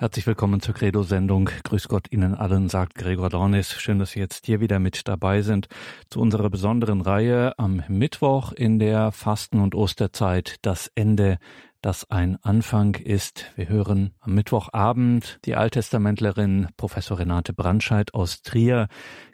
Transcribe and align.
Herzlich 0.00 0.28
willkommen 0.28 0.60
zur 0.60 0.76
Credo-Sendung. 0.76 1.50
Grüß 1.64 1.88
Gott 1.88 2.12
Ihnen 2.12 2.36
allen, 2.36 2.68
sagt 2.68 2.94
Gregor 2.94 3.30
Dornis. 3.30 3.72
Schön, 3.72 3.98
dass 3.98 4.12
Sie 4.12 4.20
jetzt 4.20 4.46
hier 4.46 4.60
wieder 4.60 4.78
mit 4.78 5.08
dabei 5.08 5.42
sind 5.42 5.66
zu 6.08 6.20
unserer 6.20 6.50
besonderen 6.50 7.00
Reihe 7.00 7.58
am 7.58 7.82
Mittwoch 7.88 8.52
in 8.52 8.78
der 8.78 9.10
Fasten- 9.10 9.60
und 9.60 9.74
Osterzeit, 9.74 10.58
das 10.62 10.88
Ende 10.94 11.38
das 11.80 12.08
ein 12.10 12.38
Anfang 12.42 12.94
ist. 12.94 13.46
Wir 13.56 13.68
hören 13.68 14.14
am 14.20 14.34
Mittwochabend 14.34 15.40
die 15.44 15.56
Alttestamentlerin 15.56 16.68
Professor 16.76 17.18
Renate 17.18 17.52
Brandscheid 17.52 18.14
aus 18.14 18.42
Trier. 18.42 18.86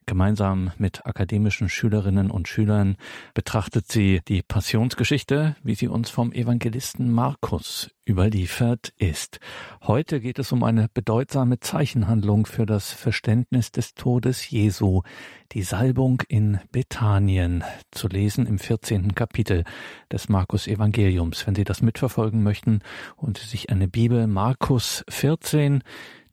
Gemeinsam 0.06 0.72
mit 0.78 1.06
akademischen 1.06 1.68
Schülerinnen 1.68 2.30
und 2.30 2.48
Schülern 2.48 2.96
betrachtet 3.32 3.90
sie 3.90 4.20
die 4.28 4.42
Passionsgeschichte, 4.42 5.56
wie 5.62 5.74
sie 5.74 5.88
uns 5.88 6.10
vom 6.10 6.32
Evangelisten 6.32 7.10
Markus 7.10 7.90
überliefert 8.06 8.92
ist. 8.98 9.40
Heute 9.82 10.20
geht 10.20 10.38
es 10.38 10.52
um 10.52 10.62
eine 10.62 10.88
bedeutsame 10.92 11.60
Zeichenhandlung 11.60 12.44
für 12.44 12.66
das 12.66 12.92
Verständnis 12.92 13.72
des 13.72 13.94
Todes 13.94 14.50
Jesu, 14.50 15.02
die 15.52 15.62
Salbung 15.62 16.22
in 16.28 16.60
Bethanien, 16.70 17.64
zu 17.90 18.08
lesen 18.08 18.46
im 18.46 18.58
14. 18.58 19.14
Kapitel 19.14 19.64
des 20.12 20.28
Markus 20.28 20.66
Evangeliums. 20.66 21.46
Wenn 21.46 21.54
Sie 21.54 21.64
das 21.64 21.80
mitverfolgen 21.80 22.42
möchten 22.42 22.80
und 23.16 23.38
sich 23.38 23.70
eine 23.70 23.88
Bibel 23.88 24.26
Markus 24.26 25.04
14 25.08 25.82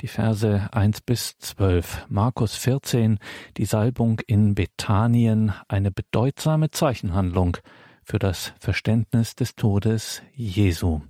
die 0.02 0.08
Verse 0.08 0.68
1 0.72 1.02
bis 1.02 1.38
12. 1.38 2.08
Markus 2.10 2.56
14, 2.56 3.20
die 3.58 3.66
Salbung 3.66 4.20
in 4.26 4.56
Bethanien, 4.56 5.54
eine 5.68 5.92
bedeutsame 5.92 6.72
Zeichenhandlung 6.72 7.58
für 8.04 8.18
das 8.18 8.54
Verständnis 8.60 9.36
des 9.36 9.56
Todes 9.56 10.24
Jesu. 10.34 11.02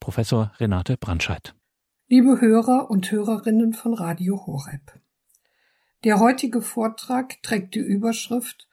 Professor 0.00 0.52
Renate 0.58 0.96
Brandscheid. 0.96 1.54
Liebe 2.08 2.40
Hörer 2.40 2.90
und 2.90 3.10
Hörerinnen 3.10 3.72
von 3.72 3.94
Radio 3.94 4.46
Horeb. 4.46 4.98
Der 6.04 6.18
heutige 6.18 6.60
Vortrag 6.60 7.40
trägt 7.42 7.74
die 7.74 7.80
Überschrift 7.80 8.68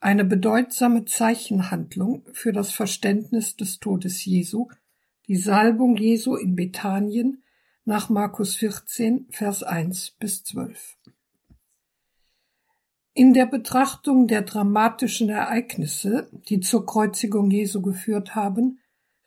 Eine 0.00 0.24
bedeutsame 0.24 1.04
Zeichenhandlung 1.04 2.24
für 2.32 2.52
das 2.52 2.72
Verständnis 2.72 3.54
des 3.56 3.78
Todes 3.78 4.24
Jesu, 4.24 4.68
die 5.28 5.36
Salbung 5.36 5.96
Jesu 5.96 6.34
in 6.34 6.56
Bethanien 6.56 7.44
nach 7.84 8.10
Markus 8.10 8.56
14, 8.56 9.26
Vers 9.30 9.62
1 9.62 10.12
bis 10.18 10.44
12. 10.44 10.98
In 13.14 13.32
der 13.32 13.46
Betrachtung 13.46 14.28
der 14.28 14.42
dramatischen 14.42 15.28
Ereignisse, 15.28 16.30
die 16.48 16.60
zur 16.60 16.86
Kreuzigung 16.86 17.50
Jesu 17.50 17.82
geführt 17.82 18.34
haben, 18.34 18.78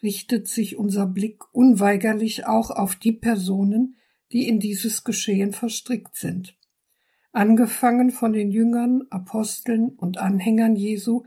richtet 0.01 0.47
sich 0.47 0.77
unser 0.77 1.05
Blick 1.05 1.43
unweigerlich 1.53 2.45
auch 2.45 2.69
auf 2.69 2.95
die 2.95 3.11
Personen, 3.11 3.97
die 4.31 4.47
in 4.47 4.59
dieses 4.59 5.03
Geschehen 5.03 5.51
verstrickt 5.51 6.15
sind. 6.15 6.57
Angefangen 7.31 8.11
von 8.11 8.33
den 8.33 8.51
Jüngern, 8.51 9.03
Aposteln 9.09 9.89
und 9.89 10.17
Anhängern 10.17 10.75
Jesu, 10.75 11.23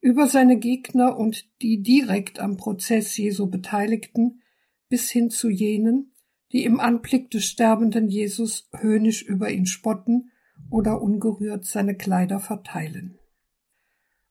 über 0.00 0.28
seine 0.28 0.58
Gegner 0.58 1.16
und 1.18 1.48
die 1.60 1.82
direkt 1.82 2.38
am 2.38 2.56
Prozess 2.56 3.16
Jesu 3.16 3.50
Beteiligten, 3.50 4.42
bis 4.88 5.10
hin 5.10 5.30
zu 5.30 5.48
jenen, 5.48 6.12
die 6.52 6.64
im 6.64 6.80
Anblick 6.80 7.30
des 7.30 7.44
sterbenden 7.44 8.08
Jesus 8.08 8.68
höhnisch 8.72 9.22
über 9.22 9.50
ihn 9.50 9.66
spotten 9.66 10.30
oder 10.70 11.00
ungerührt 11.00 11.64
seine 11.64 11.94
Kleider 11.94 12.40
verteilen. 12.40 13.18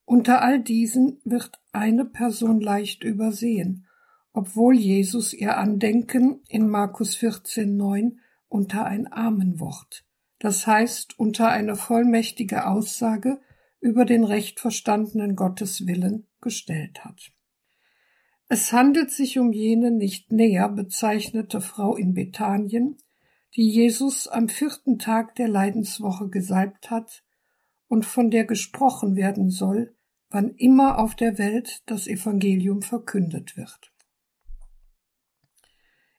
Unter 0.05 0.41
all 0.41 0.61
diesen 0.61 1.19
wird 1.25 1.59
eine 1.73 2.05
Person 2.05 2.61
leicht 2.61 3.03
übersehen, 3.03 3.87
obwohl 4.33 4.75
Jesus 4.75 5.33
ihr 5.33 5.57
Andenken 5.57 6.41
in 6.47 6.69
Markus 6.69 7.17
14,9 7.17 8.17
unter 8.47 8.85
ein 8.85 9.11
Amenwort, 9.11 10.05
das 10.39 10.65
heißt 10.65 11.19
unter 11.19 11.49
eine 11.49 11.75
vollmächtige 11.75 12.67
Aussage 12.67 13.39
über 13.79 14.05
den 14.05 14.23
recht 14.23 14.59
verstandenen 14.59 15.35
Gotteswillen 15.35 16.27
gestellt 16.41 17.03
hat. 17.03 17.31
Es 18.49 18.71
handelt 18.71 19.11
sich 19.11 19.39
um 19.39 19.51
jene 19.51 19.91
nicht 19.91 20.31
näher 20.31 20.69
bezeichnete 20.69 21.59
Frau 21.59 21.97
in 21.97 22.13
Bethanien, 22.13 22.97
die 23.55 23.69
Jesus 23.69 24.27
am 24.27 24.47
vierten 24.47 24.99
Tag 24.99 25.35
der 25.35 25.49
Leidenswoche 25.49 26.29
gesalbt 26.29 26.89
hat 26.89 27.23
und 27.87 28.05
von 28.05 28.31
der 28.31 28.45
gesprochen 28.45 29.15
werden 29.15 29.49
soll, 29.49 29.95
wann 30.29 30.51
immer 30.55 30.99
auf 30.99 31.15
der 31.15 31.37
Welt 31.37 31.83
das 31.87 32.07
Evangelium 32.07 32.81
verkündet 32.81 33.57
wird. 33.57 33.91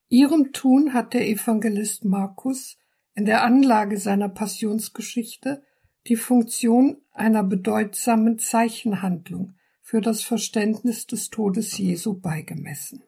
Ihrem 0.09 0.53
Tun 0.53 0.95
hat 0.95 1.15
der 1.15 1.29
Evangelist 1.29 2.05
Markus 2.05 2.79
in 3.15 3.25
der 3.25 3.43
Anlage 3.43 3.99
seiner 3.99 4.29
Passionsgeschichte 4.29 5.63
die 6.07 6.17
Funktion 6.17 6.99
einer 7.13 7.43
bedeutsamen 7.43 8.39
Zeichenhandlung 8.39 9.55
für 9.89 10.03
das 10.03 10.23
Verständnis 10.23 11.07
des 11.07 11.31
Todes 11.31 11.79
Jesu 11.79 12.21
beigemessen. 12.21 13.05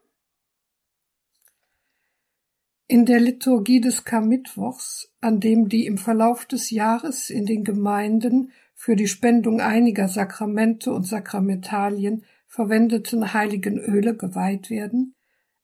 In 2.87 3.05
der 3.05 3.21
Liturgie 3.21 3.83
des 3.83 4.05
Karmittwochs, 4.05 5.13
an 5.21 5.41
dem 5.41 5.69
die 5.69 5.85
im 5.85 5.99
Verlauf 5.99 6.47
des 6.47 6.71
Jahres 6.71 7.29
in 7.29 7.45
den 7.45 7.65
Gemeinden 7.65 8.53
für 8.75 8.97
die 8.97 9.09
Spendung 9.09 9.61
einiger 9.61 10.09
Sakramente 10.09 10.91
und 10.91 11.03
Sakramentalien 11.03 12.25
verwendeten 12.47 13.35
heiligen 13.35 13.79
Öle 13.79 14.17
geweiht 14.17 14.71
werden, 14.71 15.15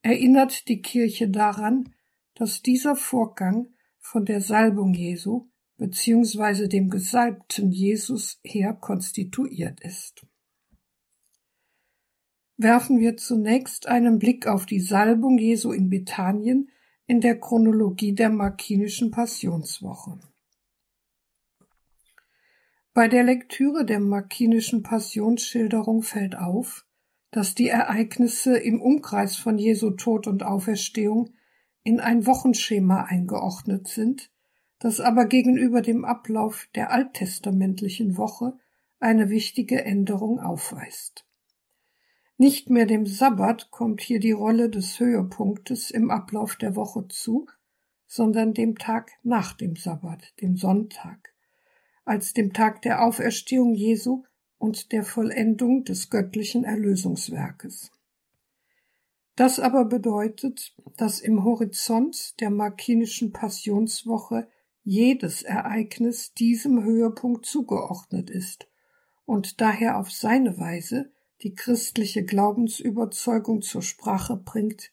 erinnert 0.03 0.69
die 0.69 0.83
Kirche 0.83 1.31
daran, 1.31 1.95
dass 2.35 2.61
dieser 2.61 2.95
Vorgang 2.95 3.69
von 3.99 4.27
der 4.27 4.43
Salbung 4.43 4.93
Jesu 4.93 5.49
bzw. 5.79 6.69
dem 6.69 6.91
gesalbten 6.91 7.73
Jesus 7.73 8.39
her 8.45 8.75
konstituiert 8.75 9.81
ist 9.81 10.27
werfen 12.57 13.01
wir 13.01 13.17
zunächst 13.17 13.87
einen 13.87 14.19
Blick 14.19 14.47
auf 14.47 14.67
die 14.67 14.81
Salbung 14.81 15.39
Jesu 15.39 15.73
in 15.73 15.91
Bethanien 15.91 16.71
in 17.07 17.21
der 17.21 17.39
Chronologie 17.39 18.15
der 18.15 18.31
Markinischen 18.31 19.11
Passionswoche. 19.11 20.19
Bei 22.95 23.09
der 23.09 23.25
Lektüre 23.25 23.85
der 23.85 24.01
Markinischen 24.01 24.83
Passionsschilderung 24.83 26.03
fällt 26.03 26.37
auf, 26.37 26.87
dass 27.31 27.55
die 27.55 27.69
Ereignisse 27.69 28.57
im 28.57 28.81
Umkreis 28.81 29.37
von 29.37 29.59
Jesu 29.59 29.91
Tod 29.91 30.27
und 30.27 30.43
Auferstehung 30.43 31.35
in 31.83 32.01
ein 32.01 32.27
Wochenschema 32.27 33.03
eingeordnet 33.03 33.87
sind, 33.89 34.31
das 34.79 35.01
aber 35.01 35.27
gegenüber 35.27 35.83
dem 35.83 36.07
Ablauf 36.07 36.69
der 36.75 36.91
alttestamentlichen 36.91 38.17
Woche 38.17 38.59
eine 38.99 39.29
wichtige 39.29 39.85
Änderung 39.85 40.41
aufweist. 40.41 41.26
Nicht 42.39 42.69
mehr 42.69 42.85
dem 42.85 43.07
Sabbat 43.07 43.71
kommt 43.71 44.03
hier 44.03 44.21
die 44.21 44.33
Rolle 44.33 44.69
des 44.69 45.01
Höhepunktes 45.01 45.91
im 45.91 46.11
Ablauf 46.11 46.57
der 46.57 46.77
Woche 46.77 47.09
zu, 47.09 47.47
sondern 48.07 48.53
dem 48.53 48.77
Tag 48.77 49.13
nach 49.23 49.55
dem 49.55 49.75
Sabbat, 49.75 50.35
dem 50.43 50.57
Sonntag, 50.57 51.35
als 52.05 52.35
dem 52.35 52.53
Tag 52.53 52.83
der 52.83 53.03
Auferstehung 53.03 53.75
Jesu 53.75 54.25
und 54.59 54.93
der 54.93 55.03
Vollendung 55.03 55.85
des 55.85 56.11
göttlichen 56.11 56.65
Erlösungswerkes. 56.65 57.91
Das 59.35 59.59
aber 59.59 59.87
bedeutet, 59.87 60.75
dass 60.97 61.21
im 61.21 61.45
Horizont 61.45 62.41
der 62.41 62.51
markinischen 62.51 63.33
Passionswoche 63.33 64.49
jedes 64.83 65.43
Ereignis 65.43 66.33
diesem 66.33 66.83
Höhepunkt 66.85 67.45
zugeordnet 67.45 68.31
ist 68.31 68.69
und 69.25 69.61
daher 69.61 69.99
auf 69.99 70.11
seine 70.11 70.59
Weise 70.59 71.11
die 71.43 71.55
christliche 71.55 72.25
Glaubensüberzeugung 72.25 73.63
zur 73.63 73.83
Sprache 73.83 74.37
bringt, 74.37 74.91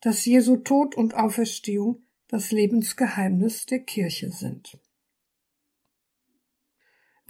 dass 0.00 0.24
Jesu 0.24 0.56
Tod 0.56 0.94
und 0.94 1.14
Auferstehung 1.14 2.02
das 2.28 2.50
Lebensgeheimnis 2.50 3.66
der 3.66 3.80
Kirche 3.80 4.30
sind. 4.30 4.78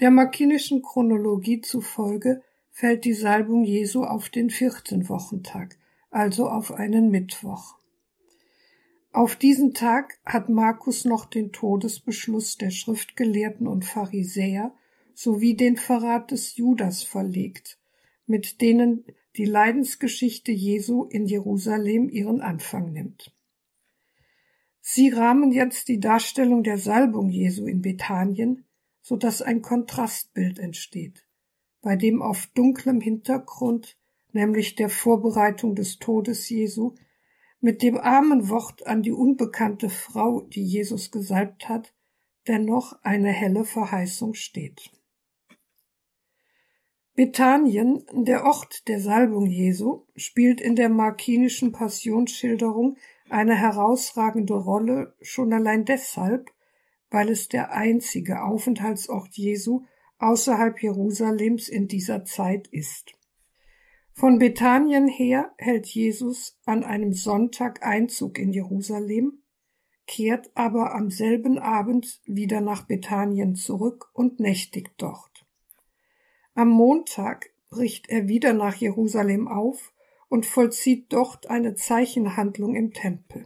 Der 0.00 0.10
markinischen 0.10 0.82
Chronologie 0.82 1.60
zufolge 1.60 2.42
fällt 2.70 3.04
die 3.04 3.14
Salbung 3.14 3.64
Jesu 3.64 4.04
auf 4.04 4.28
den 4.28 4.50
vierten 4.50 5.08
Wochentag, 5.08 5.78
also 6.10 6.48
auf 6.48 6.72
einen 6.72 7.10
Mittwoch. 7.10 7.76
Auf 9.12 9.36
diesen 9.36 9.72
Tag 9.72 10.19
hat 10.26 10.50
Markus 10.50 11.06
noch 11.06 11.25
den 11.25 11.50
Todesbeschluss 11.52 12.58
der 12.58 12.70
Schriftgelehrten 12.70 13.66
und 13.66 13.86
Pharisäer 13.86 14.75
sowie 15.14 15.54
den 15.56 15.78
Verrat 15.78 16.31
des 16.32 16.56
Judas 16.56 17.02
verlegt, 17.02 17.78
mit 18.26 18.61
denen 18.61 19.05
die 19.37 19.44
Leidensgeschichte 19.44 20.52
Jesu 20.52 21.05
in 21.05 21.26
Jerusalem 21.26 22.08
ihren 22.08 22.40
Anfang 22.40 22.93
nimmt. 22.93 23.32
Sie 24.81 25.08
rahmen 25.08 25.52
jetzt 25.52 25.88
die 25.88 26.00
Darstellung 26.00 26.62
der 26.62 26.78
Salbung 26.78 27.28
Jesu 27.28 27.67
in 27.67 27.82
Bethanien, 27.82 28.64
so 29.02 29.17
dass 29.17 29.43
ein 29.43 29.62
Kontrastbild 29.62 30.58
entsteht, 30.58 31.26
bei 31.82 31.96
dem 31.96 32.23
auf 32.23 32.49
dunklem 32.55 33.00
Hintergrund, 33.00 33.99
nämlich 34.32 34.75
der 34.75 34.88
Vorbereitung 34.88 35.75
des 35.75 35.99
Todes 35.99 36.49
Jesu, 36.49 36.94
mit 37.61 37.82
dem 37.82 37.96
armen 37.96 38.49
Wort 38.49 38.87
an 38.87 39.02
die 39.02 39.12
unbekannte 39.12 39.88
Frau, 39.88 40.43
die 40.43 40.64
Jesus 40.64 41.11
gesalbt 41.11 41.69
hat, 41.69 41.94
dennoch 42.46 42.93
eine 43.02 43.31
helle 43.31 43.64
Verheißung 43.64 44.34
steht. 44.34 44.93
Bethanien, 47.16 48.04
der 48.12 48.44
Ort 48.44 48.86
der 48.88 49.00
Salbung 49.00 49.46
Jesu, 49.46 50.02
spielt 50.16 50.60
in 50.60 50.76
der 50.76 50.90
markinischen 50.90 51.72
Passionsschilderung 51.72 52.98
eine 53.30 53.54
herausragende 53.54 54.52
Rolle 54.52 55.14
schon 55.22 55.54
allein 55.54 55.86
deshalb, 55.86 56.50
weil 57.10 57.30
es 57.30 57.48
der 57.48 57.72
einzige 57.72 58.42
Aufenthaltsort 58.42 59.30
Jesu 59.32 59.84
außerhalb 60.18 60.82
Jerusalems 60.82 61.70
in 61.70 61.88
dieser 61.88 62.26
Zeit 62.26 62.68
ist. 62.68 63.14
Von 64.12 64.38
Bethanien 64.38 65.08
her 65.08 65.52
hält 65.56 65.86
Jesus 65.86 66.58
an 66.66 66.84
einem 66.84 67.14
Sonntag 67.14 67.82
Einzug 67.82 68.38
in 68.38 68.52
Jerusalem, 68.52 69.42
kehrt 70.06 70.50
aber 70.54 70.94
am 70.94 71.10
selben 71.10 71.58
Abend 71.58 72.20
wieder 72.26 72.60
nach 72.60 72.86
Bethanien 72.86 73.54
zurück 73.54 74.10
und 74.12 74.38
nächtigt 74.38 74.92
dort. 74.98 75.35
Am 76.56 76.70
Montag 76.70 77.50
bricht 77.69 78.08
er 78.08 78.29
wieder 78.29 78.55
nach 78.55 78.76
Jerusalem 78.76 79.47
auf 79.47 79.93
und 80.31 80.47
vollzieht 80.47 81.12
dort 81.12 81.50
eine 81.50 81.75
Zeichenhandlung 81.75 82.75
im 82.75 82.94
Tempel. 82.94 83.44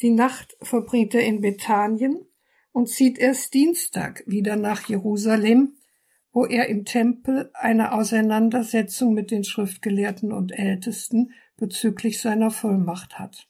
Die 0.00 0.08
Nacht 0.08 0.56
verbringt 0.62 1.14
er 1.14 1.26
in 1.26 1.42
Bethanien 1.42 2.24
und 2.72 2.88
zieht 2.88 3.18
erst 3.18 3.52
Dienstag 3.52 4.24
wieder 4.26 4.56
nach 4.56 4.88
Jerusalem, 4.88 5.76
wo 6.32 6.46
er 6.46 6.70
im 6.70 6.86
Tempel 6.86 7.50
eine 7.52 7.92
Auseinandersetzung 7.92 9.12
mit 9.12 9.30
den 9.30 9.44
Schriftgelehrten 9.44 10.32
und 10.32 10.52
Ältesten 10.52 11.34
bezüglich 11.58 12.22
seiner 12.22 12.50
Vollmacht 12.50 13.18
hat. 13.18 13.46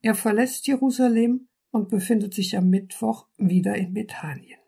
Er 0.00 0.16
verlässt 0.16 0.66
Jerusalem 0.66 1.46
und 1.70 1.88
befindet 1.88 2.34
sich 2.34 2.56
am 2.56 2.68
Mittwoch 2.68 3.28
wieder 3.38 3.76
in 3.76 3.94
Bethanien. 3.94 4.61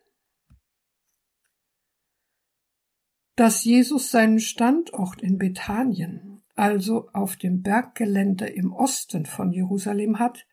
Dass 3.37 3.65
Jesus 3.65 4.13
seinen 4.13 4.39
Standort 4.39 5.21
in 5.21 5.39
Bethanien, 5.39 6.43
also 6.55 7.09
auf 7.13 7.35
dem 7.35 7.63
Berggelände 7.63 8.47
im 8.47 8.73
Osten 8.73 9.27
von 9.27 9.51
Jerusalem 9.51 10.21
hat, 10.21 10.47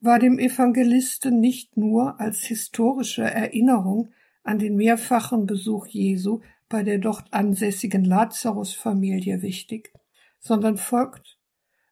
war 0.00 0.18
dem 0.18 0.40
Evangelisten 0.40 1.38
nicht 1.38 1.76
nur 1.76 2.18
als 2.18 2.40
historische 2.40 3.22
Erinnerung 3.22 4.10
an 4.42 4.58
den 4.58 4.74
mehrfachen 4.74 5.46
Besuch 5.46 5.86
Jesu 5.86 6.40
bei 6.68 6.82
der 6.82 6.98
dort 6.98 7.32
ansässigen 7.32 8.04
Lazarus-Familie 8.04 9.42
wichtig, 9.42 9.92
sondern 10.40 10.78
folgt, 10.78 11.38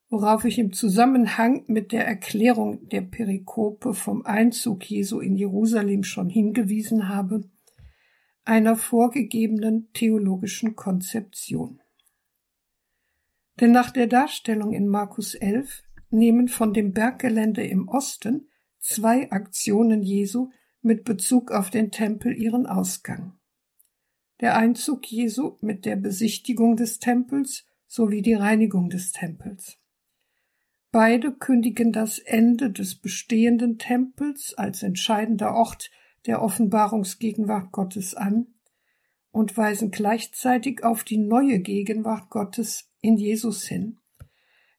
worauf 0.08 0.44
ich 0.44 0.58
im 0.58 0.72
Zusammenhang 0.72 1.62
mit 1.68 1.92
der 1.92 2.06
Erklärung 2.06 2.88
der 2.88 3.02
Perikope 3.02 3.94
vom 3.94 4.24
Einzug 4.24 4.88
Jesu 4.90 5.20
in 5.20 5.36
Jerusalem 5.36 6.02
schon 6.02 6.28
hingewiesen 6.28 7.08
habe, 7.08 7.44
einer 8.48 8.76
vorgegebenen 8.76 9.92
theologischen 9.92 10.74
Konzeption. 10.74 11.82
Denn 13.60 13.72
nach 13.72 13.90
der 13.90 14.06
Darstellung 14.06 14.72
in 14.72 14.88
Markus 14.88 15.34
11 15.34 15.82
nehmen 16.08 16.48
von 16.48 16.72
dem 16.72 16.92
Berggelände 16.92 17.66
im 17.66 17.88
Osten 17.88 18.48
zwei 18.78 19.30
Aktionen 19.30 20.02
Jesu 20.02 20.48
mit 20.80 21.04
Bezug 21.04 21.50
auf 21.50 21.68
den 21.68 21.90
Tempel 21.90 22.34
ihren 22.34 22.66
Ausgang. 22.66 23.38
Der 24.40 24.56
Einzug 24.56 25.06
Jesu 25.06 25.58
mit 25.60 25.84
der 25.84 25.96
Besichtigung 25.96 26.76
des 26.76 27.00
Tempels 27.00 27.66
sowie 27.86 28.22
die 28.22 28.34
Reinigung 28.34 28.88
des 28.88 29.12
Tempels. 29.12 29.76
Beide 30.90 31.32
kündigen 31.32 31.92
das 31.92 32.18
Ende 32.18 32.70
des 32.70 32.94
bestehenden 32.94 33.76
Tempels 33.76 34.54
als 34.56 34.82
entscheidender 34.82 35.52
Ort 35.52 35.90
der 36.28 36.42
Offenbarungsgegenwart 36.42 37.72
Gottes 37.72 38.14
an 38.14 38.46
und 39.32 39.56
weisen 39.56 39.90
gleichzeitig 39.90 40.84
auf 40.84 41.02
die 41.02 41.16
neue 41.16 41.58
Gegenwart 41.58 42.28
Gottes 42.28 42.90
in 43.00 43.16
Jesus 43.16 43.64
hin, 43.64 43.98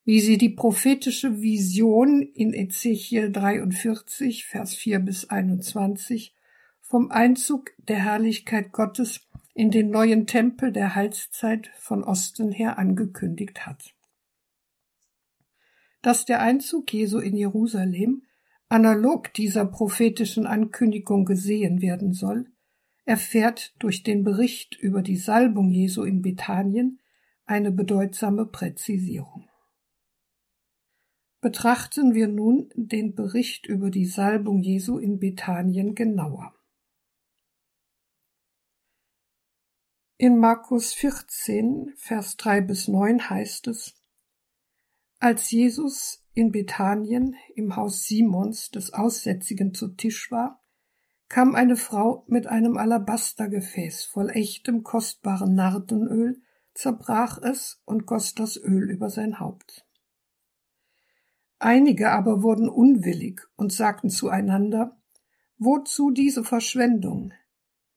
wie 0.06 0.20
sie 0.20 0.38
die 0.38 0.50
prophetische 0.50 1.42
Vision 1.42 2.22
in 2.22 2.54
Ezechiel 2.54 3.32
43, 3.32 4.46
Vers 4.46 4.76
4 4.76 5.00
bis 5.00 5.26
21 5.26 6.36
vom 6.82 7.10
Einzug 7.10 7.72
der 7.80 8.04
Herrlichkeit 8.04 8.72
Gottes 8.72 9.28
in 9.56 9.72
den 9.72 9.90
neuen 9.90 10.28
Tempel 10.28 10.72
der 10.72 10.94
Heilszeit 10.94 11.72
von 11.80 12.04
Osten 12.04 12.52
her 12.52 12.78
angekündigt 12.78 13.66
hat. 13.66 13.96
Dass 16.04 16.26
der 16.26 16.42
Einzug 16.42 16.94
Jesu 16.94 17.18
in 17.18 17.36
Jerusalem 17.36 18.22
analog 18.70 19.34
dieser 19.34 19.66
prophetischen 19.66 20.46
Ankündigung 20.46 21.26
gesehen 21.26 21.82
werden 21.82 22.14
soll, 22.14 22.52
erfährt 23.06 23.74
durch 23.80 24.04
den 24.04 24.24
Bericht 24.24 24.78
über 24.80 25.02
die 25.02 25.18
Salbung 25.18 25.72
Jesu 25.72 26.04
in 26.04 26.22
Bethanien 26.22 27.00
eine 27.46 27.72
bedeutsame 27.72 28.46
Präzisierung. 28.46 29.50
Betrachten 31.42 32.14
wir 32.14 32.28
nun 32.28 32.70
den 32.76 33.16
Bericht 33.16 33.66
über 33.66 33.90
die 33.90 34.06
Salbung 34.06 34.62
Jesu 34.62 35.00
in 35.00 35.20
Bethanien 35.20 35.96
genauer. 35.96 36.54
In 40.18 40.38
Markus 40.38 40.94
14, 40.94 41.94
Vers 41.96 42.36
3 42.38 42.62
bis 42.62 42.90
9 42.90 43.30
heißt 43.30 43.68
es, 43.68 43.99
als 45.20 45.52
Jesus 45.52 46.24
in 46.34 46.52
Bethanien 46.52 47.36
im 47.54 47.76
Haus 47.76 48.06
Simons 48.06 48.72
des 48.72 48.94
Aussätzigen 48.94 49.74
zu 49.74 49.90
Tisch 49.90 50.32
war, 50.32 50.64
kam 51.28 51.56
eine 51.56 51.76
Frau 51.76 52.24
mit 52.28 52.48
einem 52.48 52.78
Alabastergefäß 52.78 54.06
voll 54.06 54.30
echtem 54.30 54.84
kostbaren 54.84 55.54
Nardenöl, 55.54 56.42
zerbrach 56.74 57.38
es 57.42 57.82
und 57.86 58.06
goss 58.06 58.34
das 58.34 58.56
Öl 58.56 58.90
über 58.90 59.10
sein 59.10 59.42
Haupt. 59.42 59.86
Einige 61.60 62.12
aber 62.12 62.42
wurden 62.42 62.70
unwillig 62.70 63.42
und 63.58 63.74
sagten 63.74 64.10
zueinander, 64.10 64.96
Wozu 65.58 66.12
diese 66.12 66.46
Verschwendung? 66.46 67.34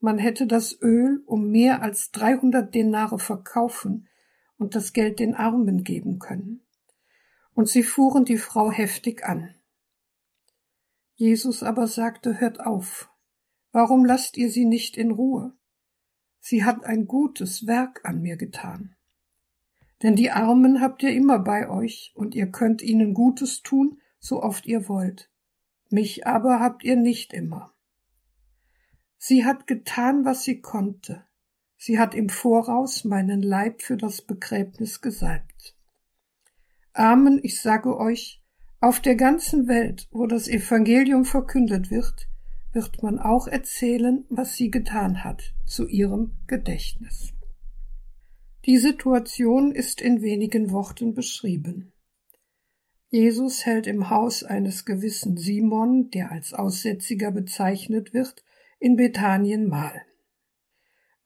Man 0.00 0.18
hätte 0.18 0.48
das 0.48 0.76
Öl 0.82 1.22
um 1.26 1.52
mehr 1.52 1.80
als 1.80 2.10
dreihundert 2.10 2.74
Denare 2.74 3.20
verkaufen 3.20 4.08
und 4.58 4.74
das 4.74 4.92
Geld 4.92 5.20
den 5.20 5.36
Armen 5.36 5.84
geben 5.84 6.18
können 6.18 6.62
und 7.54 7.68
sie 7.68 7.82
fuhren 7.82 8.24
die 8.24 8.38
Frau 8.38 8.70
heftig 8.70 9.24
an. 9.24 9.54
Jesus 11.14 11.62
aber 11.62 11.86
sagte, 11.86 12.40
hört 12.40 12.60
auf, 12.60 13.10
warum 13.70 14.04
lasst 14.04 14.36
ihr 14.36 14.50
sie 14.50 14.64
nicht 14.64 14.96
in 14.96 15.10
Ruhe? 15.10 15.54
Sie 16.40 16.64
hat 16.64 16.84
ein 16.84 17.06
gutes 17.06 17.66
Werk 17.66 18.00
an 18.04 18.22
mir 18.22 18.36
getan. 18.36 18.96
Denn 20.02 20.16
die 20.16 20.30
Armen 20.30 20.80
habt 20.80 21.02
ihr 21.04 21.12
immer 21.12 21.38
bei 21.38 21.68
euch, 21.68 22.12
und 22.16 22.34
ihr 22.34 22.50
könnt 22.50 22.82
ihnen 22.82 23.14
Gutes 23.14 23.62
tun, 23.62 24.00
so 24.18 24.42
oft 24.42 24.66
ihr 24.66 24.88
wollt. 24.88 25.30
Mich 25.90 26.26
aber 26.26 26.58
habt 26.58 26.82
ihr 26.82 26.96
nicht 26.96 27.32
immer. 27.32 27.72
Sie 29.18 29.44
hat 29.44 29.68
getan, 29.68 30.24
was 30.24 30.42
sie 30.42 30.60
konnte. 30.60 31.24
Sie 31.76 32.00
hat 32.00 32.14
im 32.14 32.28
Voraus 32.28 33.04
meinen 33.04 33.42
Leib 33.42 33.82
für 33.82 33.96
das 33.96 34.22
Begräbnis 34.22 35.00
gesalbt. 35.00 35.76
Amen, 36.94 37.40
ich 37.42 37.60
sage 37.60 37.96
euch, 37.96 38.42
auf 38.80 39.00
der 39.00 39.14
ganzen 39.14 39.68
Welt, 39.68 40.08
wo 40.10 40.26
das 40.26 40.48
Evangelium 40.48 41.24
verkündet 41.24 41.90
wird, 41.90 42.28
wird 42.72 43.02
man 43.02 43.18
auch 43.18 43.46
erzählen, 43.46 44.24
was 44.28 44.56
sie 44.56 44.70
getan 44.70 45.24
hat, 45.24 45.54
zu 45.64 45.86
ihrem 45.86 46.32
Gedächtnis. 46.46 47.32
Die 48.64 48.78
Situation 48.78 49.72
ist 49.72 50.00
in 50.00 50.22
wenigen 50.22 50.70
Worten 50.70 51.14
beschrieben. 51.14 51.92
Jesus 53.10 53.66
hält 53.66 53.86
im 53.86 54.08
Haus 54.08 54.42
eines 54.42 54.84
gewissen 54.84 55.36
Simon, 55.36 56.10
der 56.10 56.32
als 56.32 56.54
Aussätziger 56.54 57.30
bezeichnet 57.30 58.14
wird, 58.14 58.42
in 58.78 58.96
Bethanien 58.96 59.68
Mahl. 59.68 60.02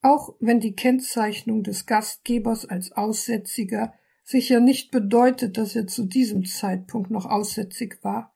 Auch 0.03 0.35
wenn 0.41 0.61
die 0.61 0.75
Kennzeichnung 0.75 1.63
des 1.63 1.87
Gastgebers 1.87 2.67
als 2.67 2.93
Aussätziger 2.93 3.95
sicher 4.27 4.59
nicht 4.59 4.91
bedeutet, 4.91 5.57
dass 5.57 5.77
er 5.77 5.87
zu 5.87 6.05
diesem 6.05 6.45
Zeitpunkt 6.45 7.11
noch 7.11 7.27
aussätzig 7.27 8.03
war, 8.03 8.35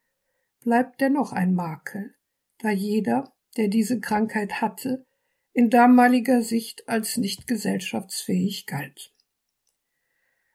bleibt 0.61 1.01
dennoch 1.01 1.33
ein 1.33 1.53
Makel, 1.53 2.15
da 2.59 2.71
jeder, 2.71 3.33
der 3.57 3.67
diese 3.67 3.99
Krankheit 3.99 4.61
hatte, 4.63 5.05
in 5.53 5.69
damaliger 5.69 6.43
Sicht 6.43 6.89
als 6.89 7.17
nicht 7.17 7.49
gesellschaftsfähig 7.49 8.67
galt. 8.67 9.13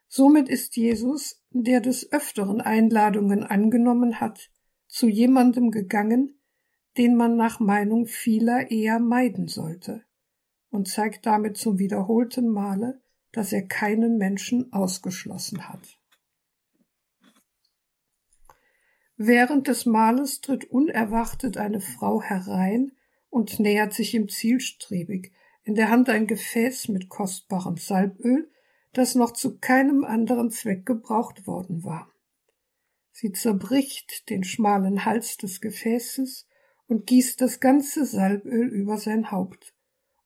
Somit 0.08 0.48
ist 0.48 0.78
Jesus, 0.78 1.44
der 1.50 1.82
des 1.82 2.14
Öfteren 2.14 2.62
Einladungen 2.62 3.44
angenommen 3.44 4.22
hat, 4.22 4.50
zu 4.88 5.10
jemandem 5.10 5.70
gegangen, 5.70 6.40
den 6.98 7.18
man 7.18 7.36
nach 7.36 7.60
Meinung 7.60 8.06
vieler 8.06 8.72
eher 8.72 9.00
meiden 9.00 9.50
sollte, 9.50 10.06
und 10.70 10.88
zeigt 10.88 11.26
damit 11.26 11.58
zum 11.58 11.78
wiederholten 11.78 12.48
Male, 12.48 13.02
dass 13.36 13.52
er 13.52 13.68
keinen 13.68 14.18
Menschen 14.18 14.72
ausgeschlossen 14.72 15.68
hat. 15.68 16.00
Während 19.18 19.68
des 19.68 19.86
Mahles 19.86 20.42
tritt 20.42 20.66
unerwartet 20.66 21.58
eine 21.58 21.82
Frau 21.82 22.22
herein 22.22 22.92
und 23.30 23.60
nähert 23.60 23.94
sich 23.94 24.14
ihm 24.14 24.30
zielstrebig, 24.30 25.34
in 25.64 25.76
der 25.76 25.90
Hand 25.90 26.10
ein 26.10 26.28
Gefäß 26.28 26.90
mit 26.90 27.10
kostbarem 27.10 27.78
Salböl, 27.78 28.50
das 28.94 29.16
noch 29.16 29.32
zu 29.32 29.58
keinem 29.58 30.06
anderen 30.06 30.50
Zweck 30.52 30.86
gebraucht 30.86 31.48
worden 31.48 31.84
war. 31.84 32.10
Sie 33.12 33.32
zerbricht 33.32 34.30
den 34.30 34.44
schmalen 34.44 35.04
Hals 35.06 35.38
des 35.38 35.60
Gefäßes 35.60 36.48
und 36.88 37.08
gießt 37.08 37.42
das 37.42 37.60
ganze 37.60 38.06
Salböl 38.06 38.68
über 38.68 38.98
sein 38.98 39.32
Haupt, 39.32 39.75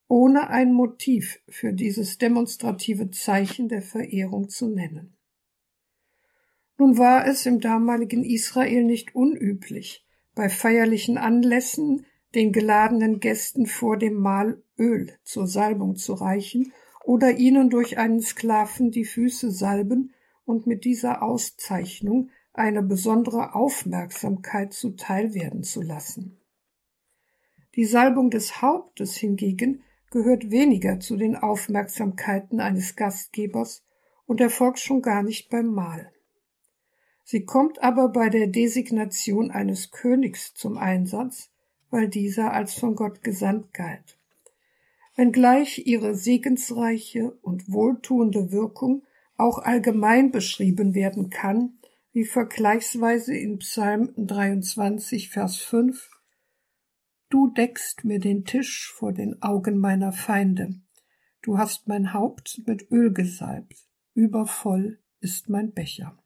ohne 0.09 0.49
ein 0.49 0.73
Motiv 0.73 1.39
für 1.47 1.71
dieses 1.71 2.17
demonstrative 2.17 3.11
Zeichen 3.11 3.69
der 3.69 3.83
Verehrung 3.83 4.49
zu 4.49 4.67
nennen. 4.67 5.15
Nun 6.79 6.97
war 6.97 7.27
es 7.27 7.45
im 7.45 7.59
damaligen 7.59 8.23
Israel 8.23 8.83
nicht 8.83 9.13
unüblich, 9.13 10.07
bei 10.33 10.49
feierlichen 10.49 11.17
Anlässen 11.17 12.05
den 12.33 12.51
geladenen 12.51 13.19
Gästen 13.19 13.67
vor 13.67 13.97
dem 13.97 14.15
Mahl 14.15 14.63
Öl 14.79 15.13
zur 15.23 15.45
Salbung 15.45 15.95
zu 15.95 16.13
reichen 16.13 16.73
oder 17.05 17.37
ihnen 17.37 17.69
durch 17.69 17.99
einen 17.99 18.21
Sklaven 18.21 18.89
die 18.89 19.05
Füße 19.05 19.51
salben 19.51 20.13
und 20.43 20.65
mit 20.65 20.85
dieser 20.85 21.21
Auszeichnung 21.21 22.31
eine 22.53 22.81
besondere 22.81 23.53
Aufmerksamkeit 23.53 24.73
zuteil 24.73 25.35
werden 25.35 25.61
zu 25.61 25.83
lassen. 25.83 26.39
Die 27.75 27.85
Salbung 27.85 28.31
des 28.31 28.63
Hauptes 28.63 29.15
hingegen 29.15 29.83
gehört 30.11 30.51
weniger 30.51 30.99
zu 30.99 31.17
den 31.17 31.35
Aufmerksamkeiten 31.35 32.59
eines 32.59 32.95
Gastgebers 32.95 33.83
und 34.25 34.41
erfolgt 34.41 34.79
schon 34.79 35.01
gar 35.01 35.23
nicht 35.23 35.49
beim 35.49 35.67
Mahl. 35.67 36.11
Sie 37.23 37.45
kommt 37.45 37.83
aber 37.83 38.09
bei 38.09 38.29
der 38.29 38.47
Designation 38.47 39.51
eines 39.51 39.91
Königs 39.91 40.53
zum 40.55 40.77
Einsatz, 40.77 41.51
weil 41.91 42.07
dieser 42.07 42.53
als 42.53 42.73
von 42.73 42.95
Gott 42.95 43.23
gesandt 43.23 43.73
galt. 43.73 44.17
Wenngleich 45.15 45.85
ihre 45.85 46.15
segensreiche 46.15 47.31
und 47.41 47.71
wohltuende 47.71 48.51
Wirkung 48.51 49.03
auch 49.37 49.59
allgemein 49.59 50.31
beschrieben 50.31 50.95
werden 50.95 51.29
kann, 51.29 51.77
wie 52.13 52.25
vergleichsweise 52.25 53.35
in 53.35 53.59
Psalm 53.59 54.11
23, 54.17 55.29
Vers 55.29 55.57
5, 55.57 56.09
Du 57.29 57.47
deckst 57.47 58.05
mir 58.05 58.19
den 58.19 58.43
Tisch 58.43 58.91
vor 58.91 59.13
den 59.13 59.39
Augen 59.43 59.77
meiner 59.77 60.11
Feinde. 60.11 60.73
Du 61.43 61.59
hast 61.59 61.87
mein 61.87 62.11
Haupt 62.13 62.63
mit 62.65 62.89
Öl 62.91 63.13
gesalbt. 63.13 63.77
Übervoll 64.15 64.99
ist 65.19 65.47
mein 65.47 65.71
Becher. 65.71 66.17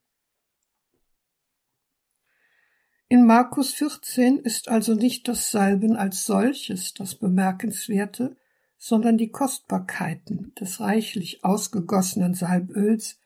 In 3.09 3.25
Markus 3.25 3.73
14 3.73 4.39
ist 4.39 4.69
also 4.69 4.95
nicht 4.95 5.27
das 5.27 5.51
Salben 5.51 5.97
als 5.97 6.25
solches 6.25 6.93
das 6.93 7.15
Bemerkenswerte, 7.15 8.37
sondern 8.77 9.17
die 9.17 9.29
Kostbarkeiten 9.29 10.53
des 10.59 10.79
reichlich 10.79 11.43
ausgegossenen 11.43 12.33
Salböls, 12.33 13.19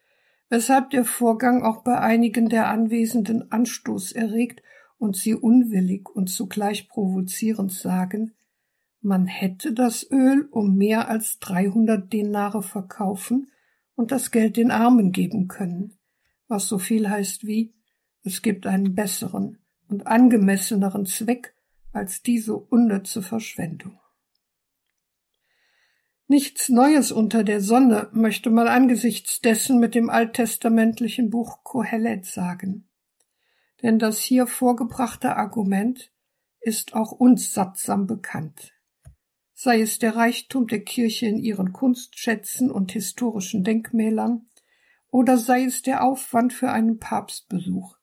weshalb 0.49 0.89
der 0.89 1.05
Vorgang 1.05 1.63
auch 1.63 1.83
bei 1.83 1.99
einigen 1.99 2.49
der 2.49 2.67
Anwesenden 2.67 3.51
Anstoß 3.51 4.13
erregt 4.13 4.61
und 4.97 5.15
sie 5.15 5.35
unwillig 5.35 6.09
und 6.09 6.27
zugleich 6.27 6.89
provozierend 6.89 7.71
sagen, 7.71 8.33
man 9.01 9.27
hätte 9.27 9.73
das 9.73 10.09
Öl 10.09 10.47
um 10.51 10.75
mehr 10.75 11.07
als 11.07 11.39
dreihundert 11.39 12.11
Denare 12.11 12.63
verkaufen 12.63 13.51
und 13.95 14.11
das 14.11 14.31
Geld 14.31 14.57
den 14.57 14.71
Armen 14.71 15.11
geben 15.11 15.47
können, 15.47 15.97
was 16.47 16.67
so 16.67 16.79
viel 16.79 17.09
heißt 17.09 17.45
wie 17.45 17.73
es 18.23 18.41
gibt 18.41 18.67
einen 18.67 18.93
besseren 18.93 19.59
und 19.87 20.07
angemesseneren 20.07 21.05
Zweck 21.05 21.55
als 21.93 22.21
diese 22.21 22.57
unnütze 22.57 23.21
Verschwendung. 23.21 23.97
Nichts 26.27 26.67
Neues 26.67 27.13
unter 27.13 27.45
der 27.45 27.61
Sonne 27.61 28.09
möchte 28.11 28.49
man 28.49 28.67
angesichts 28.67 29.39
dessen 29.39 29.79
mit 29.79 29.95
dem 29.95 30.09
alttestamentlichen 30.09 31.29
Buch 31.29 31.63
Kohelet 31.63 32.25
sagen 32.25 32.86
denn 33.81 33.99
das 33.99 34.19
hier 34.19 34.47
vorgebrachte 34.47 35.35
Argument 35.35 36.11
ist 36.59 36.93
auch 36.93 37.11
uns 37.11 37.53
sattsam 37.53 38.07
bekannt. 38.07 38.73
Sei 39.53 39.81
es 39.81 39.99
der 39.99 40.15
Reichtum 40.15 40.67
der 40.67 40.83
Kirche 40.83 41.27
in 41.27 41.37
ihren 41.37 41.73
Kunstschätzen 41.73 42.69
und 42.69 42.91
historischen 42.91 43.63
Denkmälern, 43.63 44.47
oder 45.09 45.37
sei 45.37 45.63
es 45.63 45.81
der 45.81 46.03
Aufwand 46.03 46.53
für 46.53 46.71
einen 46.71 46.99
Papstbesuch. 46.99 47.97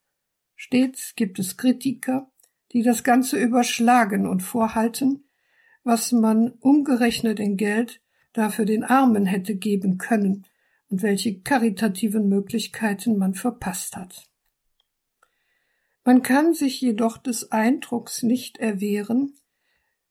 Stets 0.57 1.15
gibt 1.15 1.39
es 1.39 1.57
Kritiker, 1.57 2.31
die 2.73 2.83
das 2.83 3.05
Ganze 3.05 3.39
überschlagen 3.39 4.27
und 4.27 4.43
vorhalten, 4.43 5.29
was 5.85 6.13
man 6.13 6.51
umgerechnet 6.61 7.39
in 7.39 7.57
Geld 7.57 8.01
dafür 8.33 8.65
den 8.65 8.83
Armen 8.83 9.27
hätte 9.27 9.55
geben 9.55 9.99
können 9.99 10.47
und 10.89 11.03
welche 11.03 11.41
karitativen 11.41 12.29
Möglichkeiten 12.29 13.19
man 13.19 13.35
verpasst 13.35 13.97
hat. 13.97 14.29
Man 16.05 16.23
kann 16.23 16.53
sich 16.53 16.81
jedoch 16.83 17.17
des 17.17 17.51
Eindrucks 17.51 18.23
nicht 18.23 18.59
erwehren, 18.59 19.35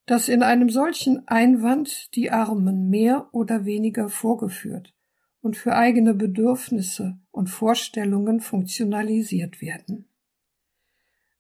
dass 0.08 0.28
in 0.28 0.42
einem 0.42 0.70
solchen 0.70 1.28
Einwand 1.28 2.16
die 2.16 2.32
Armen 2.32 2.90
mehr 2.90 3.30
oder 3.32 3.66
weniger 3.66 4.10
vorgeführt 4.10 4.94
und 5.42 5.56
für 5.56 5.76
eigene 5.76 6.16
Bedürfnisse 6.16 7.20
und 7.32 7.48
Vorstellungen 7.48 8.42
funktionalisiert 8.42 9.62
werden. 9.62 10.10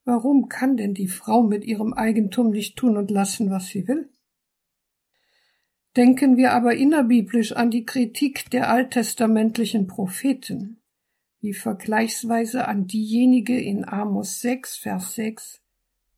Warum 0.05 0.49
kann 0.49 0.77
denn 0.77 0.93
die 0.93 1.07
Frau 1.07 1.43
mit 1.43 1.65
ihrem 1.65 1.93
Eigentum 1.93 2.51
nicht 2.51 2.77
tun 2.77 2.97
und 2.97 3.09
lassen, 3.09 3.49
was 3.49 3.67
sie 3.67 3.87
will? 3.87 4.09
Denken 5.95 6.37
wir 6.37 6.53
aber 6.53 6.75
innerbiblisch 6.75 7.53
an 7.53 7.71
die 7.71 7.85
Kritik 7.85 8.49
der 8.51 8.69
alttestamentlichen 8.69 9.87
Propheten 9.87 10.82
wie 11.43 11.53
vergleichsweise 11.53 12.69
an 12.69 12.87
diejenige 12.87 13.59
in 13.59 13.83
Amos 13.83 14.39
6, 14.39 14.77
Vers 14.77 15.15
6. 15.15 15.61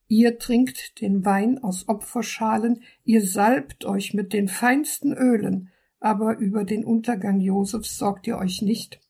Ihr 0.08 0.38
trinkt 0.38 1.01
den 1.01 1.25
Wein 1.25 1.58
aus 1.63 1.89
Opferschalen, 1.89 2.84
ihr 3.03 3.25
salbt 3.25 3.86
euch 3.86 4.13
mit 4.13 4.34
den 4.34 4.48
feinsten 4.48 5.13
Ölen, 5.13 5.72
aber 6.00 6.38
über 6.38 6.63
den 6.63 6.86
Untergang 6.86 7.39
Josefs 7.39 7.98
sorgt 7.98 8.27
ihr 8.27 8.38
euch 8.38 8.62
nicht. 8.62 9.01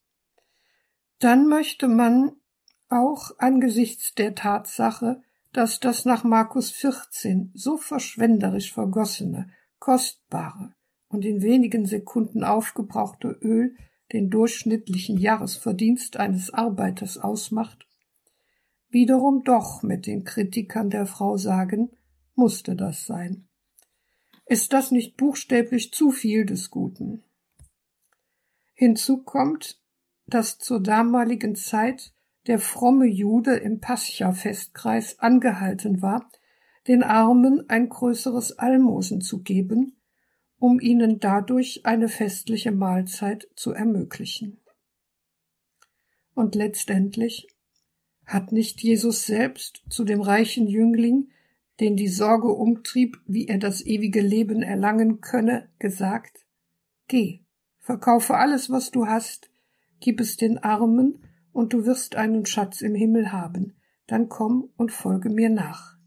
Dann 1.19 1.47
möchte 1.47 1.89
man 1.89 2.31
auch 2.87 3.31
angesichts 3.37 4.15
der 4.15 4.35
Tatsache, 4.35 5.21
dass 5.51 5.81
das 5.81 6.05
nach 6.05 6.23
Markus 6.23 6.71
14 6.71 7.51
so 7.53 7.75
verschwenderisch 7.75 8.71
vergossene, 8.71 9.49
kostbare 9.79 10.73
und 11.09 11.25
in 11.25 11.41
wenigen 11.41 11.85
Sekunden 11.85 12.45
aufgebrauchte 12.45 13.37
Öl 13.41 13.75
den 14.15 14.29
durchschnittlichen 14.29 15.17
Jahresverdienst 15.17 16.15
eines 16.15 16.53
Arbeiters 16.53 17.17
ausmacht, 17.17 17.85
wiederum 18.87 19.43
doch 19.43 19.83
mit 19.83 20.07
den 20.07 20.23
Kritikern 20.23 20.89
der 20.89 21.05
Frau 21.05 21.35
sagen, 21.35 21.89
musste 22.33 22.77
das 22.77 23.05
sein. 23.05 23.49
Ist 24.45 24.71
das 24.71 24.91
nicht 24.91 25.17
buchstäblich 25.17 25.91
zu 25.91 26.11
viel 26.11 26.45
des 26.45 26.71
Guten? 26.71 27.23
Hinzu 28.73 29.17
kommt, 29.17 29.81
dass 30.27 30.59
zur 30.59 30.81
damaligen 30.81 31.55
Zeit 31.55 32.13
der 32.47 32.59
fromme 32.59 33.07
Jude 33.07 33.55
im 33.57 33.81
Pascha-Festkreis 33.81 35.19
angehalten 35.19 36.01
war, 36.01 36.29
den 36.87 37.03
Armen 37.03 37.69
ein 37.69 37.89
größeres 37.89 38.59
Almosen 38.59 39.19
zu 39.19 39.41
geben, 39.41 39.94
um 40.57 40.79
ihnen 40.79 41.19
dadurch 41.19 41.85
eine 41.85 42.07
festliche 42.07 42.71
Mahlzeit 42.71 43.47
zu 43.55 43.71
ermöglichen. 43.71 44.61
Und 46.33 46.55
letztendlich 46.55 47.47
hat 48.25 48.51
nicht 48.51 48.81
Jesus 48.81 49.25
selbst 49.25 49.83
zu 49.89 50.03
dem 50.03 50.21
reichen 50.21 50.67
Jüngling, 50.67 51.29
den 51.79 51.95
die 51.95 52.07
Sorge 52.07 52.47
umtrieb, 52.47 53.17
wie 53.25 53.47
er 53.47 53.57
das 53.57 53.85
ewige 53.85 54.21
Leben 54.21 54.61
erlangen 54.61 55.21
könne, 55.21 55.69
gesagt 55.79 56.45
Geh, 57.07 57.41
verkaufe 57.79 58.35
alles, 58.35 58.69
was 58.69 58.91
du 58.91 59.05
hast, 59.05 59.51
gib 59.99 60.19
es 60.19 60.37
den 60.37 60.57
Armen, 60.57 61.21
und 61.55 61.71
du 61.71 61.85
wirst 61.85 62.17
einen 62.17 62.45
Schatz 62.45 62.81
im 62.81 62.95
Himmel 62.95 63.31
haben, 63.31 63.75
dann 64.07 64.27
komm 64.27 64.69
und 64.75 64.91
folge 64.91 65.29
mir 65.29 65.49
nach. 65.49 65.97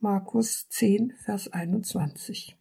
Markus 0.00 0.68
10, 0.68 1.12
Vers 1.24 1.52
21. 1.52 2.58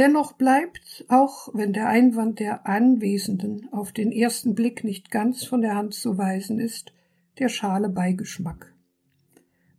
Dennoch 0.00 0.32
bleibt, 0.32 1.04
auch 1.08 1.50
wenn 1.52 1.74
der 1.74 1.88
Einwand 1.90 2.40
der 2.40 2.66
Anwesenden 2.66 3.68
auf 3.70 3.92
den 3.92 4.12
ersten 4.12 4.54
Blick 4.54 4.82
nicht 4.82 5.10
ganz 5.10 5.44
von 5.44 5.60
der 5.60 5.74
Hand 5.74 5.92
zu 5.92 6.16
weisen 6.16 6.58
ist, 6.58 6.94
der 7.38 7.50
schale 7.50 7.90
Beigeschmack. 7.90 8.74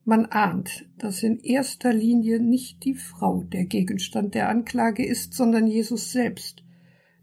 Man 0.06 0.28
ahnt, 0.28 0.88
dass 1.00 1.24
in 1.24 1.40
erster 1.40 1.92
Linie 1.92 2.40
nicht 2.40 2.86
die 2.86 2.94
Frau 2.94 3.42
der 3.46 3.66
Gegenstand 3.66 4.36
der 4.36 4.48
Anklage 4.48 5.04
ist, 5.04 5.34
sondern 5.34 5.66
Jesus 5.66 6.12
selbst, 6.12 6.64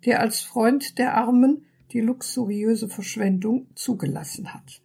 der 0.04 0.18
als 0.18 0.40
Freund 0.40 0.98
der 0.98 1.14
Armen 1.14 1.66
die 1.92 2.00
luxuriöse 2.00 2.88
Verschwendung 2.88 3.68
zugelassen 3.76 4.52
hat. 4.52 4.82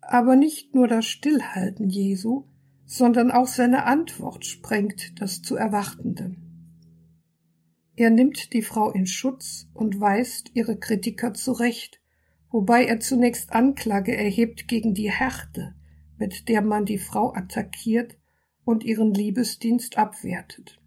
Aber 0.00 0.36
nicht 0.36 0.72
nur 0.72 0.86
das 0.86 1.06
Stillhalten 1.06 1.88
Jesu, 1.88 2.44
sondern 2.90 3.30
auch 3.30 3.46
seine 3.46 3.84
Antwort 3.84 4.44
sprengt 4.44 5.20
das 5.20 5.42
zu 5.42 5.54
Erwartende. 5.54 6.34
Er 7.94 8.10
nimmt 8.10 8.52
die 8.52 8.62
Frau 8.62 8.90
in 8.90 9.06
Schutz 9.06 9.68
und 9.74 10.00
weist 10.00 10.50
ihre 10.54 10.76
Kritiker 10.76 11.32
zurecht, 11.32 12.00
wobei 12.50 12.84
er 12.84 12.98
zunächst 12.98 13.52
Anklage 13.52 14.16
erhebt 14.16 14.66
gegen 14.66 14.92
die 14.92 15.08
Härte, 15.08 15.76
mit 16.18 16.48
der 16.48 16.62
man 16.62 16.84
die 16.84 16.98
Frau 16.98 17.32
attackiert 17.32 18.18
und 18.64 18.82
ihren 18.82 19.14
Liebesdienst 19.14 19.96
abwertet. 19.96 20.80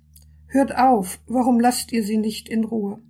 Hört 0.48 0.76
auf, 0.76 1.22
warum 1.26 1.58
lasst 1.58 1.94
ihr 1.94 2.04
sie 2.04 2.18
nicht 2.18 2.50
in 2.50 2.66
Ruhe? 2.66 3.02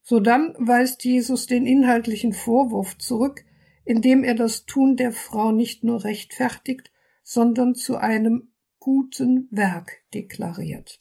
Sodann 0.00 0.54
weist 0.60 1.04
Jesus 1.04 1.46
den 1.46 1.66
inhaltlichen 1.66 2.34
Vorwurf 2.34 2.98
zurück, 2.98 3.44
indem 3.84 4.22
er 4.22 4.36
das 4.36 4.64
Tun 4.64 4.96
der 4.96 5.10
Frau 5.10 5.50
nicht 5.50 5.82
nur 5.82 6.04
rechtfertigt, 6.04 6.92
sondern 7.24 7.74
zu 7.74 7.96
einem 7.96 8.52
guten 8.78 9.48
Werk 9.50 10.04
deklariert. 10.12 11.00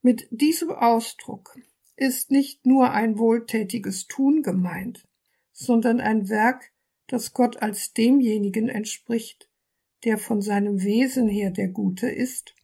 Mit 0.00 0.26
diesem 0.30 0.70
Ausdruck 0.70 1.56
ist 1.94 2.30
nicht 2.30 2.66
nur 2.66 2.90
ein 2.90 3.18
wohltätiges 3.18 4.08
Tun 4.08 4.42
gemeint, 4.42 5.06
sondern 5.52 6.00
ein 6.00 6.28
Werk, 6.28 6.72
das 7.06 7.34
Gott 7.34 7.62
als 7.62 7.92
demjenigen 7.92 8.68
entspricht, 8.68 9.48
der 10.04 10.18
von 10.18 10.40
seinem 10.40 10.82
Wesen 10.82 11.28
her 11.28 11.50
der 11.50 11.68
Gute 11.68 12.08
ist 12.08 12.54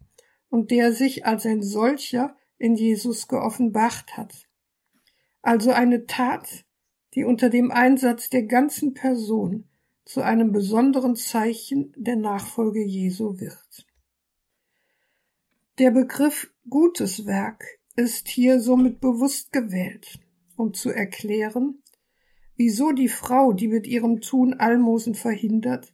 und 0.48 0.70
der 0.70 0.92
sich 0.92 1.26
als 1.26 1.44
ein 1.44 1.62
solcher 1.62 2.36
in 2.56 2.74
Jesus 2.74 3.28
geoffenbart 3.28 4.16
hat. 4.16 4.48
Also 5.42 5.70
eine 5.70 6.06
Tat, 6.06 6.64
die 7.14 7.24
unter 7.24 7.50
dem 7.50 7.70
Einsatz 7.70 8.30
der 8.30 8.44
ganzen 8.44 8.94
Person 8.94 9.68
zu 10.08 10.22
einem 10.22 10.52
besonderen 10.52 11.16
Zeichen 11.16 11.92
der 11.94 12.16
Nachfolge 12.16 12.82
Jesu 12.82 13.40
wird. 13.40 13.86
Der 15.78 15.90
Begriff 15.90 16.50
gutes 16.70 17.26
Werk 17.26 17.62
ist 17.94 18.26
hier 18.26 18.58
somit 18.58 19.00
bewusst 19.00 19.52
gewählt, 19.52 20.18
um 20.56 20.72
zu 20.72 20.88
erklären, 20.88 21.82
wieso 22.56 22.92
die 22.92 23.10
Frau, 23.10 23.52
die 23.52 23.68
mit 23.68 23.86
ihrem 23.86 24.22
Tun 24.22 24.54
Almosen 24.54 25.14
verhindert, 25.14 25.92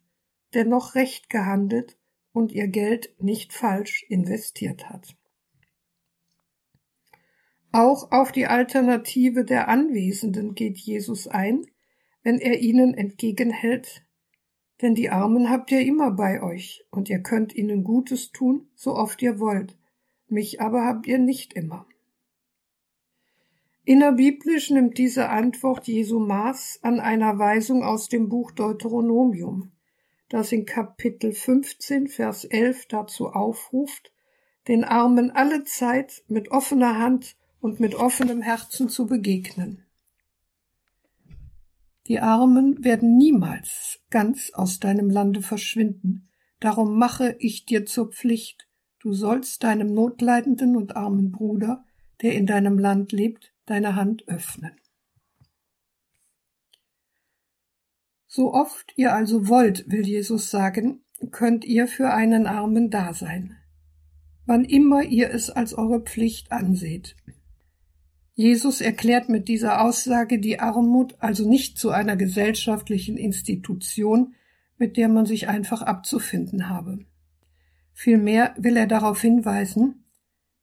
dennoch 0.54 0.94
recht 0.94 1.28
gehandelt 1.28 1.98
und 2.30 2.52
ihr 2.52 2.68
Geld 2.68 3.20
nicht 3.20 3.52
falsch 3.52 4.04
investiert 4.08 4.88
hat. 4.90 5.16
Auch 7.72 8.12
auf 8.12 8.30
die 8.30 8.46
Alternative 8.46 9.44
der 9.44 9.66
Anwesenden 9.66 10.54
geht 10.54 10.78
Jesus 10.78 11.26
ein, 11.26 11.66
wenn 12.22 12.38
er 12.38 12.60
ihnen 12.60 12.94
entgegenhält, 12.94 14.03
denn 14.82 14.94
die 14.94 15.10
Armen 15.10 15.50
habt 15.50 15.70
ihr 15.70 15.80
immer 15.80 16.10
bei 16.10 16.42
euch, 16.42 16.84
und 16.90 17.08
ihr 17.08 17.20
könnt 17.20 17.54
ihnen 17.54 17.84
Gutes 17.84 18.32
tun, 18.32 18.68
so 18.74 18.94
oft 18.94 19.22
ihr 19.22 19.38
wollt, 19.38 19.76
mich 20.28 20.60
aber 20.60 20.84
habt 20.84 21.06
ihr 21.06 21.18
nicht 21.18 21.52
immer. 21.52 21.86
Innerbiblisch 23.84 24.70
nimmt 24.70 24.96
diese 24.96 25.28
Antwort 25.28 25.86
Jesu 25.86 26.18
Maß 26.18 26.80
an 26.82 27.00
einer 27.00 27.38
Weisung 27.38 27.84
aus 27.84 28.08
dem 28.08 28.30
Buch 28.30 28.50
Deuteronomium, 28.50 29.72
das 30.30 30.52
in 30.52 30.64
Kapitel 30.64 31.32
15, 31.32 32.08
Vers 32.08 32.44
11 32.44 32.86
dazu 32.86 33.28
aufruft, 33.28 34.12
den 34.68 34.84
Armen 34.84 35.30
alle 35.30 35.64
Zeit 35.64 36.24
mit 36.28 36.50
offener 36.50 36.98
Hand 36.98 37.36
und 37.60 37.78
mit 37.78 37.94
offenem 37.94 38.40
Herzen 38.40 38.88
zu 38.88 39.06
begegnen. 39.06 39.83
Die 42.06 42.20
Armen 42.20 42.84
werden 42.84 43.16
niemals 43.16 44.00
ganz 44.10 44.50
aus 44.52 44.78
deinem 44.78 45.08
Lande 45.08 45.40
verschwinden, 45.40 46.28
darum 46.60 46.98
mache 46.98 47.36
ich 47.38 47.64
dir 47.64 47.86
zur 47.86 48.10
Pflicht, 48.12 48.68
du 49.00 49.14
sollst 49.14 49.64
deinem 49.64 49.94
notleidenden 49.94 50.76
und 50.76 50.96
armen 50.96 51.32
Bruder, 51.32 51.84
der 52.20 52.34
in 52.34 52.46
deinem 52.46 52.78
Land 52.78 53.12
lebt, 53.12 53.54
deine 53.66 53.96
Hand 53.96 54.28
öffnen. 54.28 54.72
So 58.26 58.52
oft 58.52 58.92
ihr 58.96 59.14
also 59.14 59.48
wollt, 59.48 59.90
will 59.90 60.06
Jesus 60.06 60.50
sagen, 60.50 61.04
könnt 61.30 61.64
ihr 61.64 61.86
für 61.86 62.12
einen 62.12 62.46
Armen 62.46 62.90
da 62.90 63.14
sein, 63.14 63.56
wann 64.44 64.64
immer 64.64 65.04
ihr 65.04 65.30
es 65.30 65.50
als 65.50 65.72
eure 65.72 66.00
Pflicht 66.00 66.52
anseht. 66.52 67.16
Jesus 68.34 68.80
erklärt 68.80 69.28
mit 69.28 69.46
dieser 69.46 69.80
Aussage 69.80 70.40
die 70.40 70.58
Armut 70.58 71.14
also 71.20 71.48
nicht 71.48 71.78
zu 71.78 71.90
einer 71.90 72.16
gesellschaftlichen 72.16 73.16
Institution, 73.16 74.34
mit 74.76 74.96
der 74.96 75.08
man 75.08 75.24
sich 75.24 75.48
einfach 75.48 75.82
abzufinden 75.82 76.68
habe. 76.68 76.98
Vielmehr 77.92 78.54
will 78.58 78.76
er 78.76 78.88
darauf 78.88 79.20
hinweisen, 79.20 80.04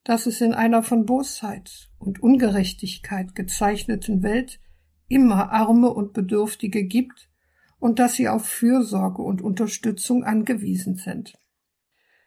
dass 0.04 0.26
es 0.26 0.42
in 0.42 0.52
einer 0.52 0.82
von 0.82 1.06
Bosheit 1.06 1.90
und 1.98 2.22
Ungerechtigkeit 2.22 3.34
gezeichneten 3.34 4.22
Welt 4.22 4.60
immer 5.08 5.50
Arme 5.50 5.90
und 5.90 6.12
Bedürftige 6.12 6.84
gibt 6.84 7.30
und 7.78 7.98
dass 7.98 8.14
sie 8.14 8.28
auf 8.28 8.44
Fürsorge 8.46 9.22
und 9.22 9.40
Unterstützung 9.40 10.24
angewiesen 10.24 10.96
sind. 10.96 11.38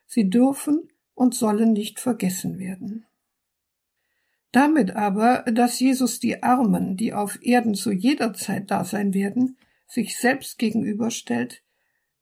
Sie 0.08 0.30
dürfen 0.30 0.90
und 1.14 1.36
sollen 1.36 1.74
nicht 1.74 2.00
vergessen 2.00 2.58
werden. 2.58 3.06
Damit 4.56 4.96
aber, 4.96 5.40
dass 5.52 5.82
Jesus 5.82 6.22
die 6.22 6.42
Armen, 6.42 6.96
die 6.96 7.12
auf 7.12 7.40
Erden 7.42 7.76
zu 7.76 7.92
jeder 7.92 8.34
Zeit 8.34 8.72
da 8.72 8.86
sein 8.86 9.14
werden, 9.14 9.58
sich 9.86 10.18
selbst 10.18 10.58
gegenüberstellt, 10.58 11.62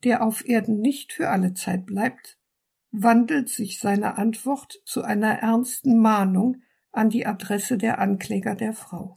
der 0.04 0.24
auf 0.24 0.44
Erden 0.50 0.80
nicht 0.80 1.14
für 1.14 1.30
alle 1.30 1.54
Zeit 1.54 1.86
bleibt, 1.86 2.40
wandelt 2.90 3.50
sich 3.50 3.78
seine 3.78 4.18
Antwort 4.18 4.82
zu 4.84 5.04
einer 5.04 5.44
ernsten 5.44 6.00
Mahnung 6.00 6.64
an 6.92 7.12
die 7.12 7.28
Adresse 7.28 7.78
der 7.78 8.00
Ankläger 8.00 8.56
der 8.56 8.74
Frau. 8.74 9.14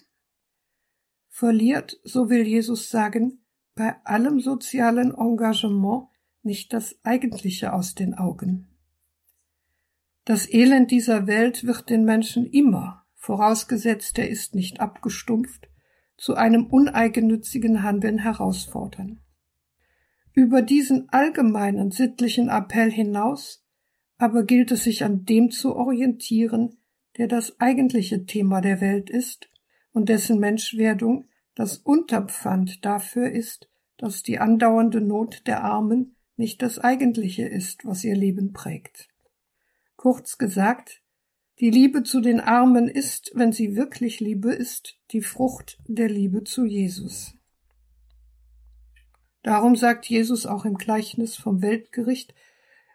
Verliert, 1.30 1.98
so 2.04 2.28
will 2.28 2.46
Jesus 2.46 2.90
sagen, 2.90 3.46
bei 3.74 3.96
allem 4.04 4.40
sozialen 4.40 5.14
Engagement 5.14 6.08
nicht 6.42 6.74
das 6.74 6.98
Eigentliche 7.02 7.72
aus 7.72 7.94
den 7.94 8.12
Augen. 8.12 8.68
Das 10.26 10.52
Elend 10.52 10.90
dieser 10.90 11.26
Welt 11.26 11.66
wird 11.66 11.88
den 11.88 12.04
Menschen 12.04 12.44
immer, 12.44 13.05
vorausgesetzt 13.26 14.18
er 14.18 14.28
ist 14.28 14.54
nicht 14.54 14.78
abgestumpft, 14.78 15.68
zu 16.16 16.36
einem 16.36 16.66
uneigennützigen 16.66 17.82
Handeln 17.82 18.18
herausfordern. 18.18 19.18
Über 20.32 20.62
diesen 20.62 21.08
allgemeinen 21.10 21.90
sittlichen 21.90 22.48
Appell 22.48 22.90
hinaus 22.90 23.64
aber 24.16 24.44
gilt 24.44 24.70
es 24.70 24.84
sich 24.84 25.02
an 25.04 25.24
dem 25.24 25.50
zu 25.50 25.74
orientieren, 25.74 26.78
der 27.18 27.26
das 27.26 27.60
eigentliche 27.60 28.26
Thema 28.26 28.60
der 28.60 28.80
Welt 28.80 29.10
ist 29.10 29.50
und 29.92 30.08
dessen 30.08 30.38
Menschwerdung 30.38 31.26
das 31.56 31.78
Unterpfand 31.78 32.84
dafür 32.84 33.28
ist, 33.28 33.68
dass 33.96 34.22
die 34.22 34.38
andauernde 34.38 35.00
Not 35.00 35.42
der 35.48 35.64
Armen 35.64 36.14
nicht 36.36 36.62
das 36.62 36.78
eigentliche 36.78 37.46
ist, 37.46 37.84
was 37.84 38.04
ihr 38.04 38.14
Leben 38.14 38.52
prägt. 38.52 39.08
Kurz 39.96 40.38
gesagt, 40.38 41.02
die 41.58 41.70
Liebe 41.70 42.02
zu 42.02 42.20
den 42.20 42.40
Armen 42.40 42.88
ist, 42.88 43.32
wenn 43.34 43.52
sie 43.52 43.76
wirklich 43.76 44.20
Liebe 44.20 44.52
ist, 44.52 44.98
die 45.10 45.22
Frucht 45.22 45.78
der 45.86 46.08
Liebe 46.08 46.44
zu 46.44 46.64
Jesus. 46.64 47.34
Darum 49.42 49.76
sagt 49.76 50.06
Jesus 50.06 50.44
auch 50.44 50.64
im 50.64 50.76
Gleichnis 50.76 51.36
vom 51.36 51.62
Weltgericht, 51.62 52.34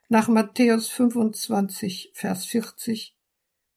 nach 0.09 0.27
Matthäus 0.27 0.89
25, 0.89 2.11
Vers 2.13 2.45
40, 2.45 3.17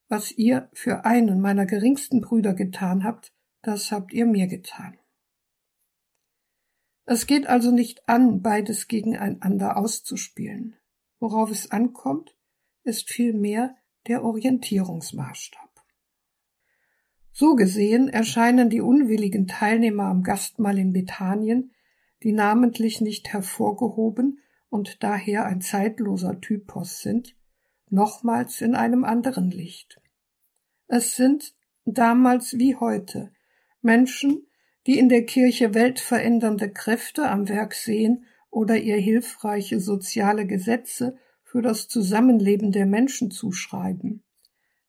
was 0.09 0.33
ihr 0.33 0.69
für 0.73 1.05
einen 1.05 1.41
meiner 1.41 1.65
geringsten 1.65 2.21
Brüder 2.21 2.53
getan 2.53 3.05
habt, 3.05 3.33
das 3.63 3.93
habt 3.93 4.13
ihr 4.13 4.27
mir 4.27 4.49
getan. 4.49 4.99
Es 7.07 7.27
geht 7.27 7.47
also 7.47 7.71
nicht 7.71 8.09
an, 8.09 8.43
beides 8.43 8.89
gegeneinander 8.89 9.77
auszuspielen. 9.77 10.77
Worauf 11.21 11.51
es 11.51 11.71
ankommt, 11.71 12.37
ist 12.83 13.11
vielmehr 13.11 13.77
der 14.07 14.25
Orientierungsmaßstab. 14.25 15.71
So 17.33 17.57
gesehen 17.57 18.09
erscheinen 18.09 18.71
die 18.71 18.81
unwilligen 18.81 19.47
Teilnehmer 19.47 20.05
am 20.05 20.23
Gastmahl 20.23 20.79
in 20.79 20.93
Bethanien, 20.93 21.73
die 22.23 22.33
namentlich 22.33 23.01
nicht 23.01 23.33
hervorgehoben 23.33 24.39
und 24.71 25.03
daher 25.03 25.45
ein 25.45 25.61
zeitloser 25.61 26.41
Typos 26.41 27.01
sind, 27.01 27.37
nochmals 27.91 28.61
in 28.61 28.75
einem 28.75 29.05
anderen 29.05 29.51
Licht. 29.51 30.01
Es 30.87 31.17
sind, 31.17 31.55
damals 31.85 32.59
wie 32.59 32.77
heute, 32.77 33.33
Menschen, 33.83 34.47
die 34.87 34.99
in 34.99 35.09
der 35.09 35.25
Kirche 35.25 35.75
weltverändernde 35.75 36.71
Kräfte 36.71 37.29
am 37.29 37.49
Werk 37.49 37.75
sehen 37.75 38.27
oder 38.51 38.77
ihr 38.77 38.97
hilfreiche 38.97 39.81
soziale 39.81 40.47
Gesetze 40.47 41.19
für 41.55 41.63
das 41.63 41.87
Zusammenleben 41.87 42.73
der 42.73 42.85
Menschen 42.85 43.31
zuschreiben, 43.31 44.25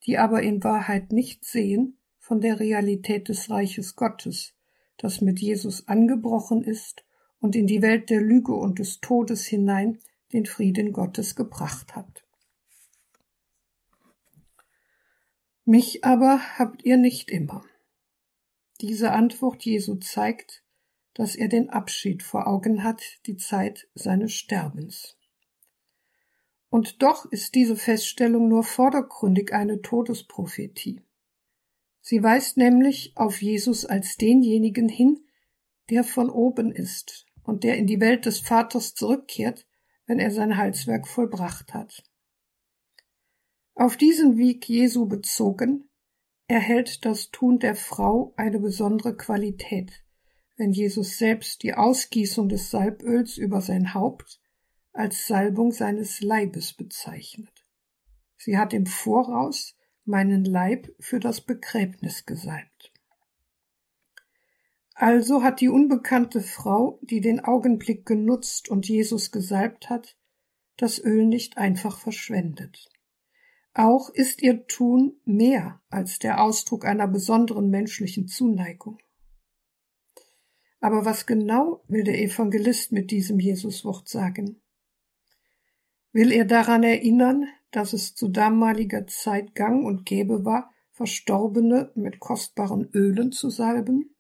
die 0.08 0.18
aber 0.18 0.42
in 0.42 0.64
Wahrheit 0.64 1.12
nicht 1.12 1.46
sehen 1.46 2.00
von 2.18 2.42
der 2.42 2.60
Realität 2.60 3.30
des 3.30 3.52
Reiches 3.52 3.96
Gottes, 3.96 4.56
das 4.98 5.22
mit 5.22 5.40
Jesus 5.40 5.88
angebrochen 5.88 6.64
ist 6.64 7.06
und 7.40 7.56
in 7.56 7.68
die 7.68 7.84
Welt 7.84 8.10
der 8.10 8.20
Lüge 8.20 8.56
und 8.56 8.80
des 8.80 9.00
Todes 9.00 9.46
hinein 9.46 10.00
den 10.34 10.48
Frieden 10.48 10.92
Gottes 10.92 11.36
gebracht 11.36 11.96
hat. 11.96 12.26
Mich 15.66 16.04
aber 16.04 16.40
habt 16.58 16.84
ihr 16.84 16.98
nicht 16.98 17.30
immer. 17.30 17.64
Diese 18.82 19.12
Antwort 19.12 19.64
Jesu 19.64 19.98
zeigt, 19.98 20.64
dass 21.14 21.36
er 21.36 21.48
den 21.48 21.70
Abschied 21.70 22.24
vor 22.24 22.48
Augen 22.48 22.84
hat, 22.84 23.04
die 23.28 23.38
Zeit 23.38 23.88
seines 23.94 24.34
Sterbens. 24.34 25.16
Und 26.70 27.02
doch 27.02 27.26
ist 27.26 27.56
diese 27.56 27.76
Feststellung 27.76 28.50
nur 28.50 28.64
vordergründig 28.64 29.54
eine 29.54 29.82
Todesprophetie. 29.82 31.02
Sie 32.02 32.22
weist 32.22 32.58
nämlich 32.58 33.14
auf 33.16 33.42
Jesus 33.42 33.86
als 33.86 34.18
denjenigen 34.18 34.90
hin, 34.90 35.22
der 35.90 36.04
von 36.04 36.30
oben 36.30 36.72
ist 36.72 37.26
und 37.44 37.64
der 37.64 37.78
in 37.78 37.88
die 37.88 38.00
Welt 38.00 38.26
des 38.26 38.40
Vaters 38.40 38.94
zurückkehrt, 38.94 39.68
wenn 40.06 40.20
er 40.20 40.32
sein 40.32 40.58
Heilswerk 40.58 41.08
vollbracht 41.08 41.74
hat. 41.74 42.04
Auf 43.74 43.98
diesen 43.98 44.38
Weg 44.38 44.70
Jesu 44.70 45.08
bezogen, 45.08 45.90
erhält 46.48 47.06
das 47.06 47.32
Tun 47.32 47.60
der 47.60 47.76
Frau 47.76 48.34
eine 48.38 48.60
besondere 48.60 49.18
Qualität, 49.18 50.04
wenn 50.58 50.72
Jesus 50.72 51.18
selbst 51.18 51.64
die 51.64 51.74
Ausgießung 51.74 52.50
des 52.50 52.70
Salböls 52.70 53.38
über 53.38 53.62
sein 53.62 53.94
Haupt 53.94 54.40
als 54.96 55.28
Salbung 55.28 55.72
seines 55.72 56.22
Leibes 56.22 56.74
bezeichnet. 56.74 57.66
Sie 58.38 58.58
hat 58.58 58.74
im 58.74 58.86
Voraus 58.86 59.76
meinen 60.06 60.46
Leib 60.46 60.88
für 61.00 61.20
das 61.20 61.42
Begräbnis 61.42 62.26
gesalbt. 62.26 62.94
Also 64.94 65.44
hat 65.44 65.60
die 65.60 65.68
unbekannte 65.68 66.40
Frau, 66.40 67.00
die 67.02 67.20
den 67.20 67.42
Augenblick 67.42 68.06
genutzt 68.06 68.70
und 68.70 68.88
Jesus 68.88 69.32
gesalbt 69.32 69.90
hat, 69.90 70.16
das 70.78 71.04
Öl 71.04 71.26
nicht 71.26 71.58
einfach 71.58 72.00
verschwendet. 72.00 72.90
Auch 73.74 74.10
ist 74.10 74.42
ihr 74.42 74.68
Tun 74.68 75.20
mehr 75.26 75.82
als 75.90 76.20
der 76.20 76.42
Ausdruck 76.42 76.86
einer 76.86 77.10
besonderen 77.10 77.70
menschlichen 77.70 78.28
Zuneigung. 78.28 78.98
Aber 80.80 81.04
was 81.04 81.26
genau 81.26 81.84
will 81.90 82.06
der 82.06 82.22
Evangelist 82.22 82.94
mit 82.94 83.12
diesem 83.12 83.40
Jesuswort 83.40 84.08
sagen? 84.08 84.62
Will 86.16 86.32
er 86.32 86.46
daran 86.46 86.84
erinnern, 86.84 87.50
dass 87.72 87.92
es 87.92 88.16
zu 88.16 88.30
damaliger 88.30 89.06
Zeit 89.06 89.54
gang 89.54 89.86
und 89.86 90.06
gäbe 90.06 90.46
war, 90.46 90.74
Verstorbene 90.92 91.92
mit 91.96 92.22
kostbaren 92.22 92.90
Ölen 92.94 93.34
zu 93.34 93.50
salben? 93.50 94.16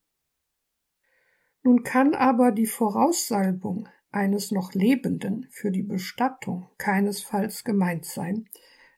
Nun 1.63 1.83
kann 1.83 2.13
aber 2.13 2.51
die 2.51 2.65
Voraussalbung 2.65 3.87
eines 4.11 4.51
noch 4.51 4.73
Lebenden 4.73 5.47
für 5.51 5.71
die 5.71 5.83
Bestattung 5.83 6.67
keinesfalls 6.77 7.63
gemeint 7.63 8.03
sein, 8.03 8.49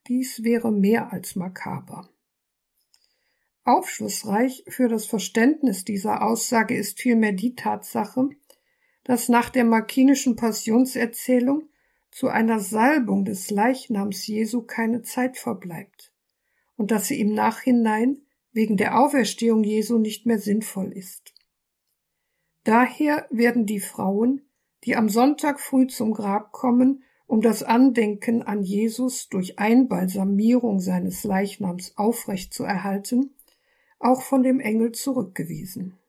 dies 0.07 0.43
wäre 0.43 0.71
mehr 0.71 1.13
als 1.13 1.35
makaber. 1.35 2.09
Aufschlussreich 3.63 4.63
für 4.69 4.87
das 4.87 5.05
Verständnis 5.05 5.85
dieser 5.85 6.23
Aussage 6.23 6.75
ist 6.75 6.99
vielmehr 6.99 7.33
die 7.33 7.53
Tatsache, 7.53 8.29
dass 9.03 9.29
nach 9.29 9.51
der 9.51 9.65
markinischen 9.65 10.35
Passionserzählung 10.35 11.69
zu 12.17 12.29
einer 12.29 12.59
Salbung 12.59 13.25
des 13.25 13.51
Leichnams 13.51 14.25
Jesu 14.25 14.63
keine 14.63 15.03
Zeit 15.03 15.37
verbleibt 15.37 16.11
und 16.75 16.89
dass 16.89 17.05
sie 17.05 17.19
im 17.19 17.35
Nachhinein 17.35 18.23
wegen 18.51 18.75
der 18.75 18.99
Auferstehung 18.99 19.63
Jesu 19.63 19.99
nicht 19.99 20.25
mehr 20.25 20.39
sinnvoll 20.39 20.91
ist. 20.93 21.35
Daher 22.63 23.27
werden 23.29 23.67
die 23.67 23.79
Frauen, 23.79 24.41
die 24.83 24.95
am 24.95 25.09
Sonntag 25.09 25.59
früh 25.59 25.85
zum 25.85 26.11
Grab 26.15 26.51
kommen, 26.53 27.03
um 27.27 27.41
das 27.41 27.61
Andenken 27.61 28.41
an 28.41 28.63
Jesus 28.63 29.29
durch 29.29 29.59
Einbalsamierung 29.59 30.79
seines 30.79 31.23
Leichnams 31.23 31.99
aufrecht 31.99 32.51
zu 32.51 32.63
erhalten, 32.63 33.35
auch 33.99 34.23
von 34.23 34.41
dem 34.41 34.59
Engel 34.59 34.91
zurückgewiesen. 34.91 35.99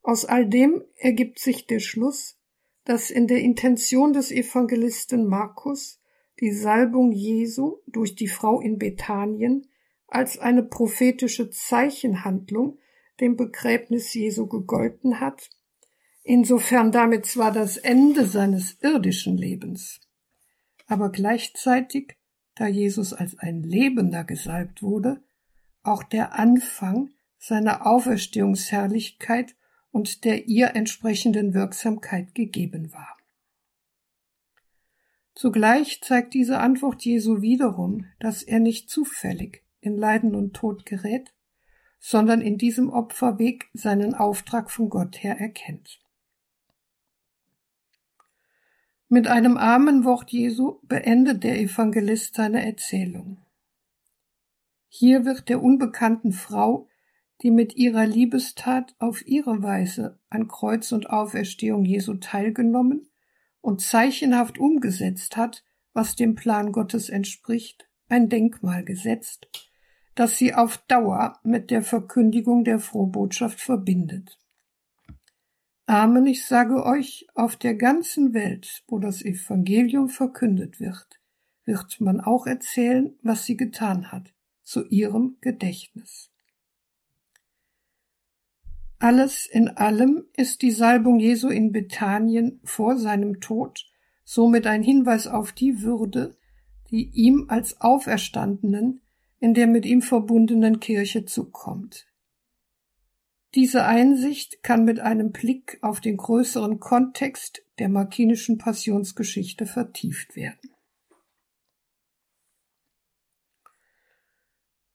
Aus 0.00 0.24
all 0.24 0.48
dem 0.48 0.82
ergibt 0.96 1.38
sich 1.38 1.66
der 1.66 1.80
Schluss, 1.80 2.38
dass 2.84 3.10
in 3.10 3.26
der 3.26 3.40
Intention 3.40 4.12
des 4.12 4.30
Evangelisten 4.30 5.26
Markus 5.26 6.00
die 6.40 6.52
Salbung 6.52 7.12
Jesu 7.12 7.78
durch 7.86 8.14
die 8.14 8.28
Frau 8.28 8.60
in 8.60 8.78
Bethanien 8.78 9.68
als 10.06 10.38
eine 10.38 10.62
prophetische 10.62 11.50
Zeichenhandlung 11.50 12.78
dem 13.20 13.36
Begräbnis 13.36 14.12
Jesu 14.14 14.46
gegolten 14.46 15.20
hat 15.20 15.50
insofern 16.24 16.90
damit 16.90 17.26
zwar 17.26 17.52
das 17.52 17.76
Ende 17.76 18.26
seines 18.26 18.78
irdischen 18.80 19.36
Lebens, 19.36 20.00
aber 20.86 21.12
gleichzeitig, 21.12 22.16
da 22.56 22.66
Jesus 22.66 23.12
als 23.12 23.38
ein 23.38 23.62
Lebender 23.62 24.24
gesalbt 24.24 24.82
wurde, 24.82 25.22
auch 25.82 26.02
der 26.02 26.38
Anfang 26.38 27.10
seiner 27.38 27.86
Auferstehungsherrlichkeit 27.86 29.54
und 29.94 30.24
der 30.24 30.48
ihr 30.48 30.74
entsprechenden 30.74 31.54
Wirksamkeit 31.54 32.34
gegeben 32.34 32.92
war. 32.92 33.16
Zugleich 35.36 36.00
zeigt 36.02 36.34
diese 36.34 36.58
Antwort 36.58 37.04
Jesu 37.04 37.42
wiederum, 37.42 38.04
dass 38.18 38.42
er 38.42 38.58
nicht 38.58 38.90
zufällig 38.90 39.62
in 39.80 39.96
Leiden 39.96 40.34
und 40.34 40.52
Tod 40.52 40.84
gerät, 40.84 41.32
sondern 42.00 42.40
in 42.40 42.58
diesem 42.58 42.90
Opferweg 42.90 43.70
seinen 43.72 44.14
Auftrag 44.14 44.68
von 44.72 44.90
Gott 44.90 45.22
her 45.22 45.38
erkennt. 45.38 46.00
Mit 49.08 49.28
einem 49.28 49.56
armen 49.56 50.04
Wort 50.04 50.32
Jesu 50.32 50.80
beendet 50.82 51.44
der 51.44 51.60
Evangelist 51.60 52.34
seine 52.34 52.66
Erzählung. 52.66 53.38
Hier 54.88 55.24
wird 55.24 55.48
der 55.48 55.62
unbekannten 55.62 56.32
Frau, 56.32 56.88
die 57.42 57.50
mit 57.50 57.76
ihrer 57.76 58.06
Liebestat 58.06 58.94
auf 58.98 59.26
ihre 59.26 59.62
Weise 59.62 60.18
an 60.30 60.48
Kreuz 60.48 60.92
und 60.92 61.10
Auferstehung 61.10 61.84
Jesu 61.84 62.14
teilgenommen 62.14 63.08
und 63.60 63.80
zeichenhaft 63.80 64.58
umgesetzt 64.58 65.36
hat, 65.36 65.64
was 65.92 66.16
dem 66.16 66.34
Plan 66.34 66.72
Gottes 66.72 67.08
entspricht, 67.08 67.88
ein 68.08 68.28
Denkmal 68.28 68.84
gesetzt, 68.84 69.48
das 70.14 70.36
sie 70.36 70.54
auf 70.54 70.78
Dauer 70.88 71.38
mit 71.42 71.70
der 71.70 71.82
Verkündigung 71.82 72.64
der 72.64 72.78
Frohbotschaft 72.78 73.60
verbindet. 73.60 74.38
Amen, 75.86 76.26
ich 76.26 76.46
sage 76.46 76.84
euch, 76.84 77.26
auf 77.34 77.56
der 77.56 77.74
ganzen 77.74 78.32
Welt, 78.32 78.84
wo 78.88 78.98
das 78.98 79.22
Evangelium 79.22 80.08
verkündet 80.08 80.80
wird, 80.80 81.20
wird 81.64 82.00
man 82.00 82.20
auch 82.20 82.46
erzählen, 82.46 83.18
was 83.22 83.44
sie 83.44 83.56
getan 83.56 84.10
hat, 84.10 84.34
zu 84.62 84.86
ihrem 84.86 85.36
Gedächtnis. 85.40 86.33
Alles 89.04 89.44
in 89.44 89.68
allem 89.68 90.24
ist 90.34 90.62
die 90.62 90.70
Salbung 90.70 91.20
Jesu 91.20 91.50
in 91.50 91.72
Bethanien 91.72 92.58
vor 92.64 92.96
seinem 92.96 93.38
Tod 93.38 93.84
somit 94.24 94.66
ein 94.66 94.82
Hinweis 94.82 95.26
auf 95.26 95.52
die 95.52 95.82
Würde, 95.82 96.38
die 96.90 97.10
ihm 97.12 97.44
als 97.48 97.82
Auferstandenen 97.82 99.02
in 99.40 99.52
der 99.52 99.66
mit 99.66 99.84
ihm 99.84 100.00
verbundenen 100.00 100.80
Kirche 100.80 101.26
zukommt. 101.26 102.06
Diese 103.54 103.84
Einsicht 103.84 104.62
kann 104.62 104.86
mit 104.86 105.00
einem 105.00 105.32
Blick 105.32 105.76
auf 105.82 106.00
den 106.00 106.16
größeren 106.16 106.80
Kontext 106.80 107.60
der 107.78 107.90
markinischen 107.90 108.56
Passionsgeschichte 108.56 109.66
vertieft 109.66 110.34
werden. 110.34 110.73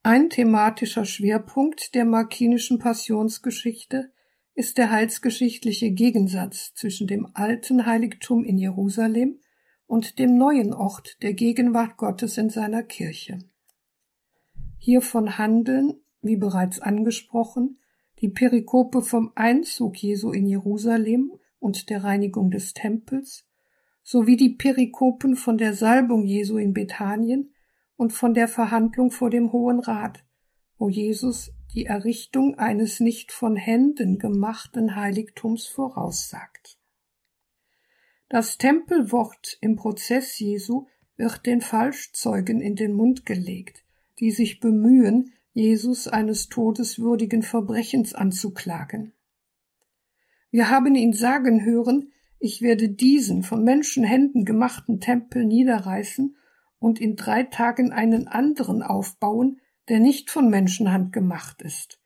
Ein 0.01 0.29
thematischer 0.29 1.03
Schwerpunkt 1.03 1.93
der 1.93 2.05
markinischen 2.05 2.79
Passionsgeschichte 2.79 4.13
ist 4.55 4.77
der 4.77 4.91
heilsgeschichtliche 4.91 5.91
Gegensatz 5.91 6.73
zwischen 6.73 7.05
dem 7.05 7.27
alten 7.33 7.85
Heiligtum 7.85 8.45
in 8.45 8.57
Jerusalem 8.57 9.39
und 9.87 10.17
dem 10.17 10.37
neuen 10.37 10.73
Ort 10.73 11.21
der 11.21 11.33
Gegenwart 11.33 11.97
Gottes 11.97 12.37
in 12.37 12.49
seiner 12.49 12.83
Kirche. 12.83 13.39
Hiervon 14.77 15.37
handeln, 15.37 15.95
wie 16.21 16.37
bereits 16.37 16.79
angesprochen, 16.79 17.79
die 18.21 18.29
Perikope 18.29 19.01
vom 19.01 19.33
Einzug 19.35 19.97
Jesu 19.97 20.31
in 20.31 20.45
Jerusalem 20.45 21.33
und 21.59 21.89
der 21.89 22.05
Reinigung 22.05 22.51
des 22.51 22.73
Tempels, 22.73 23.45
sowie 24.01 24.37
die 24.37 24.51
Perikopen 24.51 25.35
von 25.35 25.57
der 25.57 25.73
Salbung 25.73 26.25
Jesu 26.25 26.57
in 26.57 26.73
Bethanien 26.73 27.53
und 27.99 28.13
von 28.13 28.33
der 28.33 28.47
Verhandlung 28.47 29.11
vor 29.11 29.29
dem 29.29 29.51
Hohen 29.51 29.81
Rat, 29.81 30.23
wo 30.77 30.87
Jesus 30.87 31.51
die 31.73 31.85
Errichtung 31.85 32.57
eines 32.57 33.01
nicht 33.01 33.33
von 33.33 33.57
Händen 33.57 34.19
gemachten 34.19 34.95
Heiligtums 34.95 35.67
voraussagt. 35.67 36.79
Das 38.29 38.57
Tempelwort 38.57 39.57
im 39.59 39.75
Prozess 39.75 40.39
Jesu 40.39 40.87
wird 41.17 41.45
den 41.45 41.59
Falschzeugen 41.59 42.61
in 42.61 42.77
den 42.77 42.93
Mund 42.93 43.25
gelegt, 43.25 43.83
die 44.19 44.31
sich 44.31 44.61
bemühen, 44.61 45.33
Jesus 45.51 46.07
eines 46.07 46.47
todeswürdigen 46.47 47.43
Verbrechens 47.43 48.13
anzuklagen. 48.13 49.11
Wir 50.51 50.69
haben 50.69 50.95
ihn 50.95 51.11
sagen 51.11 51.65
hören, 51.65 52.13
ich 52.39 52.61
werde 52.61 52.87
diesen 52.87 53.43
von 53.43 53.65
Menschenhänden 53.65 54.45
gemachten 54.45 55.01
Tempel 55.01 55.43
niederreißen 55.43 56.37
und 56.79 56.99
in 56.99 57.15
drei 57.15 57.43
Tagen 57.43 57.91
einen 57.91 58.27
anderen 58.27 58.81
aufbauen, 58.81 59.59
der 59.89 59.99
nicht 59.99 60.29
von 60.31 60.49
Menschenhand 60.49 61.13
gemacht 61.13 61.61
ist, 61.61 61.99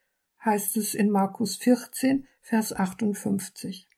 heißt 0.44 0.76
es 0.76 0.94
in 0.94 1.10
Markus 1.10 1.56
14, 1.56 2.26
Vers 2.40 2.72
58. 2.72 3.88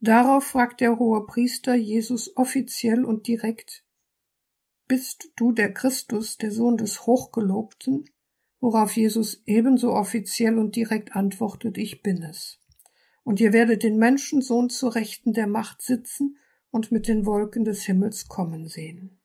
Darauf 0.00 0.44
fragt 0.44 0.80
der 0.80 0.98
hohe 0.98 1.26
Priester 1.26 1.74
Jesus 1.74 2.36
offiziell 2.36 3.04
und 3.04 3.26
direkt, 3.26 3.84
Bist 4.88 5.30
du 5.36 5.52
der 5.52 5.74
Christus, 5.74 6.38
der 6.38 6.50
Sohn 6.50 6.78
des 6.78 7.06
Hochgelobten? 7.06 8.08
Worauf 8.60 8.96
Jesus 8.96 9.42
ebenso 9.46 9.92
offiziell 9.92 10.58
und 10.58 10.76
direkt 10.76 11.16
antwortet, 11.16 11.78
ich 11.78 12.02
bin 12.02 12.22
es. 12.22 12.58
Und 13.24 13.40
ihr 13.40 13.52
werdet 13.52 13.82
den 13.82 13.98
Menschensohn 13.98 14.70
zu 14.70 14.88
Rechten 14.88 15.32
der 15.32 15.46
Macht 15.46 15.82
sitzen 15.82 16.36
und 16.70 16.92
mit 16.92 17.08
den 17.08 17.26
Wolken 17.26 17.64
des 17.64 17.84
Himmels 17.84 18.28
kommen 18.28 18.66
sehen. 18.66 19.18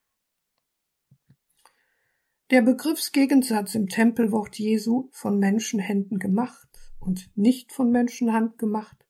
Der 2.52 2.62
Begriffsgegensatz 2.62 3.74
im 3.74 3.88
Tempelwort 3.88 4.58
Jesu 4.58 5.10
von 5.12 5.40
Menschenhänden 5.40 6.20
gemacht 6.20 6.70
und 7.00 7.32
nicht 7.36 7.72
von 7.72 7.92
Menschenhand 7.92 8.58
gemacht 8.58 9.06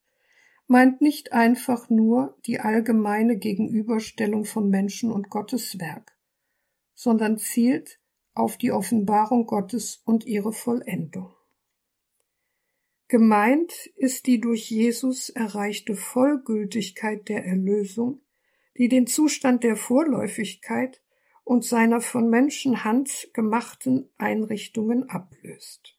meint 0.68 1.02
nicht 1.02 1.34
einfach 1.34 1.90
nur 1.90 2.38
die 2.46 2.60
allgemeine 2.60 3.38
Gegenüberstellung 3.38 4.46
von 4.46 4.70
Menschen 4.70 5.12
und 5.12 5.30
Gottes 5.30 5.80
Werk, 5.80 6.18
sondern 6.94 7.38
zielt 7.38 8.00
auf 8.34 8.58
die 8.58 8.72
Offenbarung 8.72 9.46
Gottes 9.46 10.02
und 10.06 10.26
ihre 10.26 10.54
Vollendung. 10.54 11.34
Gemeint 13.08 13.72
ist 13.96 14.26
die 14.26 14.42
durch 14.42 14.72
Jesus 14.72 15.30
erreichte 15.30 15.96
Vollgültigkeit 15.96 17.30
der 17.30 17.46
Erlösung, 17.46 18.22
die 18.78 18.90
den 18.90 19.08
Zustand 19.08 19.64
der 19.64 19.76
Vorläufigkeit 19.76 21.02
und 21.44 21.64
seiner 21.64 22.02
von 22.02 22.30
Menschenhand 22.30 23.30
gemachten 23.34 24.10
Einrichtungen 24.18 25.10
ablöst. 25.10 25.98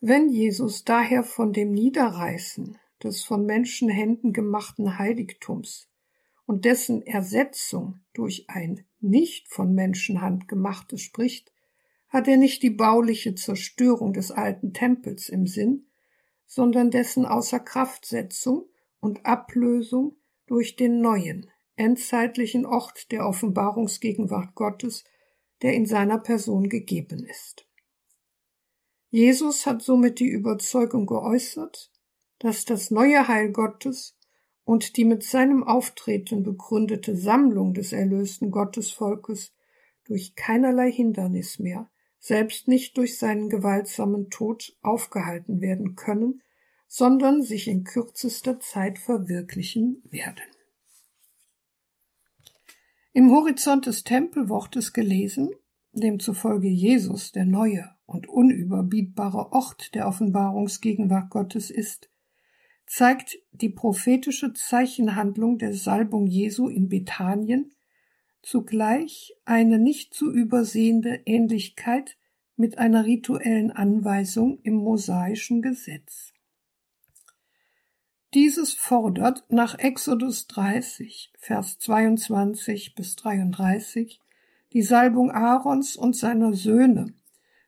Wenn 0.00 0.28
Jesus 0.28 0.84
daher 0.84 1.22
von 1.22 1.52
dem 1.52 1.72
Niederreißen 1.72 2.78
des 3.02 3.24
von 3.24 3.46
Menschenhänden 3.46 4.32
gemachten 4.32 4.98
Heiligtums 4.98 5.88
und 6.46 6.64
dessen 6.66 7.02
Ersetzung 7.06 8.00
durch 8.12 8.44
ein 8.48 8.84
nicht 9.00 9.48
von 9.48 9.74
Menschenhand 9.74 10.46
gemachtes 10.48 11.00
spricht, 11.00 11.52
hat 12.08 12.28
er 12.28 12.36
nicht 12.36 12.62
die 12.62 12.70
bauliche 12.70 13.34
Zerstörung 13.34 14.12
des 14.12 14.30
alten 14.30 14.72
Tempels 14.72 15.28
im 15.28 15.46
Sinn, 15.46 15.86
sondern 16.46 16.90
dessen 16.90 17.24
Außerkraftsetzung 17.24 18.66
und 19.00 19.24
Ablösung 19.24 20.16
durch 20.46 20.76
den 20.76 21.00
neuen, 21.00 21.50
endzeitlichen 21.76 22.66
Ort 22.66 23.10
der 23.10 23.26
Offenbarungsgegenwart 23.26 24.54
Gottes, 24.54 25.04
der 25.62 25.74
in 25.74 25.86
seiner 25.86 26.18
Person 26.18 26.68
gegeben 26.68 27.24
ist. 27.24 27.66
Jesus 29.10 29.66
hat 29.66 29.82
somit 29.82 30.18
die 30.18 30.28
Überzeugung 30.28 31.06
geäußert, 31.06 31.92
dass 32.38 32.64
das 32.64 32.90
neue 32.90 33.28
Heil 33.28 33.52
Gottes 33.52 34.18
und 34.64 34.96
die 34.96 35.04
mit 35.04 35.22
seinem 35.22 35.62
Auftreten 35.62 36.42
begründete 36.42 37.16
Sammlung 37.16 37.74
des 37.74 37.92
erlösten 37.92 38.50
Gottesvolkes 38.50 39.54
durch 40.04 40.34
keinerlei 40.34 40.90
Hindernis 40.90 41.58
mehr, 41.58 41.90
selbst 42.18 42.68
nicht 42.68 42.96
durch 42.96 43.18
seinen 43.18 43.48
gewaltsamen 43.48 44.30
Tod 44.30 44.76
aufgehalten 44.82 45.60
werden 45.60 45.94
können, 45.94 46.42
sondern 46.96 47.42
sich 47.42 47.66
in 47.66 47.82
kürzester 47.82 48.60
Zeit 48.60 49.00
verwirklichen 49.00 50.00
werden. 50.04 50.44
Im 53.12 53.32
Horizont 53.32 53.86
des 53.86 54.04
Tempelwortes 54.04 54.92
gelesen, 54.92 55.50
demzufolge 55.90 56.68
Jesus 56.68 57.32
der 57.32 57.46
neue 57.46 57.90
und 58.06 58.28
unüberbietbare 58.28 59.50
Ort 59.50 59.96
der 59.96 60.06
Offenbarungsgegenwart 60.06 61.30
Gottes 61.30 61.68
ist, 61.68 62.10
zeigt 62.86 63.38
die 63.50 63.70
prophetische 63.70 64.52
Zeichenhandlung 64.52 65.58
der 65.58 65.74
Salbung 65.74 66.28
Jesu 66.28 66.68
in 66.68 66.88
Bethanien 66.88 67.72
zugleich 68.40 69.34
eine 69.44 69.80
nicht 69.80 70.14
zu 70.14 70.30
übersehende 70.30 71.22
Ähnlichkeit 71.26 72.16
mit 72.54 72.78
einer 72.78 73.04
rituellen 73.04 73.72
Anweisung 73.72 74.60
im 74.62 74.74
mosaischen 74.74 75.60
Gesetz. 75.60 76.33
Dieses 78.34 78.74
fordert 78.74 79.44
nach 79.48 79.78
Exodus 79.78 80.48
30, 80.48 81.32
Vers 81.38 81.78
22 81.78 82.96
bis 82.96 83.14
33 83.14 84.20
die 84.72 84.82
Salbung 84.82 85.30
Aarons 85.30 85.94
und 85.94 86.16
seiner 86.16 86.52
Söhne 86.52 87.14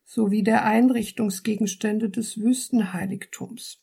sowie 0.05 0.43
der 0.43 0.65
Einrichtungsgegenstände 0.65 2.11
des 2.11 2.41
Wüstenheiligtums, 2.41 3.81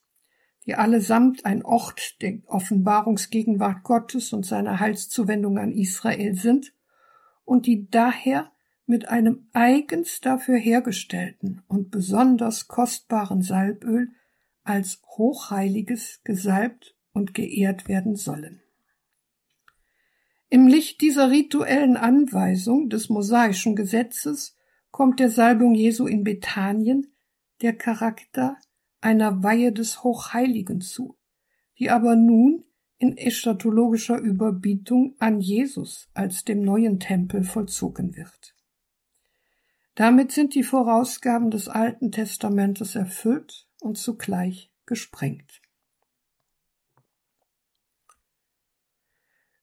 die 0.66 0.76
allesamt 0.76 1.46
ein 1.46 1.64
Ort 1.64 2.22
der 2.22 2.40
Offenbarungsgegenwart 2.48 3.84
Gottes 3.84 4.34
und 4.34 4.46
seiner 4.46 4.82
Heilszuwendung 4.82 5.60
an 5.60 5.72
Israel 5.72 6.36
sind 6.36 6.74
und 7.46 7.66
die 7.66 7.90
daher 7.90 8.52
mit 8.86 9.08
einem 9.08 9.48
eigens 9.54 10.20
dafür 10.20 10.58
hergestellten 10.58 11.62
und 11.70 11.92
besonders 11.92 12.68
kostbaren 12.68 13.42
Salböl 13.42 14.10
als 14.64 15.02
Hochheiliges 15.18 16.22
gesalbt 16.24 16.96
und 17.12 17.34
geehrt 17.34 17.88
werden 17.88 18.16
sollen. 18.16 18.62
Im 20.50 20.68
Licht 20.68 21.02
dieser 21.02 21.32
rituellen 21.32 21.98
Anweisung 21.98 22.90
des 22.90 23.10
mosaischen 23.10 23.76
Gesetzes 23.76 24.56
kommt 24.92 25.20
der 25.20 25.30
Salbung 25.30 25.74
Jesu 25.74 26.06
in 26.06 26.24
Bethanien 26.24 27.08
der 27.62 27.74
Charakter 27.76 28.58
einer 29.02 29.44
Weihe 29.44 29.72
des 29.72 30.04
Hochheiligen 30.04 30.82
zu, 30.82 31.18
die 31.80 31.90
aber 31.90 32.16
nun 32.16 32.64
in 32.98 33.18
eschatologischer 33.18 34.18
Überbietung 34.18 35.16
an 35.20 35.42
Jesus 35.42 36.10
als 36.14 36.46
dem 36.46 36.62
neuen 36.62 37.00
Tempel 37.00 37.44
vollzogen 37.44 38.16
wird. 38.16 38.56
Damit 39.96 40.32
sind 40.32 40.56
die 40.56 40.64
Vorausgaben 40.64 41.52
des 41.52 41.68
Alten 41.68 42.12
Testamentes 42.12 42.96
erfüllt 42.96 43.68
und 43.84 43.98
zugleich 43.98 44.72
gesprengt. 44.86 45.62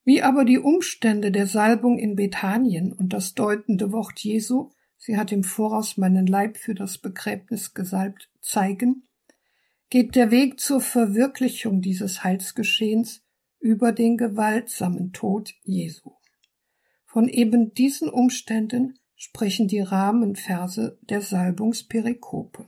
Wie 0.05 0.23
aber 0.23 0.45
die 0.45 0.59
Umstände 0.59 1.31
der 1.31 1.47
Salbung 1.47 1.99
in 1.99 2.17
Bethanien 2.17 2.93
und 2.93 3.13
das 3.13 3.35
deutende 3.35 3.93
Wort 3.93 4.21
Jesu, 4.21 4.71
sie 4.97 5.17
hat 5.17 5.31
im 5.31 5.45
Voraus 5.45 5.97
meinen 5.97 6.27
Leib 6.27 6.57
für 6.57 6.75
das 6.75 6.99
Begräbnis 6.99 7.75
gesalbt, 7.75 8.31
zeigen, 8.41 9.09
geht 9.89 10.15
der 10.15 10.31
Weg 10.31 10.61
zur 10.61 10.81
Verwirklichung 10.81 11.83
dieses 11.83 12.25
Heilsgeschehens 12.25 13.23
über 13.59 13.93
den 13.93 14.17
gewaltsamen 14.17 15.13
Tod 15.13 15.55
Jesu. 15.63 16.13
Von 17.05 17.29
eben 17.29 17.75
diesen 17.75 18.09
Umständen 18.09 18.99
sprechen 19.17 19.69
die 19.69 19.81
Rahmenverse 19.81 20.99
der 21.03 21.21
Salbungsperikope. 21.21 22.67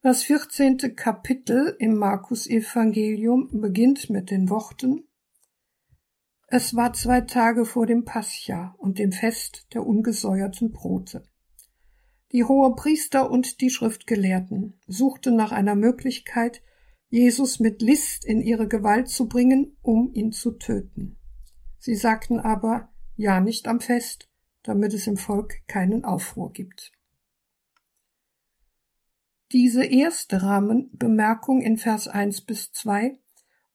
Das 0.00 0.22
vierzehnte 0.22 0.94
Kapitel 0.94 1.74
im 1.80 1.96
Markus-Evangelium 1.96 3.60
beginnt 3.60 4.10
mit 4.10 4.30
den 4.30 4.48
Worten 4.48 5.08
Es 6.46 6.76
war 6.76 6.92
zwei 6.92 7.22
Tage 7.22 7.64
vor 7.64 7.84
dem 7.84 8.04
Pascha 8.04 8.76
und 8.78 9.00
dem 9.00 9.10
Fest 9.10 9.66
der 9.74 9.84
ungesäuerten 9.84 10.70
Brote. 10.70 11.24
Die 12.30 12.44
Hohepriester 12.44 13.28
und 13.28 13.60
die 13.60 13.70
Schriftgelehrten 13.70 14.78
suchten 14.86 15.34
nach 15.34 15.50
einer 15.50 15.74
Möglichkeit, 15.74 16.62
Jesus 17.08 17.58
mit 17.58 17.82
List 17.82 18.24
in 18.24 18.40
ihre 18.40 18.68
Gewalt 18.68 19.08
zu 19.08 19.26
bringen, 19.26 19.76
um 19.82 20.12
ihn 20.12 20.30
zu 20.30 20.52
töten. 20.52 21.18
Sie 21.80 21.96
sagten 21.96 22.38
aber, 22.38 22.92
ja 23.16 23.40
nicht 23.40 23.66
am 23.66 23.80
Fest, 23.80 24.30
damit 24.62 24.94
es 24.94 25.08
im 25.08 25.16
Volk 25.16 25.66
keinen 25.66 26.04
Aufruhr 26.04 26.52
gibt. 26.52 26.92
Diese 29.52 29.82
erste 29.82 30.42
Rahmenbemerkung 30.42 31.62
in 31.62 31.78
Vers 31.78 32.06
1 32.06 32.42
bis 32.42 32.70
2 32.72 33.18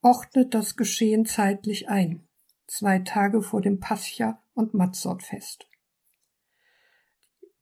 ordnet 0.04 0.54
das 0.54 0.76
Geschehen 0.76 1.26
zeitlich 1.26 1.90
ein, 1.90 2.28
zwei 2.68 3.00
Tage 3.00 3.42
vor 3.42 3.60
dem 3.60 3.80
Pascha 3.80 4.40
und 4.54 4.76
Matzortfest. 4.76 5.68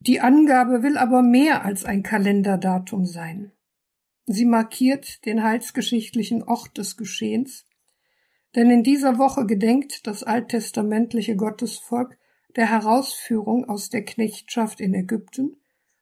Die 0.01 0.19
Angabe 0.19 0.83
will 0.83 0.97
aber 0.97 1.21
mehr 1.21 1.63
als 1.63 1.85
ein 1.85 2.03
Kalenderdatum 2.03 3.05
sein. 3.05 3.53
Sie 4.25 4.45
markiert 4.45 5.25
den 5.25 5.41
heilsgeschichtlichen 5.41 6.43
Ort 6.43 6.77
des 6.77 6.97
Geschehens, 6.97 7.65
denn 8.55 8.69
in 8.69 8.83
dieser 8.83 9.19
Woche 9.19 9.45
gedenkt 9.45 10.05
das 10.05 10.23
alttestamentliche 10.23 11.37
Gottesvolk 11.37 12.17
der 12.57 12.69
Herausführung 12.69 13.69
aus 13.69 13.89
der 13.89 14.03
Knechtschaft 14.03 14.81
in 14.81 14.93
Ägypten 14.93 15.60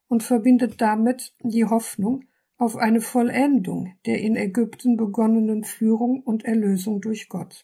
und 0.09 0.23
verbindet 0.23 0.81
damit 0.81 1.33
die 1.41 1.63
Hoffnung 1.63 2.25
auf 2.57 2.75
eine 2.75 2.99
Vollendung 2.99 3.95
der 4.05 4.19
in 4.19 4.35
Ägypten 4.35 4.97
begonnenen 4.97 5.63
Führung 5.63 6.21
und 6.21 6.43
Erlösung 6.43 6.99
durch 6.99 7.29
Gott. 7.29 7.63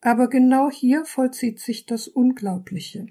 Aber 0.00 0.28
genau 0.28 0.70
hier 0.70 1.04
vollzieht 1.04 1.58
sich 1.58 1.86
das 1.86 2.06
Unglaubliche. 2.06 3.06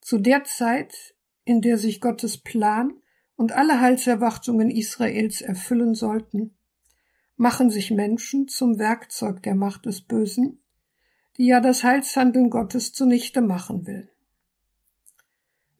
Zu 0.00 0.18
der 0.18 0.44
Zeit, 0.44 1.14
in 1.44 1.60
der 1.60 1.76
sich 1.76 2.00
Gottes 2.00 2.38
Plan 2.38 2.94
und 3.36 3.52
alle 3.52 3.80
Heilserwartungen 3.80 4.70
Israels 4.70 5.42
erfüllen 5.42 5.94
sollten, 5.94 6.56
machen 7.36 7.68
sich 7.68 7.90
Menschen 7.90 8.48
zum 8.48 8.78
Werkzeug 8.78 9.42
der 9.42 9.56
Macht 9.56 9.84
des 9.84 10.00
Bösen, 10.00 10.62
die 11.36 11.46
ja 11.46 11.60
das 11.60 11.82
Heilshandeln 11.82 12.48
Gottes 12.48 12.92
zunichte 12.92 13.42
machen 13.42 13.86
will. 13.86 14.13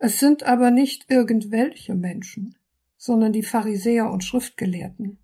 Es 0.06 0.20
sind 0.20 0.42
aber 0.42 0.70
nicht 0.70 1.06
irgendwelche 1.08 1.94
Menschen, 1.94 2.58
sondern 2.98 3.32
die 3.32 3.42
Pharisäer 3.42 4.10
und 4.10 4.22
Schriftgelehrten, 4.22 5.16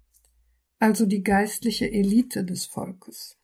also 0.79 1.05
die 1.05 1.23
geistliche 1.23 1.93
Elite 1.93 2.47
des 2.47 2.65
Volkes. 2.65 3.37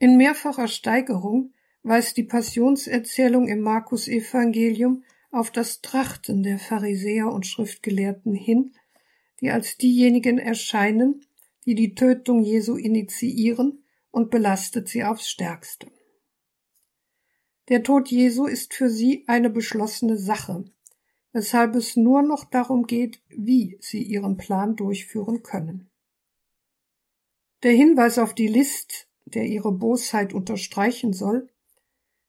In 0.00 0.16
mehrfacher 0.16 0.66
Steigerung 0.66 1.54
weist 1.84 2.16
die 2.16 2.24
Passionserzählung 2.24 3.46
im 3.46 3.60
Markus 3.60 4.08
Evangelium 4.08 5.04
auf 5.30 5.52
das 5.52 5.80
Trachten 5.80 6.42
der 6.42 6.58
Pharisäer 6.58 7.30
und 7.30 7.46
Schriftgelehrten 7.46 8.34
hin, 8.34 8.72
die 9.40 9.52
als 9.52 9.76
diejenigen 9.76 10.40
erscheinen, 10.40 11.24
die 11.66 11.76
die 11.76 11.94
Tötung 11.94 12.42
Jesu 12.42 12.74
initiieren 12.74 13.84
und 14.10 14.32
belastet 14.32 14.88
sie 14.88 15.04
aufs 15.04 15.28
stärkste. 15.30 15.86
Der 17.68 17.82
Tod 17.82 18.08
Jesu 18.08 18.46
ist 18.46 18.74
für 18.74 18.88
sie 18.88 19.24
eine 19.26 19.50
beschlossene 19.50 20.16
Sache, 20.16 20.64
weshalb 21.32 21.74
es 21.74 21.96
nur 21.96 22.22
noch 22.22 22.44
darum 22.44 22.86
geht, 22.86 23.20
wie 23.28 23.76
sie 23.80 24.02
ihren 24.02 24.36
Plan 24.36 24.76
durchführen 24.76 25.42
können. 25.42 25.90
Der 27.64 27.72
Hinweis 27.72 28.18
auf 28.18 28.34
die 28.34 28.46
List, 28.46 29.08
der 29.24 29.46
ihre 29.46 29.72
Bosheit 29.72 30.32
unterstreichen 30.32 31.12
soll, 31.12 31.50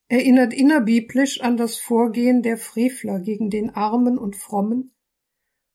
erinnert 0.07 0.53
innerbiblisch 0.53 1.41
an 1.41 1.57
das 1.57 1.77
Vorgehen 1.77 2.41
der 2.41 2.57
Frevler 2.57 3.19
gegen 3.19 3.51
den 3.51 3.69
Armen 3.69 4.17
und 4.17 4.35
Frommen, 4.35 4.95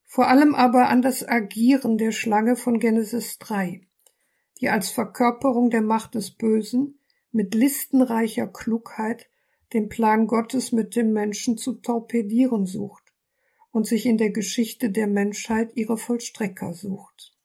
vor 0.03 0.27
allem 0.27 0.55
aber 0.55 0.89
an 0.89 1.01
das 1.01 1.27
Agieren 1.27 1.97
der 1.97 2.11
Schlange 2.11 2.55
von 2.55 2.79
Genesis 2.79 3.39
3, 3.39 3.81
die 4.59 4.69
als 4.69 4.89
Verkörperung 4.89 5.69
der 5.69 5.81
Macht 5.81 6.15
des 6.15 6.31
Bösen 6.31 6.99
mit 7.31 7.55
listenreicher 7.55 8.47
Klugheit 8.47 9.29
den 9.73 9.89
Plan 9.89 10.27
Gottes 10.27 10.71
mit 10.71 10.95
dem 10.95 11.13
Menschen 11.13 11.57
zu 11.57 11.73
torpedieren 11.73 12.65
sucht 12.65 13.03
und 13.71 13.87
sich 13.87 14.05
in 14.05 14.17
der 14.17 14.29
Geschichte 14.29 14.91
der 14.91 15.07
Menschheit 15.07 15.71
ihre 15.75 15.97
Vollstrecker 15.97 16.73
sucht. 16.73 17.35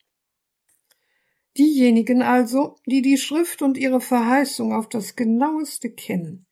Diejenigen 1.56 2.22
also, 2.22 2.76
die 2.86 3.02
die 3.02 3.16
Schrift 3.16 3.62
und 3.62 3.78
ihre 3.78 4.00
Verheißung 4.00 4.72
auf 4.72 4.88
das 4.88 5.16
genaueste 5.16 5.90
kennen, 5.90 6.46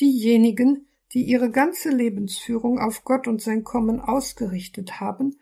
diejenigen, 0.00 0.88
die 1.12 1.22
ihre 1.24 1.50
ganze 1.50 1.90
Lebensführung 1.90 2.78
auf 2.78 3.04
Gott 3.04 3.28
und 3.28 3.40
sein 3.40 3.64
Kommen 3.64 4.00
ausgerichtet 4.00 5.00
haben 5.00 5.38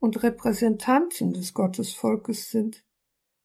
und 0.00 0.22
Repräsentanten 0.22 1.32
des 1.32 1.54
Gottesvolkes 1.54 2.50
sind, 2.50 2.84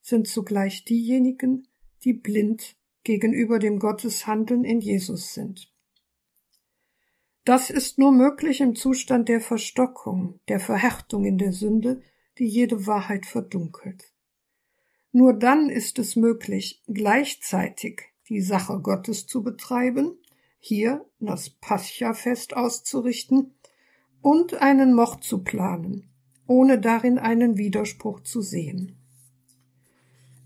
sind 0.01 0.27
zugleich 0.27 0.83
diejenigen, 0.85 1.67
die 2.03 2.13
blind 2.13 2.75
gegenüber 3.03 3.59
dem 3.59 3.79
Gotteshandeln 3.79 4.63
in 4.63 4.81
Jesus 4.81 5.33
sind. 5.33 5.72
Das 7.45 7.69
ist 7.69 7.99
nur 7.99 8.13
möglich 8.13 8.61
im 8.61 8.75
Zustand 8.75 9.27
der 9.27 9.41
Verstockung, 9.41 10.39
der 10.47 10.61
Verhärtung 10.61 11.25
in 11.25 11.37
der 11.37 11.51
Sünde, 11.51 12.01
die 12.37 12.45
jede 12.45 12.87
Wahrheit 12.87 13.25
verdunkelt. 13.25 14.13
Nur 15.11 15.33
dann 15.33 15.69
ist 15.69 15.99
es 15.99 16.15
möglich, 16.15 16.81
gleichzeitig 16.87 18.01
die 18.29 18.41
Sache 18.41 18.79
Gottes 18.79 19.27
zu 19.27 19.43
betreiben, 19.43 20.17
hier 20.57 21.05
das 21.19 21.49
Pascha-Fest 21.49 22.55
auszurichten 22.55 23.53
und 24.21 24.55
einen 24.55 24.93
Mord 24.93 25.23
zu 25.25 25.43
planen, 25.43 26.09
ohne 26.47 26.79
darin 26.79 27.19
einen 27.19 27.57
Widerspruch 27.57 28.21
zu 28.21 28.41
sehen. 28.41 28.95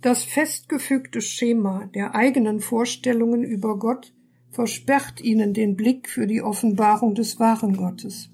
Das 0.01 0.23
festgefügte 0.23 1.21
Schema 1.21 1.85
der 1.93 2.15
eigenen 2.15 2.59
Vorstellungen 2.59 3.43
über 3.43 3.77
Gott 3.77 4.13
versperrt 4.49 5.21
ihnen 5.21 5.53
den 5.53 5.75
Blick 5.75 6.09
für 6.09 6.27
die 6.27 6.41
Offenbarung 6.41 7.15
des 7.15 7.39
wahren 7.39 7.75
Gottes. 7.77 8.29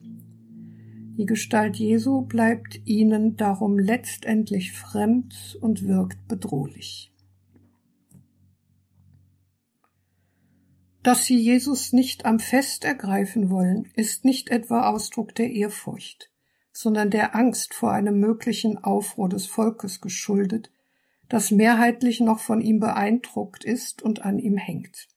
Die 1.17 1.26
Gestalt 1.26 1.76
Jesu 1.76 2.21
bleibt 2.21 2.82
ihnen 2.86 3.38
darum 3.38 3.78
letztendlich 3.78 4.71
fremd 4.71 5.58
und 5.62 5.88
wirkt 5.88 6.28
bedrohlich. 6.28 7.12
Dass 11.04 11.26
sie 11.26 11.38
Jesus 11.38 11.91
nicht 11.91 12.26
am 12.26 12.39
Fest 12.39 12.86
ergreifen 12.86 13.49
wollen, 13.49 13.89
ist 13.95 14.23
nicht 14.23 14.49
etwa 14.49 14.89
Ausdruck 14.89 15.36
der 15.36 15.52
Ehrfurcht, 15.52 16.32
sondern 16.71 17.12
der 17.12 17.36
Angst 17.36 17.73
vor 17.73 17.91
einem 17.91 18.19
möglichen 18.19 18.78
Aufruhr 18.78 19.28
des 19.28 19.45
Volkes 19.45 19.99
geschuldet, 19.99 20.71
das 21.28 21.52
mehrheitlich 21.52 22.21
noch 22.21 22.39
von 22.39 22.62
ihm 22.62 22.80
beeindruckt 22.80 23.65
ist 23.65 24.02
und 24.02 24.23
an 24.23 24.39
ihm 24.39 24.58
hängt 24.58 25.12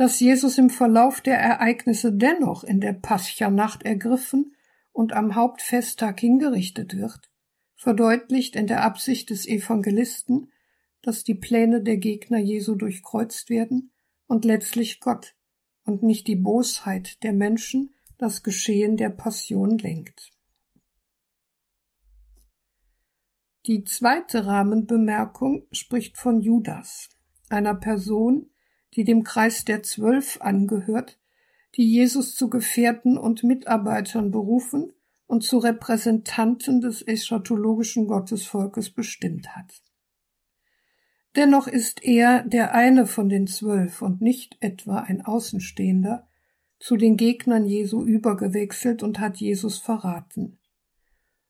dass 0.00 0.18
Jesus 0.18 0.56
im 0.56 0.70
Verlauf 0.70 1.20
der 1.20 1.38
Ereignisse 1.38 2.10
dennoch 2.10 2.64
in 2.64 2.80
der 2.80 2.94
Pascha-Nacht 2.94 3.82
ergriffen 3.82 4.56
und 4.92 5.12
am 5.12 5.34
Hauptfesttag 5.34 6.20
hingerichtet 6.20 6.96
wird, 6.96 7.30
verdeutlicht 7.76 8.56
in 8.56 8.66
der 8.66 8.82
Absicht 8.82 9.28
des 9.28 9.46
Evangelisten, 9.46 10.50
dass 11.02 11.22
die 11.22 11.34
Pläne 11.34 11.82
der 11.82 11.98
Gegner 11.98 12.38
Jesu 12.38 12.76
durchkreuzt 12.76 13.50
werden 13.50 13.92
und 14.26 14.46
letztlich 14.46 15.00
Gott 15.00 15.36
und 15.84 16.02
nicht 16.02 16.28
die 16.28 16.36
Bosheit 16.36 17.22
der 17.22 17.34
Menschen 17.34 17.92
das 18.16 18.42
Geschehen 18.42 18.96
der 18.96 19.10
Passion 19.10 19.76
lenkt. 19.76 20.32
Die 23.66 23.84
zweite 23.84 24.46
Rahmenbemerkung 24.46 25.66
spricht 25.72 26.16
von 26.16 26.40
Judas, 26.40 27.10
einer 27.50 27.74
Person, 27.74 28.50
die 28.94 29.04
dem 29.04 29.24
Kreis 29.24 29.64
der 29.64 29.82
Zwölf 29.82 30.40
angehört, 30.40 31.18
die 31.76 31.88
Jesus 31.88 32.34
zu 32.34 32.50
Gefährten 32.50 33.16
und 33.16 33.44
Mitarbeitern 33.44 34.30
berufen 34.30 34.92
und 35.26 35.44
zu 35.44 35.58
Repräsentanten 35.58 36.80
des 36.80 37.06
eschatologischen 37.06 38.08
Gottesvolkes 38.08 38.90
bestimmt 38.90 39.54
hat. 39.54 39.82
Dennoch 41.36 41.68
ist 41.68 42.02
er 42.04 42.42
der 42.42 42.74
eine 42.74 43.06
von 43.06 43.28
den 43.28 43.46
Zwölf 43.46 44.02
und 44.02 44.20
nicht 44.20 44.56
etwa 44.60 44.98
ein 44.98 45.24
Außenstehender, 45.24 46.26
zu 46.80 46.96
den 46.96 47.16
Gegnern 47.16 47.66
Jesu 47.66 48.02
übergewechselt 48.02 49.02
und 49.02 49.20
hat 49.20 49.36
Jesus 49.36 49.78
verraten. 49.78 50.58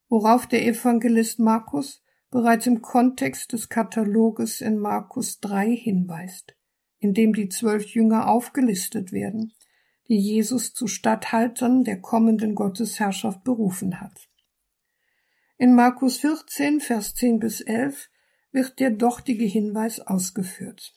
Worauf 0.08 0.46
der 0.46 0.66
Evangelist 0.66 1.38
Markus 1.38 2.02
bereits 2.30 2.66
im 2.66 2.82
Kontext 2.82 3.52
des 3.52 3.68
Kataloges 3.68 4.60
in 4.60 4.78
Markus 4.78 5.40
3 5.40 5.74
hinweist 5.74 6.56
in 7.00 7.14
dem 7.14 7.32
die 7.32 7.48
zwölf 7.48 7.94
Jünger 7.94 8.28
aufgelistet 8.28 9.10
werden, 9.10 9.52
die 10.08 10.18
Jesus 10.18 10.72
zu 10.74 10.86
Statthaltern 10.86 11.84
der 11.84 12.00
kommenden 12.00 12.54
Gottesherrschaft 12.54 13.42
berufen 13.42 14.00
hat. 14.00 14.28
In 15.56 15.74
Markus 15.74 16.18
14, 16.18 16.80
Vers 16.80 17.14
10 17.14 17.38
bis 17.38 17.60
11 17.60 18.08
wird 18.52 18.80
der 18.80 18.90
dortige 18.90 19.44
Hinweis 19.44 20.00
ausgeführt. 20.00 20.94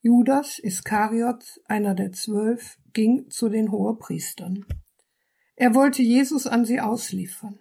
Judas 0.00 0.58
Iskariot, 0.58 1.60
einer 1.64 1.94
der 1.94 2.12
zwölf, 2.12 2.78
ging 2.92 3.28
zu 3.30 3.48
den 3.48 3.70
Hohepriestern. 3.72 4.64
Er 5.56 5.74
wollte 5.74 6.02
Jesus 6.02 6.46
an 6.46 6.64
sie 6.64 6.80
ausliefern. 6.80 7.58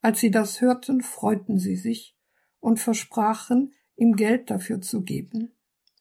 Als 0.00 0.20
sie 0.20 0.30
das 0.30 0.60
hörten, 0.60 1.00
freuten 1.00 1.58
sie 1.58 1.76
sich 1.76 2.16
und 2.60 2.78
versprachen, 2.78 3.74
ihm 3.96 4.14
Geld 4.14 4.50
dafür 4.50 4.80
zu 4.80 5.02
geben. 5.02 5.52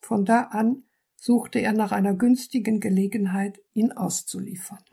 Von 0.02 0.26
da 0.26 0.42
an 0.44 0.84
suchte 1.24 1.60
er 1.60 1.72
nach 1.72 1.94
einer 1.94 2.16
günstigen 2.16 2.82
Gelegenheit, 2.82 3.62
ihn 3.74 3.94
auszuliefern. 3.94 4.84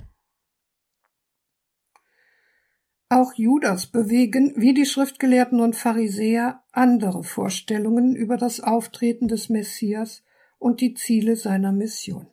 Auch 3.08 3.34
Judas 3.34 3.88
bewegen, 3.88 4.54
wie 4.54 4.72
die 4.72 4.86
Schriftgelehrten 4.86 5.60
und 5.60 5.74
Pharisäer, 5.74 6.62
andere 6.70 7.24
Vorstellungen 7.24 8.14
über 8.14 8.36
das 8.36 8.60
Auftreten 8.60 9.26
des 9.26 9.48
Messias 9.48 10.22
und 10.60 10.80
die 10.80 10.94
Ziele 10.94 11.34
seiner 11.34 11.72
Mission. 11.72 12.28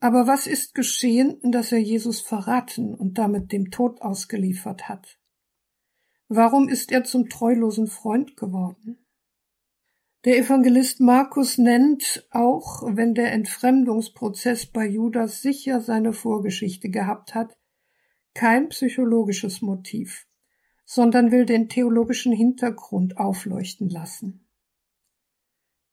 Aber 0.00 0.26
was 0.26 0.46
ist 0.46 0.74
geschehen, 0.74 1.38
dass 1.42 1.70
er 1.70 1.80
Jesus 1.80 2.22
verraten 2.22 2.94
und 2.94 3.18
damit 3.18 3.52
dem 3.52 3.70
Tod 3.70 4.00
ausgeliefert 4.00 4.88
hat? 4.88 5.18
Warum 6.28 6.70
ist 6.70 6.92
er 6.92 7.04
zum 7.04 7.28
treulosen 7.28 7.88
Freund 7.88 8.38
geworden? 8.38 9.05
Der 10.26 10.38
Evangelist 10.38 10.98
Markus 10.98 11.56
nennt, 11.56 12.26
auch 12.32 12.82
wenn 12.84 13.14
der 13.14 13.30
Entfremdungsprozess 13.30 14.66
bei 14.66 14.84
Judas 14.84 15.40
sicher 15.40 15.80
seine 15.80 16.12
Vorgeschichte 16.12 16.88
gehabt 16.88 17.36
hat, 17.36 17.56
kein 18.34 18.68
psychologisches 18.70 19.62
Motiv, 19.62 20.26
sondern 20.84 21.30
will 21.30 21.46
den 21.46 21.68
theologischen 21.68 22.32
Hintergrund 22.32 23.18
aufleuchten 23.18 23.88
lassen. 23.88 24.48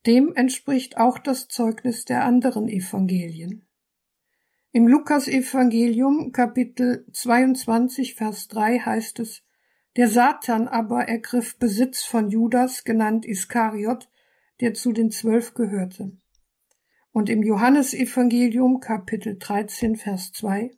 Dem 0.08 0.34
entspricht 0.34 0.98
auch 0.98 1.20
das 1.20 1.48
Zeugnis 1.48 2.04
der 2.04 2.26
anderen 2.26 2.68
Evangelien. 2.68 3.68
Im 4.72 4.88
Lukas-Evangelium 4.88 6.32
Kapitel 6.32 7.06
22 7.12 8.16
Vers 8.16 8.48
3 8.48 8.80
heißt 8.80 9.20
es, 9.20 9.44
der 9.96 10.08
Satan 10.08 10.68
aber 10.68 11.08
ergriff 11.08 11.60
Besitz 11.60 12.04
von 12.04 12.32
Judas, 12.32 12.84
genannt 12.84 13.28
Iskariot, 13.28 14.10
der 14.64 14.74
zu 14.74 14.94
den 14.94 15.12
Zwölf 15.12 15.56
gehörte. 15.56 16.18
Und 17.12 17.30
im 17.30 17.44
Johannesevangelium 17.44 18.80
Kapitel 18.80 19.38
13 19.38 19.98
Vers 19.98 20.32
2 20.32 20.72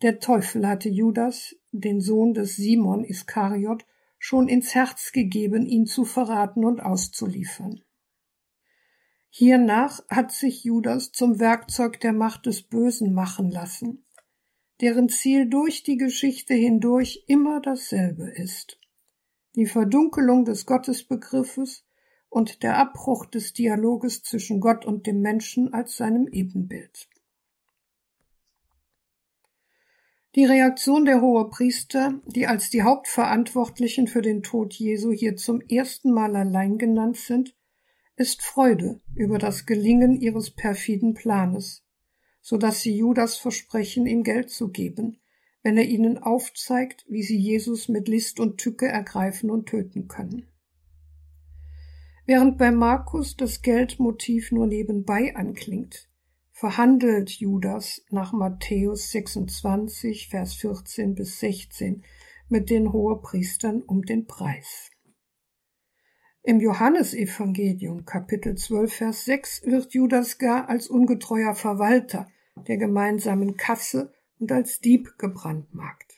Der 0.00 0.20
Teufel 0.20 0.66
hatte 0.66 0.88
Judas, 0.88 1.54
den 1.70 2.00
Sohn 2.00 2.32
des 2.32 2.56
Simon 2.56 3.04
Iskariot, 3.04 3.84
schon 4.18 4.48
ins 4.48 4.74
Herz 4.74 5.12
gegeben, 5.12 5.66
ihn 5.66 5.84
zu 5.84 6.06
verraten 6.06 6.64
und 6.64 6.80
auszuliefern. 6.80 7.82
Hiernach 9.28 10.00
hat 10.08 10.32
sich 10.32 10.64
Judas 10.64 11.12
zum 11.12 11.38
Werkzeug 11.40 12.00
der 12.00 12.14
Macht 12.14 12.46
des 12.46 12.62
Bösen 12.62 13.12
machen 13.12 13.50
lassen, 13.50 14.06
deren 14.80 15.10
Ziel 15.10 15.46
durch 15.46 15.82
die 15.82 15.98
Geschichte 15.98 16.54
hindurch 16.54 17.24
immer 17.26 17.60
dasselbe 17.60 18.30
ist. 18.30 18.80
Die 19.56 19.66
Verdunkelung 19.66 20.46
des 20.46 20.64
Gottesbegriffes 20.64 21.84
und 22.30 22.62
der 22.62 22.78
Abbruch 22.78 23.26
des 23.26 23.52
Dialoges 23.52 24.22
zwischen 24.22 24.60
Gott 24.60 24.86
und 24.86 25.06
dem 25.06 25.20
Menschen 25.20 25.74
als 25.74 25.96
seinem 25.96 26.28
Ebenbild. 26.28 27.08
Die 30.36 30.44
Reaktion 30.44 31.04
der 31.04 31.20
Hohepriester, 31.20 32.20
die 32.24 32.46
als 32.46 32.70
die 32.70 32.84
Hauptverantwortlichen 32.84 34.06
für 34.06 34.22
den 34.22 34.44
Tod 34.44 34.72
Jesu 34.74 35.10
hier 35.10 35.34
zum 35.34 35.60
ersten 35.60 36.12
Mal 36.12 36.36
allein 36.36 36.78
genannt 36.78 37.16
sind, 37.16 37.56
ist 38.14 38.40
Freude 38.40 39.00
über 39.16 39.38
das 39.38 39.66
Gelingen 39.66 40.20
ihres 40.20 40.52
perfiden 40.52 41.14
Planes, 41.14 41.82
so 42.40 42.58
dass 42.58 42.80
sie 42.80 42.96
Judas 42.96 43.38
versprechen, 43.38 44.06
ihm 44.06 44.22
Geld 44.22 44.50
zu 44.50 44.68
geben, 44.68 45.18
wenn 45.64 45.76
er 45.76 45.86
ihnen 45.86 46.16
aufzeigt, 46.18 47.04
wie 47.08 47.24
sie 47.24 47.38
Jesus 47.38 47.88
mit 47.88 48.06
List 48.06 48.38
und 48.38 48.58
Tücke 48.58 48.86
ergreifen 48.86 49.50
und 49.50 49.66
töten 49.66 50.06
können. 50.06 50.49
Während 52.32 52.58
bei 52.58 52.70
Markus 52.70 53.36
das 53.36 53.60
Geldmotiv 53.60 54.52
nur 54.52 54.68
nebenbei 54.68 55.34
anklingt, 55.34 56.08
verhandelt 56.52 57.28
Judas 57.28 58.04
nach 58.08 58.32
Matthäus 58.32 59.10
26, 59.10 60.28
Vers 60.28 60.54
14 60.54 61.16
bis 61.16 61.40
16 61.40 62.04
mit 62.48 62.70
den 62.70 62.92
Hohepriestern 62.92 63.82
um 63.82 64.02
den 64.02 64.28
Preis. 64.28 64.92
Im 66.44 66.60
Johannesevangelium 66.60 68.04
Kapitel 68.04 68.54
12 68.54 68.92
Vers 68.92 69.24
6 69.24 69.66
wird 69.66 69.92
Judas 69.92 70.38
gar 70.38 70.68
als 70.68 70.86
ungetreuer 70.86 71.56
Verwalter 71.56 72.28
der 72.68 72.76
gemeinsamen 72.76 73.56
Kasse 73.56 74.12
und 74.38 74.52
als 74.52 74.78
Dieb 74.78 75.18
gebrandmarkt. 75.18 76.09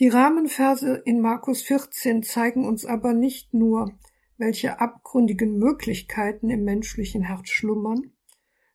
Die 0.00 0.08
Rahmenverse 0.08 1.02
in 1.04 1.20
Markus 1.20 1.60
14 1.60 2.22
zeigen 2.22 2.64
uns 2.66 2.86
aber 2.86 3.12
nicht 3.12 3.52
nur, 3.52 3.92
welche 4.38 4.80
abgründigen 4.80 5.58
Möglichkeiten 5.58 6.48
im 6.48 6.64
menschlichen 6.64 7.24
Herz 7.24 7.50
schlummern, 7.50 8.10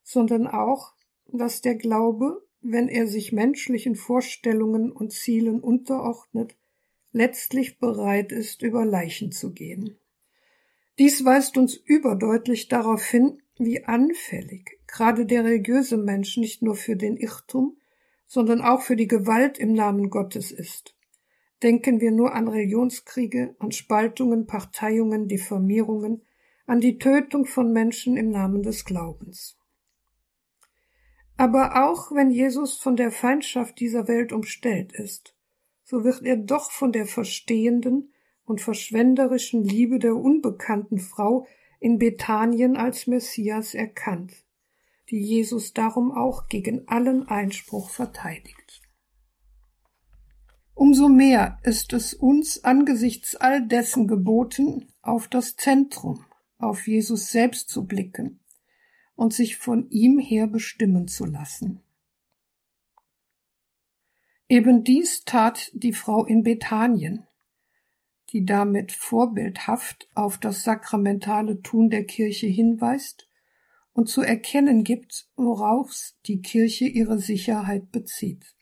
sondern 0.04 0.46
auch, 0.46 0.94
dass 1.26 1.62
der 1.62 1.74
Glaube, 1.74 2.46
wenn 2.60 2.86
er 2.86 3.08
sich 3.08 3.32
menschlichen 3.32 3.96
Vorstellungen 3.96 4.92
und 4.92 5.12
Zielen 5.12 5.58
unterordnet, 5.60 6.56
letztlich 7.10 7.80
bereit 7.80 8.30
ist, 8.30 8.62
über 8.62 8.86
Leichen 8.86 9.32
zu 9.32 9.52
gehen. 9.52 9.98
Dies 11.00 11.24
weist 11.24 11.58
uns 11.58 11.74
überdeutlich 11.74 12.68
darauf 12.68 13.02
hin, 13.02 13.42
wie 13.58 13.84
anfällig 13.84 14.78
gerade 14.86 15.26
der 15.26 15.42
religiöse 15.42 15.96
Mensch 15.96 16.36
nicht 16.36 16.62
nur 16.62 16.76
für 16.76 16.94
den 16.94 17.16
Irrtum, 17.16 17.78
sondern 18.28 18.60
auch 18.60 18.82
für 18.82 18.94
die 18.94 19.08
Gewalt 19.08 19.58
im 19.58 19.72
Namen 19.72 20.08
Gottes 20.08 20.52
ist. 20.52 20.95
Denken 21.66 22.00
wir 22.00 22.12
nur 22.12 22.32
an 22.32 22.46
Religionskriege, 22.46 23.56
an 23.58 23.72
Spaltungen, 23.72 24.46
Parteiungen, 24.46 25.26
Diffamierungen, 25.26 26.22
an 26.64 26.80
die 26.80 26.96
Tötung 26.98 27.44
von 27.44 27.72
Menschen 27.72 28.16
im 28.16 28.30
Namen 28.30 28.62
des 28.62 28.84
Glaubens. 28.84 29.58
Aber 31.36 31.84
auch 31.84 32.12
wenn 32.12 32.30
Jesus 32.30 32.76
von 32.76 32.94
der 32.94 33.10
Feindschaft 33.10 33.80
dieser 33.80 34.06
Welt 34.06 34.32
umstellt 34.32 34.92
ist, 34.92 35.34
so 35.82 36.04
wird 36.04 36.22
er 36.22 36.36
doch 36.36 36.70
von 36.70 36.92
der 36.92 37.06
verstehenden 37.06 38.12
und 38.44 38.60
verschwenderischen 38.60 39.64
Liebe 39.64 39.98
der 39.98 40.14
unbekannten 40.14 40.98
Frau 40.98 41.48
in 41.80 41.98
Bethanien 41.98 42.76
als 42.76 43.08
Messias 43.08 43.74
erkannt, 43.74 44.44
die 45.10 45.18
Jesus 45.18 45.72
darum 45.72 46.12
auch 46.12 46.46
gegen 46.46 46.86
allen 46.86 47.26
Einspruch 47.26 47.90
verteidigt. 47.90 48.85
Umso 50.76 51.08
mehr 51.08 51.58
ist 51.62 51.94
es 51.94 52.12
uns 52.12 52.62
angesichts 52.62 53.34
all 53.34 53.66
dessen 53.66 54.06
geboten, 54.06 54.92
auf 55.00 55.26
das 55.26 55.56
Zentrum, 55.56 56.26
auf 56.58 56.86
Jesus 56.86 57.30
selbst 57.30 57.70
zu 57.70 57.86
blicken 57.86 58.40
und 59.14 59.32
sich 59.32 59.56
von 59.56 59.88
ihm 59.88 60.18
her 60.18 60.46
bestimmen 60.46 61.08
zu 61.08 61.24
lassen. 61.24 61.80
Eben 64.50 64.84
dies 64.84 65.24
tat 65.24 65.70
die 65.72 65.94
Frau 65.94 66.26
in 66.26 66.42
Bethanien, 66.42 67.26
die 68.28 68.44
damit 68.44 68.92
vorbildhaft 68.92 70.10
auf 70.14 70.36
das 70.36 70.62
sakramentale 70.62 71.62
Tun 71.62 71.88
der 71.88 72.04
Kirche 72.04 72.48
hinweist 72.48 73.30
und 73.94 74.10
zu 74.10 74.20
erkennen 74.20 74.84
gibt, 74.84 75.30
worauf 75.36 76.12
die 76.26 76.42
Kirche 76.42 76.84
ihre 76.84 77.18
Sicherheit 77.18 77.90
bezieht. 77.92 78.55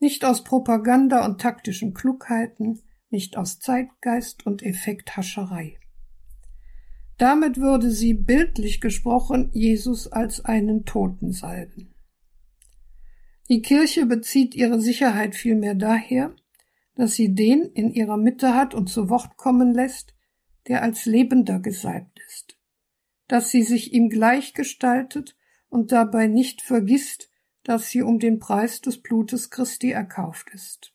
Nicht 0.00 0.24
aus 0.24 0.42
Propaganda 0.42 1.24
und 1.24 1.40
taktischen 1.40 1.94
Klugheiten, 1.94 2.80
nicht 3.10 3.36
aus 3.36 3.60
Zeitgeist 3.60 4.46
und 4.46 4.62
Effekthascherei. 4.62 5.78
Damit 7.18 7.58
würde 7.58 7.90
sie 7.90 8.14
bildlich 8.14 8.80
gesprochen 8.80 9.50
Jesus 9.52 10.10
als 10.10 10.42
einen 10.42 10.86
Toten 10.86 11.32
salben. 11.32 11.94
Die 13.50 13.60
Kirche 13.60 14.06
bezieht 14.06 14.54
ihre 14.54 14.80
Sicherheit 14.80 15.34
vielmehr 15.34 15.74
daher, 15.74 16.34
dass 16.94 17.14
sie 17.14 17.34
den 17.34 17.64
in 17.64 17.92
ihrer 17.92 18.16
Mitte 18.16 18.54
hat 18.54 18.74
und 18.74 18.88
zu 18.88 19.10
Wort 19.10 19.36
kommen 19.36 19.74
lässt, 19.74 20.14
der 20.68 20.82
als 20.82 21.04
Lebender 21.04 21.58
gesalbt 21.58 22.20
ist, 22.26 22.58
dass 23.28 23.50
sie 23.50 23.62
sich 23.62 23.92
ihm 23.92 24.08
gleichgestaltet 24.08 25.36
und 25.68 25.92
dabei 25.92 26.26
nicht 26.26 26.62
vergisst, 26.62 27.29
dass 27.62 27.90
sie 27.90 28.02
um 28.02 28.18
den 28.18 28.38
Preis 28.38 28.80
des 28.80 28.98
Blutes 29.02 29.50
Christi 29.50 29.90
erkauft 29.90 30.50
ist. 30.52 30.92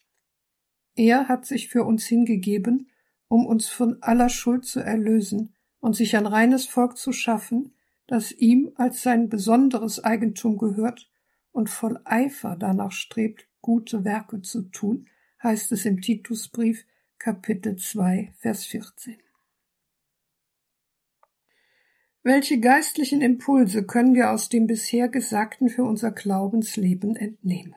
Er 0.95 1.27
hat 1.27 1.45
sich 1.45 1.69
für 1.69 1.83
uns 1.83 2.05
hingegeben, 2.05 2.89
um 3.27 3.45
uns 3.45 3.67
von 3.67 4.01
aller 4.01 4.29
Schuld 4.29 4.65
zu 4.65 4.79
erlösen 4.79 5.53
und 5.79 5.95
sich 5.95 6.15
ein 6.15 6.25
reines 6.25 6.65
Volk 6.65 6.97
zu 6.97 7.11
schaffen, 7.11 7.73
das 8.07 8.31
ihm 8.31 8.71
als 8.75 9.01
sein 9.01 9.29
besonderes 9.29 10.03
Eigentum 10.03 10.57
gehört 10.57 11.09
und 11.51 11.69
voll 11.69 11.99
Eifer 12.05 12.55
danach 12.55 12.91
strebt, 12.91 13.47
gute 13.61 14.03
Werke 14.03 14.41
zu 14.41 14.63
tun, 14.63 15.07
heißt 15.41 15.71
es 15.71 15.85
im 15.85 16.01
Titusbrief 16.01 16.85
Kapitel 17.17 17.75
2, 17.77 18.33
Vers 18.37 18.65
14. 18.65 19.24
Welche 22.27 22.59
geistlichen 22.59 23.21
Impulse 23.21 23.85
können 23.85 24.15
wir 24.15 24.31
aus 24.31 24.49
dem 24.49 24.65
bisher 24.65 25.09
Gesagten 25.09 25.69
für 25.69 25.83
unser 25.83 26.09
Glaubensleben 26.09 27.15
entnehmen? 27.15 27.75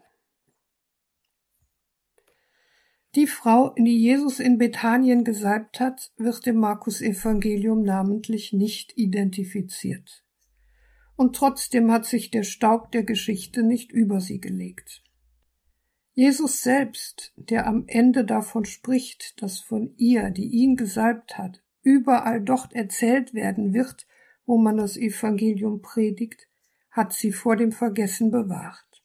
Die 3.14 3.26
Frau, 3.26 3.74
die 3.76 3.98
Jesus 3.98 4.40
in 4.40 4.56
Bethanien 4.56 5.22
gesalbt 5.22 5.80
hat, 5.80 6.12
wird 6.16 6.46
im 6.46 6.56
Markus 6.56 7.02
Evangelium 7.02 7.82
namentlich 7.82 8.54
nicht 8.54 8.96
identifiziert 8.96 10.24
und 11.14 11.36
trotzdem 11.36 11.92
hat 11.92 12.06
sich 12.06 12.30
der 12.30 12.44
Staub 12.44 12.90
der 12.90 13.02
Geschichte 13.02 13.62
nicht 13.62 13.92
über 13.92 14.22
sie 14.22 14.40
gelegt. 14.40 15.02
Jesus 16.14 16.62
selbst, 16.62 17.34
der 17.36 17.66
am 17.66 17.84
Ende 17.86 18.24
davon 18.24 18.64
spricht, 18.64 19.42
dass 19.42 19.60
von 19.60 19.92
ihr, 19.98 20.30
die 20.30 20.46
ihn 20.46 20.76
gesalbt 20.76 21.36
hat, 21.36 21.62
überall 21.82 22.40
dort 22.40 22.72
erzählt 22.72 23.34
werden 23.34 23.74
wird, 23.74 24.06
wo 24.48 24.56
man 24.56 24.78
das 24.78 24.96
Evangelium 24.96 25.82
predigt, 25.82 26.48
hat 26.90 27.12
sie 27.12 27.32
vor 27.32 27.54
dem 27.54 27.70
Vergessen 27.70 28.30
bewahrt. 28.30 29.04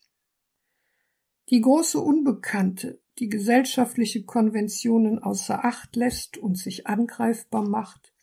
Die 1.49 1.59
große 1.59 1.99
Unbekannte, 1.99 3.01
die 3.19 3.27
gesellschaftliche 3.27 4.23
Konventionen 4.23 5.19
außer 5.19 5.65
Acht 5.65 5.97
lässt 5.97 6.37
und 6.37 6.57
sich 6.57 6.87
angreifbar 6.87 7.67
macht, 7.67 8.13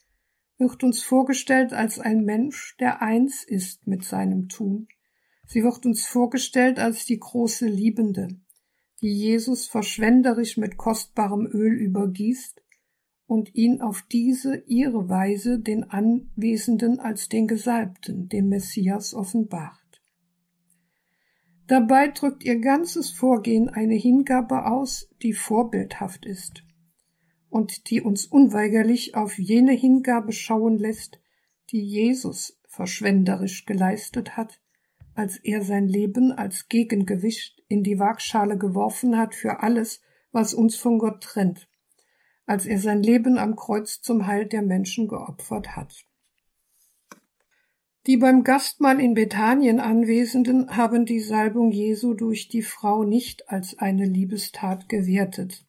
wird 0.57 0.83
uns 0.83 1.03
vorgestellt 1.03 1.73
als 1.73 1.99
ein 1.99 2.25
Mensch, 2.25 2.75
der 2.79 3.03
eins 3.03 3.43
ist 3.43 3.85
mit 3.85 4.03
seinem 4.03 4.49
Tun. 4.49 4.87
Sie 5.45 5.63
wird 5.63 5.85
uns 5.85 6.03
vorgestellt 6.07 6.79
als 6.79 7.05
die 7.05 7.19
große 7.19 7.67
Liebende, 7.67 8.29
die 8.99 9.13
Jesus 9.13 9.67
verschwenderisch 9.67 10.57
mit 10.57 10.77
kostbarem 10.77 11.45
Öl 11.45 11.73
übergießt 11.73 12.63
und 13.31 13.55
ihn 13.55 13.79
auf 13.79 14.01
diese 14.11 14.57
ihre 14.67 15.07
Weise 15.07 15.57
den 15.57 15.89
Anwesenden 15.89 16.99
als 16.99 17.29
den 17.29 17.47
Gesalbten, 17.47 18.27
den 18.27 18.49
Messias, 18.49 19.13
offenbart. 19.13 20.01
Dabei 21.65 22.09
drückt 22.09 22.43
ihr 22.43 22.59
ganzes 22.59 23.09
Vorgehen 23.09 23.69
eine 23.69 23.95
Hingabe 23.95 24.65
aus, 24.65 25.07
die 25.21 25.31
vorbildhaft 25.31 26.25
ist 26.25 26.65
und 27.49 27.89
die 27.89 28.01
uns 28.01 28.25
unweigerlich 28.25 29.15
auf 29.15 29.39
jene 29.39 29.71
Hingabe 29.71 30.33
schauen 30.33 30.77
lässt, 30.77 31.21
die 31.69 31.79
Jesus 31.79 32.59
verschwenderisch 32.67 33.65
geleistet 33.65 34.35
hat, 34.35 34.59
als 35.15 35.37
er 35.37 35.61
sein 35.61 35.87
Leben 35.87 36.33
als 36.33 36.67
Gegengewicht 36.67 37.63
in 37.69 37.81
die 37.81 37.97
Waagschale 37.97 38.57
geworfen 38.57 39.17
hat 39.17 39.35
für 39.35 39.61
alles, 39.63 40.01
was 40.33 40.53
uns 40.53 40.75
von 40.75 40.99
Gott 40.99 41.23
trennt, 41.23 41.69
als 42.51 42.65
er 42.65 42.79
sein 42.79 43.01
Leben 43.01 43.37
am 43.37 43.55
Kreuz 43.55 44.01
zum 44.01 44.27
Heil 44.27 44.45
der 44.45 44.61
Menschen 44.61 45.07
geopfert 45.07 45.77
hat. 45.77 46.05
Die 48.07 48.17
beim 48.17 48.43
Gastmahl 48.43 48.99
in 48.99 49.13
Bethanien 49.13 49.79
Anwesenden 49.79 50.75
haben 50.75 51.05
die 51.05 51.21
Salbung 51.21 51.71
Jesu 51.71 52.13
durch 52.13 52.49
die 52.49 52.61
Frau 52.61 53.05
nicht 53.05 53.49
als 53.49 53.79
eine 53.79 54.03
Liebestat 54.03 54.89
gewertet. 54.89 55.65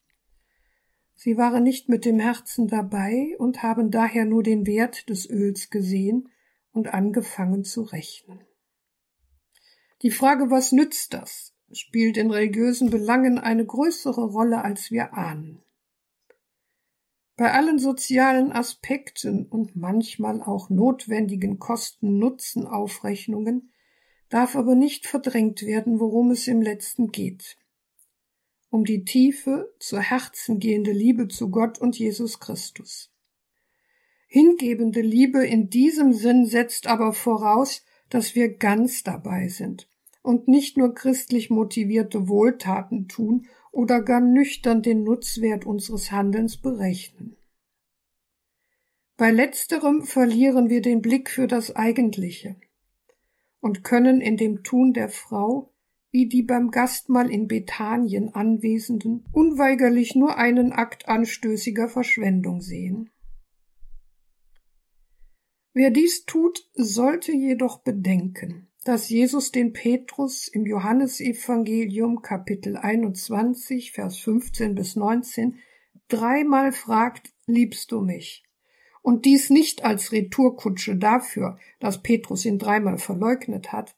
Sie 1.14 1.36
waren 1.36 1.62
nicht 1.62 1.88
mit 1.88 2.04
dem 2.04 2.18
Herzen 2.18 2.66
dabei 2.66 3.36
und 3.38 3.62
haben 3.62 3.92
daher 3.92 4.24
nur 4.24 4.42
den 4.42 4.66
Wert 4.66 5.08
des 5.08 5.30
Öls 5.30 5.70
gesehen 5.70 6.30
und 6.72 6.92
angefangen 6.92 7.62
zu 7.62 7.82
rechnen. 7.82 8.40
Die 10.02 10.10
Frage, 10.10 10.50
was 10.50 10.72
nützt 10.72 11.14
das, 11.14 11.54
spielt 11.70 12.16
in 12.16 12.32
religiösen 12.32 12.90
Belangen 12.90 13.38
eine 13.38 13.64
größere 13.64 14.24
Rolle, 14.24 14.64
als 14.64 14.90
wir 14.90 15.14
ahnen. 15.14 15.61
Bei 17.36 17.52
allen 17.52 17.78
sozialen 17.78 18.52
Aspekten 18.52 19.46
und 19.46 19.74
manchmal 19.74 20.42
auch 20.42 20.68
notwendigen 20.68 21.58
Kosten-Nutzen-Aufrechnungen 21.58 23.72
darf 24.28 24.54
aber 24.54 24.74
nicht 24.74 25.06
verdrängt 25.06 25.62
werden, 25.62 25.98
worum 25.98 26.30
es 26.30 26.46
im 26.46 26.60
letzten 26.60 27.10
geht. 27.10 27.56
Um 28.70 28.84
die 28.84 29.04
tiefe, 29.04 29.74
zu 29.78 29.98
Herzen 29.98 30.58
gehende 30.58 30.92
Liebe 30.92 31.28
zu 31.28 31.50
Gott 31.50 31.78
und 31.78 31.98
Jesus 31.98 32.38
Christus. 32.38 33.10
Hingebende 34.28 35.02
Liebe 35.02 35.46
in 35.46 35.68
diesem 35.68 36.12
Sinn 36.12 36.46
setzt 36.46 36.86
aber 36.86 37.12
voraus, 37.12 37.84
dass 38.08 38.34
wir 38.34 38.56
ganz 38.56 39.02
dabei 39.02 39.48
sind 39.48 39.88
und 40.22 40.48
nicht 40.48 40.76
nur 40.76 40.94
christlich 40.94 41.50
motivierte 41.50 42.28
Wohltaten 42.28 43.08
tun 43.08 43.48
oder 43.72 44.02
gar 44.02 44.20
nüchtern 44.20 44.82
den 44.82 45.02
Nutzwert 45.02 45.66
unseres 45.66 46.12
Handelns 46.12 46.58
berechnen. 46.58 47.36
Bei 49.16 49.30
letzterem 49.30 50.02
verlieren 50.02 50.68
wir 50.70 50.82
den 50.82 51.02
Blick 51.02 51.30
für 51.30 51.46
das 51.46 51.74
Eigentliche 51.74 52.56
und 53.60 53.82
können 53.82 54.20
in 54.20 54.36
dem 54.36 54.62
Tun 54.62 54.92
der 54.92 55.08
Frau, 55.08 55.72
wie 56.10 56.28
die 56.28 56.42
beim 56.42 56.70
Gastmahl 56.70 57.30
in 57.30 57.48
Bethanien 57.48 58.34
Anwesenden, 58.34 59.24
unweigerlich 59.32 60.14
nur 60.14 60.36
einen 60.36 60.72
Akt 60.72 61.08
anstößiger 61.08 61.88
Verschwendung 61.88 62.60
sehen. 62.60 63.10
Wer 65.72 65.90
dies 65.90 66.26
tut, 66.26 66.68
sollte 66.74 67.32
jedoch 67.32 67.82
bedenken, 67.82 68.68
dass 68.84 69.08
Jesus 69.08 69.52
den 69.52 69.72
Petrus 69.72 70.48
im 70.48 70.66
Johannesevangelium 70.66 72.20
Kapitel 72.20 72.76
21, 72.76 73.92
Vers 73.92 74.18
15 74.18 74.74
bis 74.74 74.96
19 74.96 75.58
dreimal 76.08 76.72
fragt, 76.72 77.32
liebst 77.46 77.92
du 77.92 78.00
mich? 78.00 78.42
Und 79.00 79.24
dies 79.24 79.50
nicht 79.50 79.84
als 79.84 80.10
Retourkutsche 80.10 80.96
dafür, 80.96 81.58
dass 81.78 82.02
Petrus 82.02 82.44
ihn 82.44 82.58
dreimal 82.58 82.98
verleugnet 82.98 83.72
hat, 83.72 83.96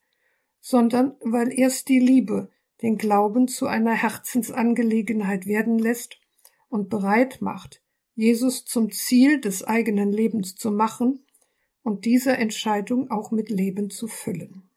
sondern 0.61 1.14
weil 1.20 1.53
erst 1.59 1.89
die 1.89 1.99
Liebe 1.99 2.51
den 2.82 2.99
Glauben 2.99 3.49
zu 3.49 3.66
einer 3.66 3.95
Herzensangelegenheit 3.95 5.47
werden 5.47 5.78
lässt 5.78 6.20
und 6.68 6.91
bereit 6.91 7.41
macht, 7.41 7.82
Jesus 8.14 8.64
zum 8.64 8.91
Ziel 8.91 9.41
des 9.41 9.64
eigenen 9.64 10.12
Lebens 10.12 10.57
zu 10.57 10.70
machen 10.70 11.24
und 11.82 12.05
diese 12.05 12.37
Entscheidung 12.37 13.11
auch 13.11 13.30
mit 13.30 13.49
Leben 13.49 13.91
zu 13.91 14.09
füllen. 14.09 14.68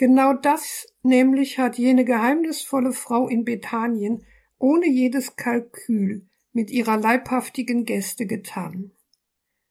Genau 0.00 0.32
das 0.32 0.86
nämlich 1.02 1.58
hat 1.58 1.76
jene 1.76 2.06
geheimnisvolle 2.06 2.94
Frau 2.94 3.28
in 3.28 3.44
Bethanien 3.44 4.24
ohne 4.56 4.88
jedes 4.88 5.36
Kalkül 5.36 6.26
mit 6.54 6.70
ihrer 6.70 6.96
leibhaftigen 6.96 7.84
Gäste 7.84 8.24
getan. 8.24 8.92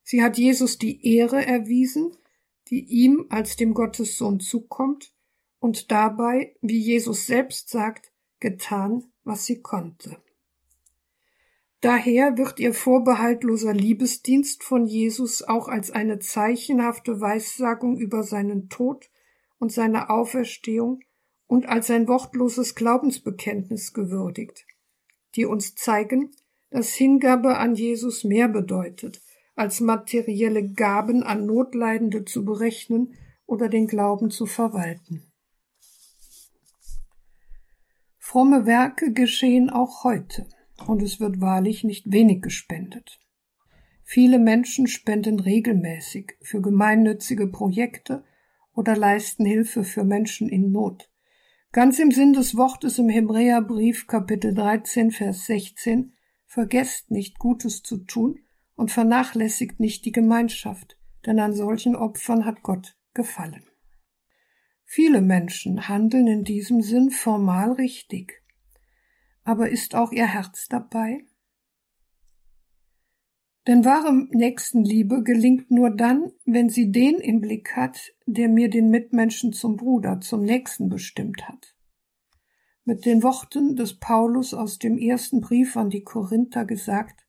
Sie 0.04 0.22
hat 0.22 0.38
Jesus 0.38 0.78
die 0.78 1.04
Ehre 1.16 1.44
erwiesen, 1.44 2.16
die 2.68 2.78
ihm 2.78 3.26
als 3.28 3.56
dem 3.56 3.74
Gottessohn 3.74 4.38
zukommt, 4.38 5.12
und 5.58 5.90
dabei, 5.90 6.54
wie 6.60 6.78
Jesus 6.78 7.26
selbst 7.26 7.68
sagt, 7.68 8.12
getan, 8.38 9.02
was 9.24 9.46
sie 9.46 9.60
konnte. 9.60 10.22
Daher 11.80 12.38
wird 12.38 12.60
ihr 12.60 12.72
vorbehaltloser 12.72 13.74
Liebesdienst 13.74 14.62
von 14.62 14.86
Jesus 14.86 15.42
auch 15.42 15.66
als 15.66 15.90
eine 15.90 16.20
zeichenhafte 16.20 17.20
Weissagung 17.20 17.98
über 17.98 18.22
seinen 18.22 18.68
Tod 18.68 19.10
und 19.60 19.70
seine 19.70 20.10
Auferstehung 20.10 21.00
und 21.46 21.68
als 21.68 21.90
ein 21.90 22.08
wortloses 22.08 22.74
Glaubensbekenntnis 22.74 23.92
gewürdigt, 23.92 24.66
die 25.36 25.44
uns 25.44 25.76
zeigen, 25.76 26.32
dass 26.70 26.94
Hingabe 26.94 27.58
an 27.58 27.74
Jesus 27.74 28.24
mehr 28.24 28.48
bedeutet, 28.48 29.22
als 29.54 29.80
materielle 29.80 30.72
Gaben 30.72 31.22
an 31.22 31.46
Notleidende 31.46 32.24
zu 32.24 32.44
berechnen 32.44 33.14
oder 33.46 33.68
den 33.68 33.86
Glauben 33.86 34.30
zu 34.30 34.46
verwalten. 34.46 35.30
Fromme 38.18 38.64
Werke 38.64 39.12
geschehen 39.12 39.70
auch 39.70 40.04
heute, 40.04 40.46
und 40.86 41.02
es 41.02 41.20
wird 41.20 41.40
wahrlich 41.40 41.84
nicht 41.84 42.10
wenig 42.10 42.40
gespendet. 42.42 43.18
Viele 44.04 44.38
Menschen 44.38 44.86
spenden 44.86 45.40
regelmäßig 45.40 46.36
für 46.40 46.62
gemeinnützige 46.62 47.48
Projekte 47.48 48.24
oder 48.74 48.96
leisten 48.96 49.44
Hilfe 49.44 49.84
für 49.84 50.04
Menschen 50.04 50.48
in 50.48 50.70
Not. 50.70 51.10
Ganz 51.72 51.98
im 51.98 52.10
Sinn 52.10 52.32
des 52.32 52.56
Wortes 52.56 52.98
im 52.98 53.08
Hebräerbrief 53.08 54.06
Kapitel 54.06 54.54
13 54.54 55.10
Vers 55.10 55.46
16 55.46 56.14
Vergesst 56.46 57.12
nicht 57.12 57.38
Gutes 57.38 57.82
zu 57.82 57.98
tun 57.98 58.40
und 58.74 58.90
vernachlässigt 58.90 59.78
nicht 59.78 60.04
die 60.04 60.10
Gemeinschaft, 60.10 60.98
denn 61.24 61.38
an 61.38 61.52
solchen 61.52 61.94
Opfern 61.94 62.44
hat 62.44 62.62
Gott 62.62 62.96
gefallen. 63.14 63.64
Viele 64.84 65.20
Menschen 65.20 65.86
handeln 65.86 66.26
in 66.26 66.42
diesem 66.42 66.82
Sinn 66.82 67.12
formal 67.12 67.70
richtig. 67.70 68.42
Aber 69.44 69.68
ist 69.68 69.94
auch 69.94 70.10
ihr 70.10 70.26
Herz 70.26 70.66
dabei? 70.68 71.24
Denn 73.66 73.84
wahre 73.84 74.26
Nächstenliebe 74.30 75.22
gelingt 75.22 75.70
nur 75.70 75.90
dann, 75.90 76.32
wenn 76.44 76.70
sie 76.70 76.90
den 76.90 77.16
im 77.16 77.40
Blick 77.40 77.76
hat, 77.76 78.12
der 78.26 78.48
mir 78.48 78.70
den 78.70 78.88
Mitmenschen 78.88 79.52
zum 79.52 79.76
Bruder, 79.76 80.20
zum 80.20 80.42
Nächsten 80.42 80.88
bestimmt 80.88 81.46
hat. 81.46 81.76
Mit 82.84 83.04
den 83.04 83.22
Worten 83.22 83.76
des 83.76 83.98
Paulus 83.98 84.54
aus 84.54 84.78
dem 84.78 84.96
ersten 84.96 85.40
Brief 85.40 85.76
an 85.76 85.90
die 85.90 86.02
Korinther 86.02 86.64
gesagt, 86.64 87.26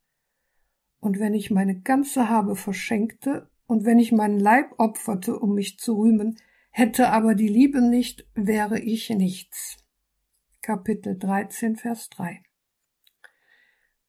und 0.99 1.19
wenn 1.19 1.33
ich 1.33 1.51
meine 1.51 1.81
ganze 1.81 2.29
Habe 2.29 2.55
verschenkte, 2.55 3.49
und 3.71 3.85
wenn 3.85 3.99
ich 3.99 4.11
meinen 4.11 4.39
Leib 4.39 4.73
opferte, 4.79 5.39
um 5.39 5.53
mich 5.53 5.79
zu 5.79 5.97
rühmen, 5.97 6.37
hätte 6.71 7.09
aber 7.09 7.35
die 7.35 7.47
Liebe 7.47 7.81
nicht, 7.81 8.27
wäre 8.35 8.79
ich 8.79 9.09
nichts. 9.09 9.77
Kapitel 10.61 11.17
13, 11.17 11.77
Vers 11.77 12.09
3. 12.09 12.43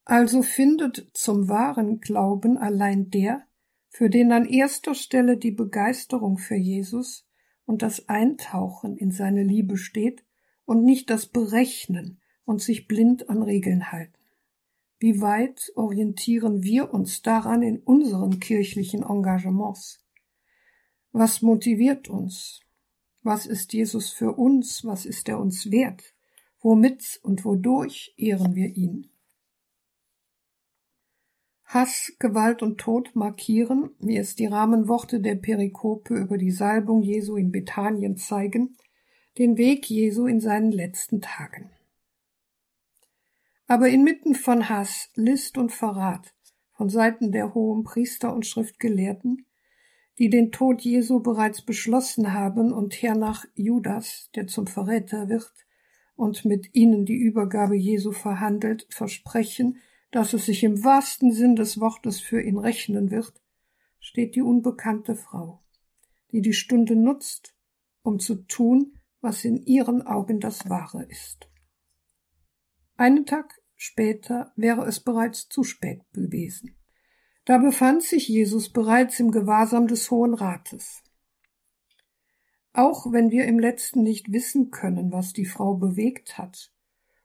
Also 0.04 0.42
findet 0.42 1.10
zum 1.12 1.48
wahren 1.48 2.00
Glauben 2.00 2.58
allein 2.58 3.10
der, 3.10 3.46
für 3.88 4.10
den 4.10 4.32
an 4.32 4.46
erster 4.46 4.94
Stelle 4.94 5.36
die 5.36 5.52
Begeisterung 5.52 6.38
für 6.38 6.56
Jesus 6.56 7.26
und 7.66 7.82
das 7.82 8.08
Eintauchen 8.08 8.96
in 8.96 9.12
seine 9.12 9.44
Liebe 9.44 9.76
steht 9.76 10.24
und 10.64 10.84
nicht 10.84 11.10
das 11.10 11.26
Berechnen 11.26 12.20
und 12.44 12.60
sich 12.60 12.88
blind 12.88 13.28
an 13.28 13.42
Regeln 13.42 13.92
halten. 13.92 14.18
Wie 14.98 15.20
weit 15.20 15.72
orientieren 15.74 16.62
wir 16.62 16.92
uns 16.92 17.22
daran 17.22 17.62
in 17.62 17.78
unseren 17.78 18.40
kirchlichen 18.40 19.02
Engagements? 19.02 20.00
Was 21.12 21.42
motiviert 21.42 22.08
uns? 22.08 22.60
Was 23.22 23.46
ist 23.46 23.72
Jesus 23.72 24.10
für 24.10 24.32
uns? 24.32 24.84
Was 24.84 25.04
ist 25.04 25.28
er 25.28 25.38
uns 25.38 25.70
wert? 25.70 26.02
Womit 26.60 27.20
und 27.22 27.44
wodurch 27.44 28.14
ehren 28.16 28.54
wir 28.54 28.74
ihn? 28.76 29.11
Hass, 31.72 32.12
Gewalt 32.18 32.62
und 32.62 32.78
Tod 32.78 33.16
markieren, 33.16 33.92
wie 33.98 34.18
es 34.18 34.36
die 34.36 34.44
Rahmenworte 34.44 35.20
der 35.20 35.36
Perikope 35.36 36.14
über 36.14 36.36
die 36.36 36.50
Salbung 36.50 37.02
Jesu 37.02 37.36
in 37.36 37.50
Bethanien 37.50 38.18
zeigen, 38.18 38.76
den 39.38 39.56
Weg 39.56 39.88
Jesu 39.88 40.26
in 40.26 40.38
seinen 40.38 40.70
letzten 40.70 41.22
Tagen. 41.22 41.70
Aber 43.66 43.88
inmitten 43.88 44.34
von 44.34 44.68
Hass, 44.68 45.08
List 45.14 45.56
und 45.56 45.72
Verrat 45.72 46.34
von 46.72 46.90
Seiten 46.90 47.32
der 47.32 47.54
hohen 47.54 47.84
Priester 47.84 48.34
und 48.34 48.44
Schriftgelehrten, 48.44 49.46
die 50.18 50.28
den 50.28 50.52
Tod 50.52 50.82
Jesu 50.82 51.20
bereits 51.20 51.62
beschlossen 51.62 52.34
haben 52.34 52.70
und 52.74 53.00
hernach 53.00 53.46
Judas, 53.54 54.28
der 54.34 54.46
zum 54.46 54.66
Verräter 54.66 55.30
wird 55.30 55.54
und 56.16 56.44
mit 56.44 56.74
ihnen 56.74 57.06
die 57.06 57.16
Übergabe 57.16 57.76
Jesu 57.76 58.12
verhandelt, 58.12 58.86
versprechen, 58.90 59.78
dass 60.12 60.34
es 60.34 60.46
sich 60.46 60.62
im 60.62 60.84
wahrsten 60.84 61.32
Sinn 61.32 61.56
des 61.56 61.80
Wortes 61.80 62.20
für 62.20 62.40
ihn 62.40 62.58
rechnen 62.58 63.10
wird, 63.10 63.32
steht 63.98 64.36
die 64.36 64.42
unbekannte 64.42 65.16
Frau, 65.16 65.62
die 66.30 66.42
die 66.42 66.52
Stunde 66.52 66.94
nutzt, 66.94 67.56
um 68.02 68.18
zu 68.18 68.36
tun, 68.46 68.98
was 69.20 69.44
in 69.44 69.56
ihren 69.64 70.02
Augen 70.02 70.38
das 70.38 70.68
Wahre 70.68 71.04
ist. 71.04 71.48
Einen 72.96 73.24
Tag 73.24 73.60
später 73.74 74.52
wäre 74.54 74.84
es 74.86 75.00
bereits 75.00 75.48
zu 75.48 75.64
spät 75.64 76.02
gewesen. 76.12 76.76
Da 77.44 77.58
befand 77.58 78.02
sich 78.02 78.28
Jesus 78.28 78.70
bereits 78.70 79.18
im 79.18 79.30
Gewahrsam 79.30 79.88
des 79.88 80.10
Hohen 80.10 80.34
Rates. 80.34 81.02
Auch 82.74 83.10
wenn 83.12 83.30
wir 83.30 83.46
im 83.46 83.58
letzten 83.58 84.02
nicht 84.02 84.30
wissen 84.30 84.70
können, 84.70 85.10
was 85.10 85.32
die 85.32 85.46
Frau 85.46 85.74
bewegt 85.74 86.38
hat, 86.38 86.72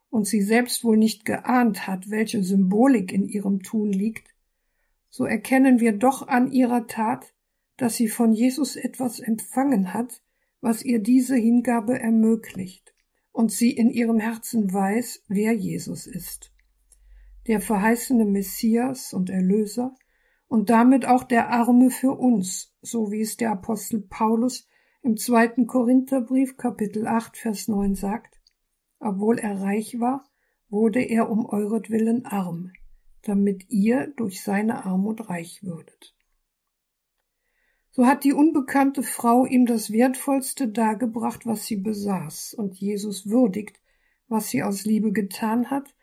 und 0.10 0.26
sie 0.26 0.42
selbst 0.42 0.84
wohl 0.84 0.98
nicht 0.98 1.26
geahnt 1.26 1.88
hat, 1.88 2.10
welche 2.10 2.44
Symbolik 2.44 3.12
in 3.12 3.28
ihrem 3.28 3.62
Tun 3.62 3.92
liegt, 3.92 4.34
so 5.10 5.26
erkennen 5.26 5.80
wir 5.80 5.94
doch 5.94 6.28
an 6.28 6.52
ihrer 6.52 6.88
Tat, 6.88 7.34
dass 7.78 7.96
sie 7.96 8.08
von 8.08 8.34
Jesus 8.34 8.76
etwas 8.76 9.20
empfangen 9.20 9.94
hat, 9.94 10.22
was 10.62 10.84
ihr 10.84 11.00
diese 11.00 11.36
Hingabe 11.36 12.00
ermöglicht, 12.00 12.94
und 13.32 13.52
sie 13.52 13.72
in 13.72 13.90
ihrem 13.90 14.20
Herzen 14.20 14.74
weiß, 14.74 15.24
wer 15.28 15.54
Jesus 15.54 16.08
ist. 16.08 16.52
Der 17.48 17.62
verheißene 17.62 18.26
Messias 18.26 19.14
und 19.14 19.30
Erlöser 19.30 19.96
und 20.48 20.70
damit 20.70 21.06
auch 21.06 21.24
der 21.24 21.50
Arme 21.50 21.90
für 21.90 22.12
uns, 22.12 22.74
so 22.82 23.12
wie 23.12 23.22
es 23.22 23.38
der 23.38 23.52
Apostel 23.52 24.02
Paulus 24.02 24.68
im 25.04 25.18
zweiten 25.18 25.68
Korintherbrief 25.68 26.58
Kapitel 26.58 27.08
8 27.08 27.38
Vers 27.38 27.68
9 27.68 27.96
sagt, 27.96 28.37
obwohl 29.00 29.40
er 29.40 29.62
reich 29.62 30.00
war, 30.00 30.26
wurde 30.70 31.02
er 31.02 31.30
um 31.30 31.46
euretwillen 31.46 32.26
arm, 32.26 32.72
damit 33.22 33.70
ihr 33.70 34.08
durch 34.16 34.44
seine 34.44 34.86
Armut 34.86 35.30
reich 35.30 35.64
würdet. 35.64 36.16
So 37.92 38.06
hat 38.06 38.24
die 38.24 38.34
unbekannte 38.34 39.02
Frau 39.02 39.46
ihm 39.46 39.66
das 39.66 39.92
Wertvollste 39.92 40.68
dargebracht, 40.68 41.46
was 41.46 41.66
sie 41.66 41.78
besaß, 41.78 42.54
und 42.54 42.76
Jesus 42.76 43.28
würdigt, 43.30 43.82
was 44.28 44.50
sie 44.50 44.62
aus 44.62 44.86
Liebe 44.86 45.12
getan 45.12 45.72
hat, 45.72 45.96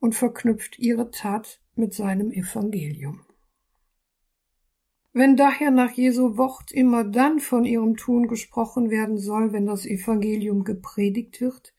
und 0.00 0.14
verknüpft 0.14 0.78
ihre 0.78 1.10
Tat 1.10 1.60
mit 1.76 1.94
seinem 1.94 2.32
Evangelium. 2.32 3.20
Wenn 5.12 5.36
daher 5.36 5.70
nach 5.70 5.92
Jesu 5.92 6.36
Wort 6.36 6.72
immer 6.72 7.04
dann 7.04 7.38
von 7.38 7.64
ihrem 7.64 7.96
Tun 7.96 8.26
gesprochen 8.26 8.90
werden 8.90 9.16
soll, 9.16 9.52
wenn 9.52 9.66
das 9.66 9.86
Evangelium 9.86 10.64
gepredigt 10.64 11.40
wird, 11.40 11.75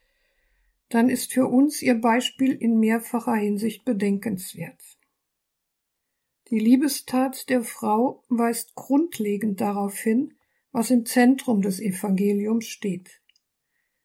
dann 0.90 1.10
ist 1.10 1.34
für 1.34 1.48
uns 1.48 1.82
ihr 1.82 1.96
Beispiel 1.96 2.54
in 2.54 2.80
mehrfacher 2.80 3.36
Hinsicht 3.36 3.84
bedenkenswert. 3.84 4.82
Die 6.50 6.60
Liebestat 6.60 7.50
der 7.50 7.62
Frau 7.62 8.24
weist 8.30 8.76
grundlegend 8.76 9.60
darauf 9.60 9.98
hin, 9.98 10.36
was 10.72 10.92
im 10.92 11.06
Zentrum 11.06 11.62
des 11.62 11.82
Evangeliums 11.82 12.66
steht. 12.66 13.22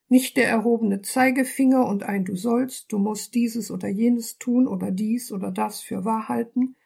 Nicht 0.09 0.37
der 0.37 0.49
erhobene 0.49 1.03
Zeigefinger 1.03 1.87
und 1.87 2.03
ein 2.03 2.25
Du 2.25 2.35
sollst, 2.35 2.93
du 2.93 2.99
musst 2.99 3.35
dieses 3.35 3.71
oder 3.71 3.89
jenes 3.89 4.39
tun 4.39 4.67
oder 4.67 4.91
dies 4.91 5.33
oder 5.33 5.53
das 5.53 5.81
für 5.81 6.05
wahr 6.05 6.29
halten, 6.29 6.77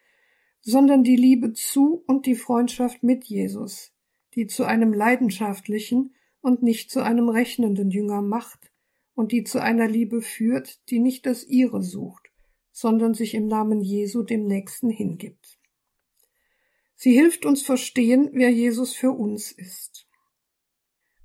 sondern 0.60 1.04
die 1.04 1.16
Liebe 1.16 1.52
zu 1.54 2.04
und 2.06 2.26
die 2.26 2.34
Freundschaft 2.34 3.02
mit 3.02 3.24
Jesus, 3.24 3.94
die 4.34 4.46
zu 4.46 4.64
einem 4.64 4.92
leidenschaftlichen 4.92 6.14
und 6.40 6.62
nicht 6.62 6.90
zu 6.90 7.02
einem 7.02 7.28
rechnenden 7.28 7.90
Jünger 7.90 8.20
macht 8.20 8.70
und 9.16 9.32
die 9.32 9.42
zu 9.42 9.60
einer 9.60 9.88
Liebe 9.88 10.20
führt, 10.22 10.88
die 10.90 11.00
nicht 11.00 11.26
das 11.26 11.42
ihre 11.42 11.82
sucht, 11.82 12.30
sondern 12.70 13.14
sich 13.14 13.34
im 13.34 13.48
Namen 13.48 13.80
Jesu 13.80 14.22
dem 14.22 14.46
Nächsten 14.46 14.90
hingibt. 14.90 15.58
Sie 16.94 17.12
hilft 17.12 17.44
uns 17.46 17.62
verstehen, 17.62 18.30
wer 18.34 18.50
Jesus 18.50 18.94
für 18.94 19.10
uns 19.10 19.50
ist. 19.50 20.06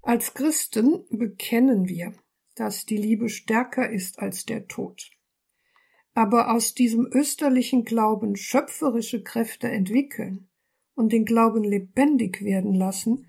Als 0.02 0.34
Christen 0.34 1.06
bekennen 1.10 1.88
wir, 1.88 2.14
dass 2.56 2.86
die 2.86 2.98
Liebe 2.98 3.30
stärker 3.30 3.89
ist 3.89 4.20
als 4.20 4.46
der 4.46 4.68
Tod. 4.68 5.12
Aber 6.14 6.54
aus 6.54 6.74
diesem 6.74 7.08
österlichen 7.12 7.84
Glauben 7.84 8.36
schöpferische 8.36 9.22
Kräfte 9.22 9.70
entwickeln 9.70 10.50
und 10.96 11.12
den 11.12 11.26
Glauben 11.26 11.64
lebendig 11.64 12.42
werden 12.42 12.74
lassen, 12.74 13.28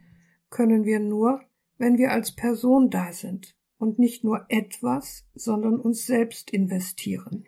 können 0.51 0.85
wir 0.85 1.01
nur, 1.01 1.43
wenn 1.79 1.99
wir 1.99 2.13
als 2.13 2.35
Person 2.35 2.91
da 2.91 3.13
sind 3.13 3.57
und 3.83 3.99
nicht 3.99 4.25
nur 4.25 4.47
etwas, 4.49 5.27
sondern 5.35 5.79
uns 5.79 6.07
selbst 6.07 6.51
investieren 6.51 7.47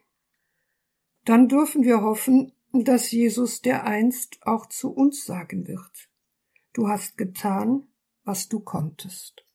dann 1.25 1.49
dürfen 1.49 1.85
wir 1.85 2.03
hoffen, 2.03 2.53
dass 2.73 3.11
Jesus 3.11 3.63
dereinst 3.63 4.47
auch 4.47 4.67
zu 4.67 4.93
uns 4.93 5.25
sagen 5.25 5.67
wird. 5.67 6.11
Du 6.73 6.89
hast 6.89 7.17
getan, 7.17 7.87
was 8.25 8.49
du 8.49 8.61
konntest. 8.61 9.47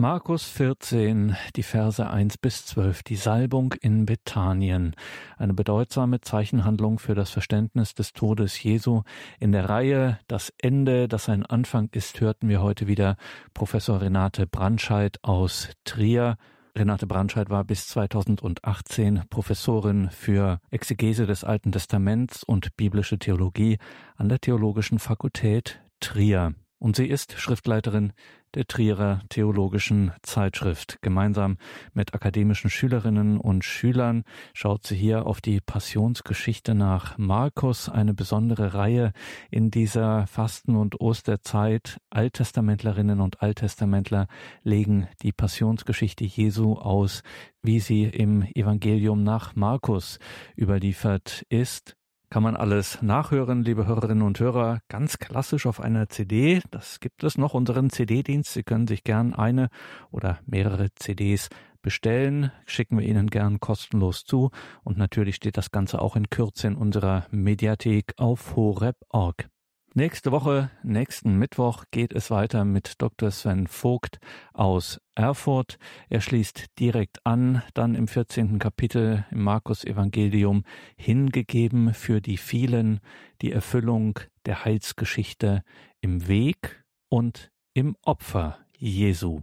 Markus 0.00 0.44
14, 0.44 1.36
die 1.56 1.62
Verse 1.62 2.08
1 2.08 2.38
bis 2.38 2.64
12, 2.64 3.02
die 3.02 3.16
Salbung 3.16 3.74
in 3.82 4.06
Bethanien, 4.06 4.96
eine 5.36 5.52
bedeutsame 5.52 6.22
Zeichenhandlung 6.22 6.98
für 6.98 7.14
das 7.14 7.28
Verständnis 7.28 7.92
des 7.92 8.14
Todes 8.14 8.62
Jesu. 8.62 9.02
In 9.40 9.52
der 9.52 9.68
Reihe 9.68 10.18
Das 10.26 10.54
Ende, 10.56 11.06
das 11.06 11.28
ein 11.28 11.44
Anfang 11.44 11.90
ist, 11.92 12.18
hörten 12.22 12.48
wir 12.48 12.62
heute 12.62 12.86
wieder 12.86 13.16
Professor 13.52 14.00
Renate 14.00 14.46
Brandscheid 14.46 15.18
aus 15.20 15.68
Trier. 15.84 16.38
Renate 16.74 17.06
Brandscheid 17.06 17.50
war 17.50 17.64
bis 17.64 17.86
2018 17.88 19.24
Professorin 19.28 20.08
für 20.08 20.60
Exegese 20.70 21.26
des 21.26 21.44
Alten 21.44 21.72
Testaments 21.72 22.42
und 22.42 22.74
biblische 22.74 23.18
Theologie 23.18 23.76
an 24.16 24.30
der 24.30 24.40
Theologischen 24.40 24.98
Fakultät 24.98 25.82
Trier. 26.00 26.54
Und 26.80 26.96
sie 26.96 27.06
ist 27.06 27.38
Schriftleiterin 27.38 28.14
der 28.54 28.66
Trierer 28.66 29.20
Theologischen 29.28 30.12
Zeitschrift. 30.22 30.98
Gemeinsam 31.02 31.58
mit 31.92 32.14
akademischen 32.14 32.70
Schülerinnen 32.70 33.38
und 33.38 33.64
Schülern 33.64 34.24
schaut 34.52 34.86
sie 34.86 34.96
hier 34.96 35.26
auf 35.26 35.40
die 35.40 35.60
Passionsgeschichte 35.60 36.74
nach 36.74 37.16
Markus, 37.18 37.88
eine 37.88 38.14
besondere 38.14 38.74
Reihe 38.74 39.12
in 39.50 39.70
dieser 39.70 40.26
Fasten- 40.26 40.76
und 40.76 41.00
Osterzeit. 41.00 41.98
Alttestamentlerinnen 42.10 43.20
und 43.20 43.42
Alttestamentler 43.42 44.26
legen 44.62 45.08
die 45.22 45.32
Passionsgeschichte 45.32 46.24
Jesu 46.24 46.74
aus, 46.74 47.22
wie 47.62 47.80
sie 47.80 48.04
im 48.04 48.42
Evangelium 48.54 49.22
nach 49.22 49.54
Markus 49.54 50.18
überliefert 50.56 51.44
ist 51.48 51.96
kann 52.30 52.44
man 52.44 52.54
alles 52.54 53.02
nachhören, 53.02 53.64
liebe 53.64 53.86
Hörerinnen 53.86 54.22
und 54.22 54.38
Hörer, 54.38 54.80
ganz 54.88 55.18
klassisch 55.18 55.66
auf 55.66 55.80
einer 55.80 56.08
CD. 56.08 56.62
Das 56.70 57.00
gibt 57.00 57.24
es 57.24 57.36
noch, 57.36 57.54
unseren 57.54 57.90
CD-Dienst. 57.90 58.52
Sie 58.52 58.62
können 58.62 58.86
sich 58.86 59.02
gern 59.02 59.34
eine 59.34 59.68
oder 60.12 60.38
mehrere 60.46 60.94
CDs 60.94 61.48
bestellen, 61.82 62.52
schicken 62.66 62.98
wir 62.98 63.06
Ihnen 63.06 63.28
gern 63.28 63.58
kostenlos 63.58 64.24
zu. 64.24 64.50
Und 64.84 64.96
natürlich 64.96 65.34
steht 65.34 65.56
das 65.56 65.72
Ganze 65.72 66.00
auch 66.00 66.14
in 66.14 66.30
Kürze 66.30 66.68
in 66.68 66.76
unserer 66.76 67.26
Mediathek 67.32 68.14
auf 68.16 68.54
horeb.org. 68.54 69.48
Nächste 69.92 70.30
Woche, 70.30 70.70
nächsten 70.84 71.34
Mittwoch 71.34 71.84
geht 71.90 72.12
es 72.12 72.30
weiter 72.30 72.64
mit 72.64 73.02
Dr. 73.02 73.32
Sven 73.32 73.66
Vogt 73.66 74.20
aus 74.52 75.00
Erfurt. 75.16 75.78
Er 76.08 76.20
schließt 76.20 76.78
direkt 76.78 77.26
an, 77.26 77.64
dann 77.74 77.96
im 77.96 78.06
14. 78.06 78.60
Kapitel 78.60 79.26
im 79.32 79.42
Markus 79.42 79.84
Evangelium 79.84 80.62
hingegeben 80.96 81.92
für 81.92 82.20
die 82.20 82.36
vielen 82.36 83.00
die 83.42 83.50
Erfüllung 83.50 84.20
der 84.46 84.64
Heilsgeschichte 84.64 85.64
im 86.00 86.28
Weg 86.28 86.84
und 87.08 87.50
im 87.74 87.96
Opfer 88.02 88.58
Jesu. 88.78 89.40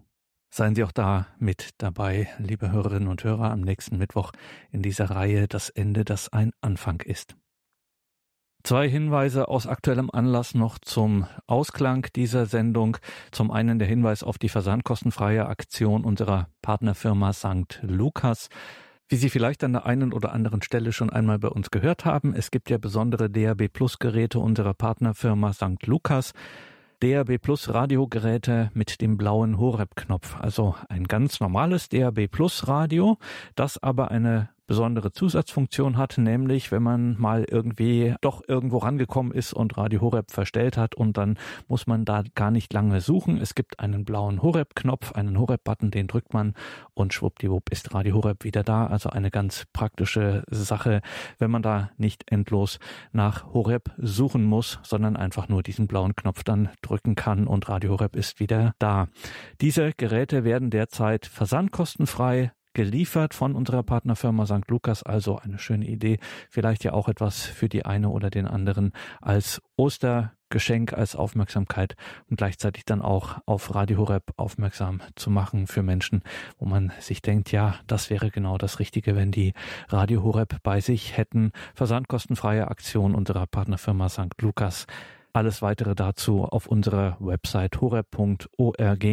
Seien 0.49 0.75
Sie 0.75 0.85
auch 0.85 0.93
da 0.93 1.27
mit 1.39 1.71
dabei, 1.77 2.29
liebe 2.39 2.71
Hörerinnen 2.71 3.09
und 3.09 3.25
Hörer, 3.25 3.51
am 3.51 3.59
nächsten 3.59 3.97
Mittwoch 3.97 4.31
in 4.71 4.81
dieser 4.81 5.09
Reihe 5.09 5.49
Das 5.49 5.69
Ende, 5.69 6.05
das 6.05 6.31
ein 6.31 6.53
Anfang 6.61 7.01
ist. 7.01 7.35
Zwei 8.67 8.89
Hinweise 8.89 9.47
aus 9.47 9.65
aktuellem 9.65 10.09
Anlass 10.11 10.53
noch 10.53 10.77
zum 10.77 11.25
Ausklang 11.45 12.05
dieser 12.17 12.47
Sendung. 12.47 12.97
Zum 13.31 13.49
einen 13.49 13.79
der 13.79 13.87
Hinweis 13.87 14.23
auf 14.23 14.37
die 14.37 14.49
versandkostenfreie 14.49 15.45
Aktion 15.45 16.03
unserer 16.03 16.49
Partnerfirma 16.61 17.31
St. 17.31 17.79
Lukas. 17.81 18.49
Wie 19.07 19.15
Sie 19.15 19.29
vielleicht 19.29 19.63
an 19.63 19.71
der 19.71 19.85
einen 19.85 20.11
oder 20.11 20.33
anderen 20.33 20.61
Stelle 20.61 20.91
schon 20.91 21.09
einmal 21.09 21.39
bei 21.39 21.47
uns 21.47 21.71
gehört 21.71 22.03
haben, 22.03 22.35
es 22.35 22.51
gibt 22.51 22.69
ja 22.69 22.77
besondere 22.77 23.29
DAB 23.29 23.69
Plus 23.69 23.99
Geräte 23.99 24.39
unserer 24.39 24.73
Partnerfirma 24.73 25.53
St. 25.53 25.85
Lukas. 25.85 26.33
DAB 26.99 27.37
Plus 27.37 27.73
Radiogeräte 27.73 28.69
mit 28.73 28.99
dem 28.99 29.15
blauen 29.15 29.59
Horeb-Knopf. 29.59 30.35
Also 30.41 30.75
ein 30.89 31.05
ganz 31.05 31.39
normales 31.39 31.87
DAB 31.87 32.27
Plus 32.27 32.67
Radio, 32.67 33.17
das 33.55 33.81
aber 33.81 34.11
eine 34.11 34.49
besondere 34.67 35.11
Zusatzfunktion 35.11 35.97
hat, 35.97 36.17
nämlich 36.17 36.71
wenn 36.71 36.83
man 36.83 37.15
mal 37.17 37.45
irgendwie 37.49 38.15
doch 38.21 38.41
irgendwo 38.47 38.77
rangekommen 38.77 39.31
ist 39.31 39.53
und 39.53 39.77
Radio 39.77 40.01
Horeb 40.01 40.29
verstellt 40.29 40.77
hat 40.77 40.95
und 40.95 41.17
dann 41.17 41.39
muss 41.67 41.87
man 41.87 42.05
da 42.05 42.23
gar 42.35 42.51
nicht 42.51 42.71
lange 42.73 43.01
suchen. 43.01 43.37
Es 43.37 43.55
gibt 43.55 43.79
einen 43.79 44.05
blauen 44.05 44.41
Horeb-Knopf, 44.41 45.13
einen 45.13 45.39
Horeb-Button, 45.39 45.89
den 45.89 46.07
drückt 46.07 46.33
man 46.33 46.53
und 46.93 47.13
schwuppdiwupp 47.13 47.71
ist 47.71 47.93
Radio 47.93 48.15
Horeb 48.15 48.43
wieder 48.43 48.63
da. 48.63 48.87
Also 48.87 49.09
eine 49.09 49.31
ganz 49.31 49.65
praktische 49.71 50.43
Sache, 50.49 51.01
wenn 51.39 51.49
man 51.49 51.61
da 51.61 51.89
nicht 51.97 52.29
endlos 52.29 52.79
nach 53.13 53.53
Horeb 53.53 53.91
suchen 53.97 54.43
muss, 54.43 54.79
sondern 54.83 55.15
einfach 55.15 55.47
nur 55.47 55.63
diesen 55.63 55.87
blauen 55.87 56.15
Knopf 56.15 56.43
dann 56.43 56.69
drücken 56.81 57.15
kann 57.15 57.47
und 57.47 57.69
Radio 57.69 57.91
Horeb 57.91 58.15
ist 58.15 58.39
wieder 58.39 58.73
da. 58.79 59.07
Diese 59.61 59.91
Geräte 59.95 60.43
werden 60.43 60.69
derzeit 60.69 61.25
versandkostenfrei 61.25 62.51
geliefert 62.77 63.33
von 63.33 63.55
unserer 63.55 63.81
Partnerfirma 63.81 64.45
St. 64.45 64.67
Lukas. 64.67 65.01
Also 65.01 65.39
eine 65.39 65.57
schöne 65.57 65.87
Idee. 65.87 66.19
Vielleicht 66.51 66.83
ja 66.83 66.93
auch 66.93 67.09
etwas 67.09 67.43
für 67.43 67.69
die 67.69 67.85
eine 67.85 68.09
oder 68.09 68.29
den 68.29 68.45
anderen 68.45 68.91
als 69.19 69.63
Ostergeschenk, 69.77 70.93
als 70.93 71.15
Aufmerksamkeit 71.15 71.95
und 72.29 72.37
gleichzeitig 72.37 72.85
dann 72.85 73.01
auch 73.01 73.39
auf 73.47 73.73
Radio 73.73 73.97
Horeb 73.97 74.31
aufmerksam 74.37 75.01
zu 75.15 75.31
machen 75.31 75.65
für 75.65 75.81
Menschen, 75.81 76.21
wo 76.59 76.67
man 76.67 76.93
sich 76.99 77.23
denkt, 77.23 77.51
ja, 77.51 77.79
das 77.87 78.11
wäre 78.11 78.29
genau 78.29 78.59
das 78.59 78.77
Richtige, 78.77 79.15
wenn 79.15 79.31
die 79.31 79.53
Radio 79.89 80.21
Horeb 80.21 80.57
bei 80.61 80.79
sich 80.79 81.17
hätten. 81.17 81.53
Versandkostenfreie 81.73 82.67
Aktion 82.67 83.15
unserer 83.15 83.47
Partnerfirma 83.47 84.07
St. 84.07 84.39
Lukas. 84.39 84.85
Alles 85.37 85.61
weitere 85.61 85.93
dazu 85.93 86.45
auf 86.45 86.65
unserer 86.65 87.15
Website 87.19 87.79
horeb.org. 87.79 89.05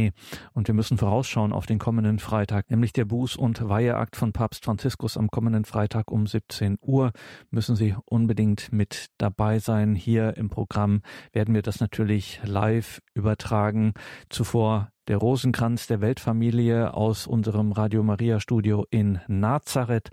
Und 0.55 0.66
wir 0.66 0.75
müssen 0.75 0.97
vorausschauen 0.97 1.53
auf 1.53 1.66
den 1.66 1.79
kommenden 1.79 2.18
Freitag, 2.18 2.70
nämlich 2.70 2.95
der 2.95 3.05
Buß- 3.05 3.37
und 3.37 3.68
Weiheakt 3.68 4.16
von 4.16 4.33
Papst 4.33 4.64
Franziskus 4.64 5.18
am 5.18 5.31
kommenden 5.31 5.66
Freitag 5.66 6.11
um 6.11 6.27
17 6.27 6.79
Uhr. 6.81 7.12
Müssen 7.51 7.77
Sie 7.77 7.95
unbedingt 8.07 8.72
mit 8.72 9.11
dabei 9.18 9.59
sein. 9.59 9.95
Hier 9.95 10.39
im 10.39 10.49
Programm 10.49 11.03
werden 11.35 11.55
wir 11.55 11.61
das 11.61 11.81
natürlich 11.81 12.41
live 12.43 13.03
übertragen. 13.12 13.93
Zuvor 14.31 14.89
der 15.09 15.18
Rosenkranz 15.18 15.89
der 15.89 16.01
Weltfamilie 16.01 16.95
aus 16.95 17.27
unserem 17.27 17.72
Radio 17.72 18.03
Maria 18.03 18.41
Studio 18.41 18.87
in 18.89 19.20
Nazareth. 19.29 20.11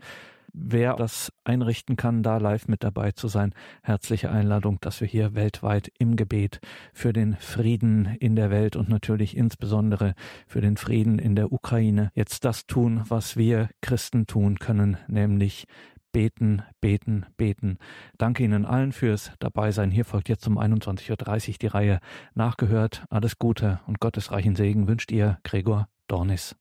Wer 0.53 0.95
das 0.95 1.31
einrichten 1.45 1.95
kann, 1.95 2.23
da 2.23 2.37
live 2.37 2.67
mit 2.67 2.83
dabei 2.83 3.11
zu 3.11 3.27
sein, 3.29 3.53
herzliche 3.83 4.29
Einladung, 4.29 4.79
dass 4.81 4.99
wir 4.99 5.07
hier 5.07 5.33
weltweit 5.33 5.91
im 5.97 6.17
Gebet 6.17 6.59
für 6.93 7.13
den 7.13 7.37
Frieden 7.37 8.17
in 8.19 8.35
der 8.35 8.49
Welt 8.49 8.75
und 8.75 8.89
natürlich 8.89 9.37
insbesondere 9.37 10.13
für 10.47 10.59
den 10.59 10.75
Frieden 10.75 11.19
in 11.19 11.35
der 11.35 11.53
Ukraine 11.53 12.11
jetzt 12.15 12.43
das 12.43 12.67
tun, 12.67 13.03
was 13.07 13.37
wir 13.37 13.69
Christen 13.81 14.27
tun 14.27 14.59
können, 14.59 14.97
nämlich 15.07 15.67
beten, 16.11 16.63
beten, 16.81 17.25
beten. 17.37 17.77
Danke 18.17 18.43
Ihnen 18.43 18.65
allen 18.65 18.91
fürs 18.91 19.31
Dabeisein. 19.39 19.91
Hier 19.91 20.03
folgt 20.05 20.27
jetzt 20.27 20.47
um 20.47 20.59
21.30 20.59 21.49
Uhr 21.49 21.55
die 21.61 21.67
Reihe 21.67 21.99
Nachgehört. 22.33 23.05
Alles 23.09 23.39
Gute 23.39 23.79
und 23.87 24.01
Gottes 24.01 24.31
reichen 24.31 24.55
Segen 24.55 24.87
wünscht 24.87 25.11
ihr 25.11 25.39
Gregor 25.43 25.87
Dornis. 26.07 26.55